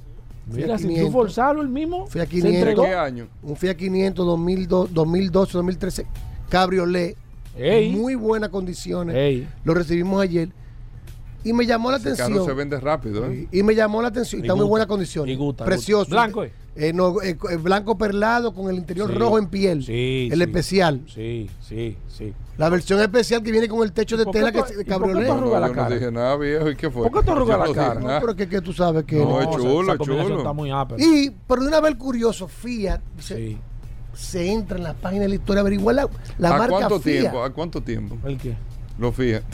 Mira, 0.51 0.66
Fiat 0.66 0.78
si 0.78 0.82
tú 0.85 0.89
500. 0.90 1.12
forzarlo 1.12 1.62
el 1.62 1.69
mismo, 1.69 2.07
Fiat 2.07 2.27
se 2.27 2.31
500. 2.31 2.59
entregó. 2.59 2.82
¿Qué 2.85 2.95
año? 2.95 3.27
Un 3.43 3.57
Fiat 3.57 3.74
500 3.77 4.24
2002, 4.27 4.95
2012, 4.95 5.53
2013 5.55 6.07
cabriolet. 6.49 7.16
Ey. 7.57 7.90
Muy 7.90 8.15
buenas 8.15 8.51
condiciones. 8.51 9.16
Ey. 9.16 9.49
Lo 9.65 9.74
recibimos 9.74 10.23
ayer. 10.23 10.51
Y 11.49 11.53
me 11.53 11.65
llamó 11.66 11.91
la 11.91 11.97
Ese 11.97 12.09
atención. 12.11 12.33
carro 12.33 12.45
se 12.45 12.53
vende 12.53 12.79
rápido. 12.81 13.25
¿eh? 13.27 13.49
Y 13.51 13.62
me 13.62 13.75
llamó 13.75 14.03
la 14.03 14.09
atención. 14.09 14.41
Y 14.41 14.45
Está 14.45 14.55
muy 14.55 14.62
gusta, 14.65 14.70
buena 14.70 14.87
condición. 14.87 15.29
y 15.29 15.37
gusta, 15.37 15.65
Precioso. 15.65 16.01
gusta. 16.05 16.15
¿Blanco 16.15 16.43
es? 16.45 16.53
Eh, 16.77 16.93
no, 16.93 17.20
eh, 17.23 17.37
eh, 17.51 17.57
blanco 17.57 17.99
perlado 17.99 18.55
con 18.55 18.69
el 18.70 18.77
interior 18.77 19.11
Sí. 19.11 19.19
rojo 19.19 19.39
en 19.39 19.47
piel. 19.49 19.83
Sí, 19.85 20.29
el 20.31 20.39
sí. 20.39 20.45
especial. 20.45 21.01
Sí, 21.12 21.51
sí, 21.61 21.97
sí. 22.09 22.33
La 22.57 22.69
versión 22.69 23.01
especial 23.01 23.43
que 23.43 23.51
viene 23.51 23.66
con 23.69 23.83
el 23.83 23.93
techo 23.93 24.16
de 24.16 24.25
¿Por 24.25 24.33
qué 24.35 24.39
tela 24.41 24.53
tú- 24.53 24.59
que 24.65 24.73
y 24.75 24.77
de 24.77 24.77
por 24.77 24.85
qué 24.85 24.91
cabriolet. 24.91 25.29
No, 25.29 25.59
la 25.61 25.70
cara? 25.73 25.89
no 25.89 25.95
dije 25.95 26.11
nada, 26.12 26.37
viejo. 26.37 26.70
¿Y 26.70 26.77
qué 26.77 26.91
fue? 26.91 27.09
¿Por 27.11 27.20
qué 27.20 27.27
tú 27.27 27.33
arrugas 27.33 27.59
Yo 27.69 27.75
la 27.75 27.89
cara? 27.89 28.01
No, 28.01 28.20
pero 28.20 28.37
que, 28.37 28.49
que 28.49 28.61
tú 28.61 28.73
sabes 28.73 29.05
que. 29.05 29.16
No, 29.16 29.41
es 29.41 29.49
chulo, 29.51 29.93
es 29.95 29.99
chulo. 30.01 30.39
Está 30.39 30.53
muy 30.53 30.70
ápera. 30.70 31.03
Y, 31.03 31.31
pero 31.49 31.62
de 31.62 31.69
una 31.69 31.81
vez 31.81 31.95
curioso, 31.97 32.47
Fiat 32.47 33.01
se, 33.19 33.37
Sí. 33.37 33.59
se 34.15 34.53
entra 34.53 34.77
en 34.79 34.85
la 34.85 34.95
página 34.95 35.23
de 35.23 35.29
la 35.31 35.35
historia, 35.37 35.61
averigua 35.62 35.93
la, 35.93 36.09
la 36.39 36.49
¿A 36.55 36.59
marca 36.59 36.69
cuánto 36.77 37.01
Fiat. 37.01 37.20
tiempo? 37.23 37.43
¿A 37.43 37.51
cuánto 37.51 37.83
tiempo? 37.83 38.19
¿El 38.25 38.37
qué? 38.39 38.55
Lo 38.99 39.12
fíjate. 39.12 39.47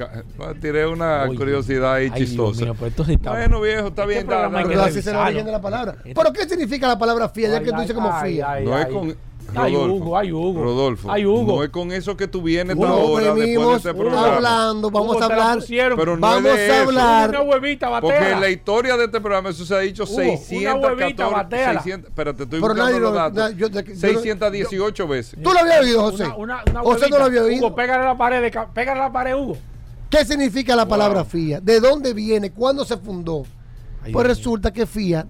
Tiré 0.60 0.86
una 0.86 1.24
Oye, 1.24 1.36
curiosidad 1.36 1.94
ahí 1.94 2.10
ay, 2.12 2.20
chistosa. 2.20 2.64
mío, 2.64 2.74
pues 2.78 2.94
sí 3.06 3.16
bueno, 3.24 3.60
viejo, 3.60 3.88
está 3.88 4.02
Este 4.02 4.14
bien. 4.14 4.26
programa 4.26 4.58
hay 4.58 4.64
dale, 4.64 4.64
que 4.64 4.68
Pero 4.68 4.78
dale. 4.78 4.90
así 4.90 4.98
es 5.00 5.06
el 5.06 5.12
revisarlo. 5.12 5.28
origen 5.30 5.46
de 5.46 5.52
la 5.52 5.60
palabra. 5.60 5.92
Este- 6.04 6.14
¿Pero 6.14 6.32
qué 6.32 6.48
significa 6.48 6.88
la 6.88 6.98
palabra 6.98 7.28
Fiat? 7.28 7.50
Ya 7.50 7.58
Ay, 7.58 7.64
que 7.64 7.70
tú 7.70 7.76
ay, 7.76 7.80
dices 7.82 7.94
como 7.94 8.12
ay, 8.12 8.64
No 8.64 8.78
es 8.78 8.86
ay. 8.86 8.92
con. 8.92 9.16
Ay, 9.56 9.76
Hugo, 9.76 10.16
ay, 10.18 10.32
Hugo. 10.32 10.62
Rodolfo. 10.64 11.10
Ay, 11.10 11.24
Hugo. 11.26 11.56
No 11.56 11.62
es 11.64 11.70
con 11.70 11.92
eso 11.92 12.16
que 12.16 12.26
tú 12.26 12.42
vienes 12.42 12.74
Hugo, 12.76 12.84
esta 12.86 12.94
hora 12.96 13.22
después 13.22 13.34
de 13.36 13.40
venimos 13.46 13.76
este 13.76 13.94
programa. 13.94 14.34
hablando, 14.36 14.90
vamos 14.90 15.10
Hugo, 15.16 15.22
a 15.22 15.26
hablar. 15.26 15.58
Pero 15.68 16.16
no 16.16 16.20
vamos 16.20 16.50
es 16.50 16.56
de 16.56 16.62
a 16.72 16.76
eso. 16.80 16.88
hablar. 16.88 17.30
Una 17.30 17.42
huevita, 17.42 18.00
Porque 18.00 18.14
batea. 18.16 18.32
en 18.32 18.40
la 18.40 18.50
historia 18.50 18.96
de 18.96 19.04
este 19.04 19.20
programa 19.20 19.50
eso 19.50 19.64
se 19.64 19.74
ha 19.74 19.78
dicho 19.80 20.04
Hugo, 20.04 20.14
600, 20.16 20.74
una 20.74 20.86
huevita, 20.94 21.28
bateala. 21.28 21.82
600, 21.82 22.08
espérate, 22.10 22.42
estoy 22.44 22.60
Pero 22.60 22.74
buscando 22.74 22.84
nadie 22.90 23.00
los 23.00 23.10
lo- 23.12 23.16
datos. 23.16 23.34
na- 23.36 23.50
yo- 23.50 23.68
yo- 23.68 23.80
yo- 23.80 23.96
618 23.96 25.06
veces. 25.08 25.38
¿Tú 25.42 25.52
lo 25.52 25.58
habías 25.58 25.80
oído, 25.80 26.00
José? 26.02 26.24
Una, 26.24 26.36
una, 26.36 26.62
una 26.70 26.80
José 26.80 27.08
no 27.10 27.18
lo 27.18 27.24
había 27.24 27.42
oído. 27.42 27.66
Hugo, 27.66 27.74
pégale 27.76 28.04
la 28.04 28.16
pared, 28.16 28.42
de 28.42 28.50
pégale 28.74 29.00
la 29.00 29.12
pared, 29.12 29.34
Hugo. 29.36 29.56
¿Qué 30.10 30.24
significa 30.24 30.74
la 30.76 30.86
palabra 30.86 31.24
Fiat? 31.24 31.60
¿De 31.62 31.80
dónde 31.80 32.12
viene? 32.14 32.50
¿Cuándo 32.50 32.84
se 32.84 32.96
fundó? 32.96 33.44
Ay, 34.02 34.12
pues 34.12 34.26
Dios 34.26 34.36
resulta 34.38 34.72
que 34.72 34.86
Fiat 34.86 35.26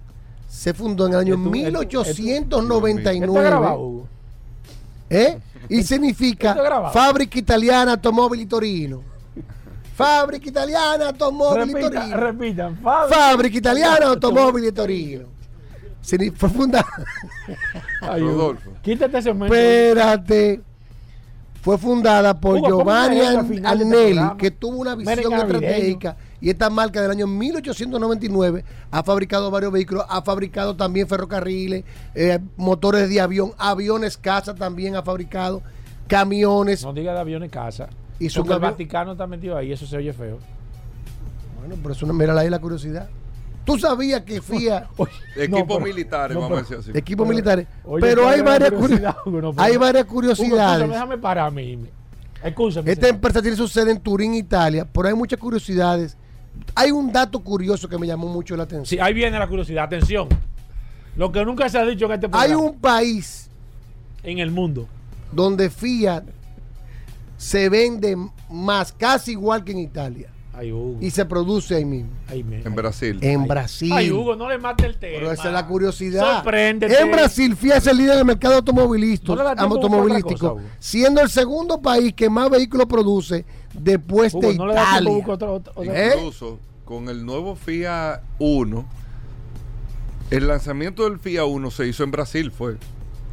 se 0.54 0.72
fundó 0.72 1.06
en 1.06 1.14
el 1.14 1.18
año 1.18 1.34
Esto- 1.34 1.48
esto- 1.48 1.82
esto- 1.82 2.00
¿Esto 2.02 2.10
está 2.10 2.22
1899. 2.22 3.48
grabado, 3.48 3.78
Hugo? 3.80 4.08
¿eh? 5.10 5.38
Y 5.68 5.82
significa. 5.82 6.54
Fábrica 6.92 7.38
Italiana 7.38 7.92
Automóvil 7.92 8.46
Torino. 8.46 9.02
Fábrica 9.96 10.48
italiana, 10.48 11.06
automóvil 11.06 11.70
y 11.70 11.72
Repita, 11.74 11.90
Torino. 12.00 12.16
repitan. 12.16 12.78
Fábrica 12.82 13.58
italiana, 13.58 14.06
automóvil 14.06 14.64
y 14.64 14.72
Torino. 14.72 15.26
Se- 16.00 16.32
Fue 16.32 16.48
fundada. 16.50 16.86
Ay, 18.00 18.22
Hugo. 18.22 18.56
Quítate 18.82 19.18
ese 19.18 19.32
momento. 19.32 19.54
Espérate. 19.54 20.60
Fue 21.62 21.78
fundada 21.78 22.38
por 22.38 22.56
Hugo, 22.56 22.62
¿cómo 22.70 22.76
Giovanni 22.80 23.20
este 23.20 23.66
Agnelli, 23.66 24.14
programa? 24.14 24.36
que 24.36 24.50
tuvo 24.50 24.76
una 24.78 24.94
visión 24.96 25.30
navideño. 25.30 25.98
Y 26.44 26.50
esta 26.50 26.68
marca 26.68 27.00
del 27.00 27.10
año 27.10 27.26
1899 27.26 28.66
ha 28.90 29.02
fabricado 29.02 29.50
varios 29.50 29.72
vehículos, 29.72 30.04
ha 30.10 30.20
fabricado 30.20 30.76
también 30.76 31.08
ferrocarriles, 31.08 31.84
eh, 32.14 32.38
motores 32.58 33.08
de 33.08 33.18
avión, 33.18 33.52
aviones 33.56 34.18
casa 34.18 34.54
también 34.54 34.94
ha 34.94 35.02
fabricado, 35.02 35.62
camiones. 36.06 36.84
No 36.84 36.92
diga 36.92 37.14
de 37.14 37.20
aviones 37.20 37.50
casa. 37.50 37.88
Y 38.18 38.28
su 38.28 38.40
Porque 38.40 38.52
el 38.52 38.60
Vaticano 38.60 39.12
está 39.12 39.26
metido 39.26 39.56
ahí, 39.56 39.72
eso 39.72 39.86
se 39.86 39.96
oye 39.96 40.12
feo. 40.12 40.36
Bueno, 41.60 41.76
pero 41.82 41.94
eso 41.94 42.04
no 42.04 42.12
mira 42.12 42.38
ahí 42.38 42.50
la 42.50 42.58
curiosidad. 42.58 43.08
Tú 43.64 43.78
sabías 43.78 44.20
que 44.20 44.42
FIA. 44.42 44.86
Equipos 45.36 45.80
militares, 45.80 46.36
vamos 46.36 46.58
a 46.58 46.60
decir 46.60 46.76
así. 46.76 46.90
Equipos 46.92 47.26
militares. 47.26 47.66
Oye, 47.86 48.02
pero 48.02 48.24
¿cuál 48.24 48.34
hay 48.34 48.40
varias, 48.42 48.70
curiosidad, 48.70 49.16
curi- 49.24 49.28
Hugo? 49.38 49.40
No, 49.54 49.62
hay 49.62 49.76
varias 49.78 50.04
curiosidades. 50.04 50.90
déjame 50.90 51.16
parar 51.16 51.46
a 51.46 51.50
mí. 51.50 51.78
Escúchame. 52.42 52.92
Esta 52.92 53.08
empresa 53.08 53.40
tiene 53.40 53.56
su 53.56 53.66
sede 53.66 53.92
en 53.92 54.00
Turín, 54.00 54.34
Italia, 54.34 54.86
pero 54.92 55.08
hay 55.08 55.14
muchas 55.14 55.40
curiosidades. 55.40 56.18
Hay 56.74 56.90
un 56.90 57.12
dato 57.12 57.40
curioso 57.40 57.88
que 57.88 57.98
me 57.98 58.06
llamó 58.06 58.28
mucho 58.28 58.56
la 58.56 58.64
atención. 58.64 58.86
Sí, 58.86 58.98
ahí 58.98 59.14
viene 59.14 59.38
la 59.38 59.48
curiosidad. 59.48 59.84
Atención. 59.84 60.28
Lo 61.16 61.30
que 61.30 61.44
nunca 61.44 61.68
se 61.68 61.78
ha 61.78 61.84
dicho 61.84 62.06
en 62.06 62.12
este 62.12 62.28
programa. 62.28 62.44
Hay 62.44 62.54
un 62.54 62.78
país 62.80 63.48
en 64.22 64.38
el 64.38 64.50
mundo 64.50 64.88
donde 65.30 65.70
Fiat 65.70 66.24
se 67.36 67.68
vende 67.68 68.16
más, 68.50 68.92
casi 68.92 69.32
igual 69.32 69.64
que 69.64 69.72
en 69.72 69.78
Italia. 69.78 70.30
Ay, 70.56 70.70
Hugo. 70.70 70.98
Y 71.00 71.10
se 71.10 71.24
produce 71.24 71.74
ahí 71.74 71.84
mismo. 71.84 72.10
En 72.30 72.74
Brasil. 72.76 73.18
En 73.20 73.46
Brasil. 73.46 73.92
Ay, 73.92 74.12
Hugo, 74.12 74.36
no 74.36 74.48
le 74.48 74.56
mate 74.56 74.86
el 74.86 74.96
tema. 74.96 75.18
Pero 75.18 75.32
esa 75.32 75.48
es 75.48 75.52
la 75.52 75.66
curiosidad. 75.66 76.36
Sorpréndete. 76.36 77.00
En 77.00 77.10
Brasil, 77.10 77.56
Fiat 77.56 77.78
es 77.78 77.86
el 77.88 77.96
líder 77.96 78.16
del 78.16 78.24
mercado 78.24 78.54
automovilístico, 78.54 79.34
No 79.34 79.48
automovilístico 79.48 80.54
cosa, 80.54 80.66
siendo 80.78 81.20
el 81.20 81.28
segundo 81.28 81.82
país 81.82 82.14
que 82.14 82.30
más 82.30 82.50
vehículos 82.50 82.86
produce 82.86 83.44
después 83.78 84.34
Hugo, 84.34 84.48
de 84.48 84.54
no 84.56 84.66
le 84.66 84.72
Italia. 84.74 85.10
otra- 85.28 85.50
¿Eh? 85.82 86.12
Incluso 86.16 86.58
con 86.84 87.08
el 87.08 87.24
nuevo 87.24 87.56
FIA 87.56 88.20
1, 88.38 88.84
el 90.30 90.46
lanzamiento 90.48 91.04
del 91.04 91.18
FIA 91.18 91.44
1 91.44 91.70
se 91.70 91.86
hizo 91.86 92.02
en 92.04 92.10
Brasil, 92.10 92.50
fue. 92.50 92.76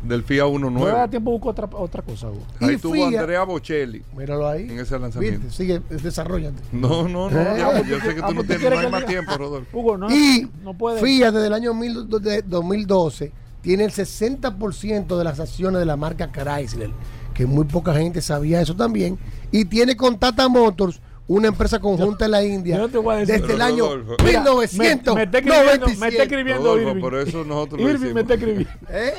Del 0.04 0.24
FIA 0.24 0.48
1 0.48 0.72
No 0.72 0.80
le 0.80 0.86
da 0.86 0.92
nuevo. 0.94 1.10
tiempo 1.10 1.30
a 1.30 1.34
buscar 1.34 1.66
otra, 1.66 1.78
otra 1.80 2.02
cosa, 2.02 2.28
Hugo. 2.30 2.42
Ahí 2.60 2.74
Y 2.74 2.78
tuvo 2.78 2.94
FIA 2.94 3.20
Andrea 3.20 3.44
Bocelli 3.44 4.02
Míralo 4.18 4.48
ahí. 4.48 4.64
en 4.64 4.80
ese 4.80 4.98
lanzamiento. 4.98 5.42
Viste, 5.46 5.56
sigue, 5.56 5.80
desarrollate. 5.90 6.60
No, 6.72 7.08
no, 7.08 7.30
no. 7.30 7.40
Eh. 7.40 7.54
ya, 7.58 7.82
yo 7.84 8.00
sé 8.00 8.16
que 8.16 8.22
Ah, 8.24 8.28
tú 8.30 8.34
no 8.34 8.44
pues, 8.44 8.48
tienes 8.60 8.72
no 8.72 8.80
hay 8.80 8.90
más 8.92 9.06
tiempo, 9.06 9.38
Rodolfo. 9.38 9.78
Hugo, 9.78 9.98
no, 10.00 10.10
y 10.10 10.50
no 10.64 10.74
puede. 10.76 11.00
FIA 11.02 11.32
desde 11.32 11.46
el 11.48 11.54
año 11.54 11.76
mil- 11.76 12.08
de 12.10 12.42
2012 12.42 13.32
tiene 13.62 13.84
el 13.84 13.92
60% 13.92 15.18
de 15.20 15.24
las 15.24 15.40
acciones 15.40 15.80
de 15.80 15.86
la 15.86 15.96
marca 15.98 16.32
Chrysler, 16.32 16.90
que 17.36 17.46
muy 17.46 17.66
poca 17.66 17.94
gente 17.94 18.24
sabía 18.24 18.60
eso 18.60 18.76
también, 18.76 19.20
y 19.52 19.66
tiene 19.66 19.96
con 19.96 20.18
Tata 20.18 20.48
Motors 20.48 21.00
una 21.28 21.48
empresa 21.48 21.80
conjunta 21.80 22.26
en 22.26 22.32
la 22.32 22.44
India 22.44 22.76
yo 22.76 22.82
no 22.84 22.90
te 22.90 22.98
voy 22.98 23.16
a 23.16 23.18
decir- 23.20 23.40
desde 23.42 23.54
el 23.54 23.62
año 23.62 23.84
Rodolfo. 23.86 24.16
Mira, 24.24 24.42
me- 24.44 24.50
1997. 24.50 25.16
me 25.16 25.24
está 25.24 25.38
escribiendo, 25.38 25.88
me 26.00 26.08
está 26.08 26.24
escribiendo 26.24 26.64
Rodolfo, 26.64 26.90
Irving. 26.90 27.02
por 27.02 27.16
eso 27.16 27.44
nosotros 27.46 27.82
lo 27.82 27.88
Irving 27.90 27.96
hicimos. 28.00 28.14
me 28.16 28.22
está 28.22 28.34
escribiendo. 28.34 28.72
¿Eh? 28.90 29.14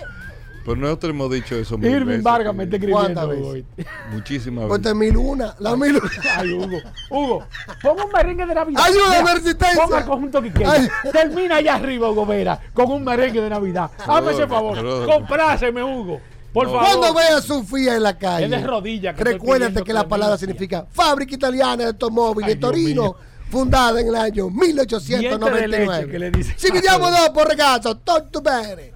Pero 0.65 0.77
nosotros 0.77 1.11
hemos 1.11 1.29
dicho 1.33 1.57
eso 1.57 1.77
mil 1.77 1.91
Irving 1.91 2.07
veces, 2.07 2.23
Vargas 2.23 2.55
me 2.55 2.63
está 2.65 2.77
escribiendo. 2.77 3.15
¿Cuántas 3.15 3.37
Hugo. 3.37 3.53
veces? 3.55 3.87
Muchísimas 4.13 4.67
Pues 4.69 4.81
veces. 4.81 4.99
de 4.99 5.05
mil 5.07 5.17
una, 5.17 5.57
la 5.59 5.75
mil 5.75 6.01
Ay, 6.37 6.53
Hugo. 6.53 6.79
Hugo, 7.11 7.45
ponga 7.83 8.05
un 8.05 8.13
merengue 8.13 8.47
de 8.47 8.55
Navidad. 8.55 8.83
Ayúdame, 8.85 9.21
Mira, 9.23 9.35
resistencia. 9.35 9.83
Ponga 9.83 9.99
el 9.99 10.05
conjunto 10.05 10.41
Quiqueya. 10.43 10.71
Ay. 10.73 10.89
Termina 11.11 11.57
allá 11.57 11.75
arriba, 11.75 12.11
Hugo 12.11 12.27
Vera, 12.27 12.61
con 12.75 12.93
un 12.93 13.03
merengue 13.03 13.41
de 13.41 13.51
Navidad. 13.51 13.91
Hazme 14.07 14.33
ese 14.33 14.47
favor. 14.47 14.77
Rodolfo. 14.81 15.13
Compráseme, 15.13 15.83
Hugo. 15.83 16.21
Por 16.53 16.67
No. 16.67 16.73
favor. 16.75 16.87
Cuando 16.89 17.15
veas 17.15 17.45
su 17.45 17.65
FIA 17.65 17.97
en 17.97 18.03
la 18.03 18.19
calle, 18.19 18.45
Es 18.45 18.51
de 18.51 18.67
rodillas 18.67 19.15
que 19.15 19.21
estoy 19.23 19.33
recuérdate 19.35 19.83
que 19.83 19.93
la 19.93 20.07
palabra 20.07 20.37
significa 20.37 20.87
Fábrica 20.91 21.35
Italiana 21.35 21.77
de 21.77 21.85
Automóviles 21.87 22.61
Torino, 22.61 23.03
mío. 23.03 23.17
fundada 23.51 24.01
en 24.01 24.09
el 24.09 24.15
año 24.17 24.49
Diente 24.51 24.67
de 24.67 24.75
leche 24.75 24.97
1899. 25.09 26.11
que 26.11 26.19
le 26.19 26.31
dice. 26.31 26.55
Si 26.57 26.71
vediamo 26.71 27.11
dopo, 27.11 27.45
ragazzo, 27.45 27.97
tutto 27.97 28.43
bene. 28.43 28.93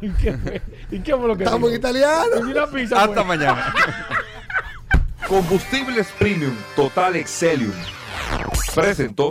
¿Y 0.00 0.10
qué, 0.10 0.60
¿Y 0.90 0.98
qué 1.00 1.16
fue 1.16 1.26
lo 1.28 1.36
que 1.36 1.44
Estamos 1.44 1.70
en 1.70 1.76
italiano. 1.76 2.36
Y 2.38 2.42
una 2.50 2.66
pizza, 2.66 2.96
Hasta 3.02 3.14
pues. 3.14 3.26
mañana. 3.26 3.74
Combustibles 5.28 6.06
Premium 6.18 6.54
Total 6.76 7.16
Excelium. 7.16 7.72
Presentó. 8.74 9.30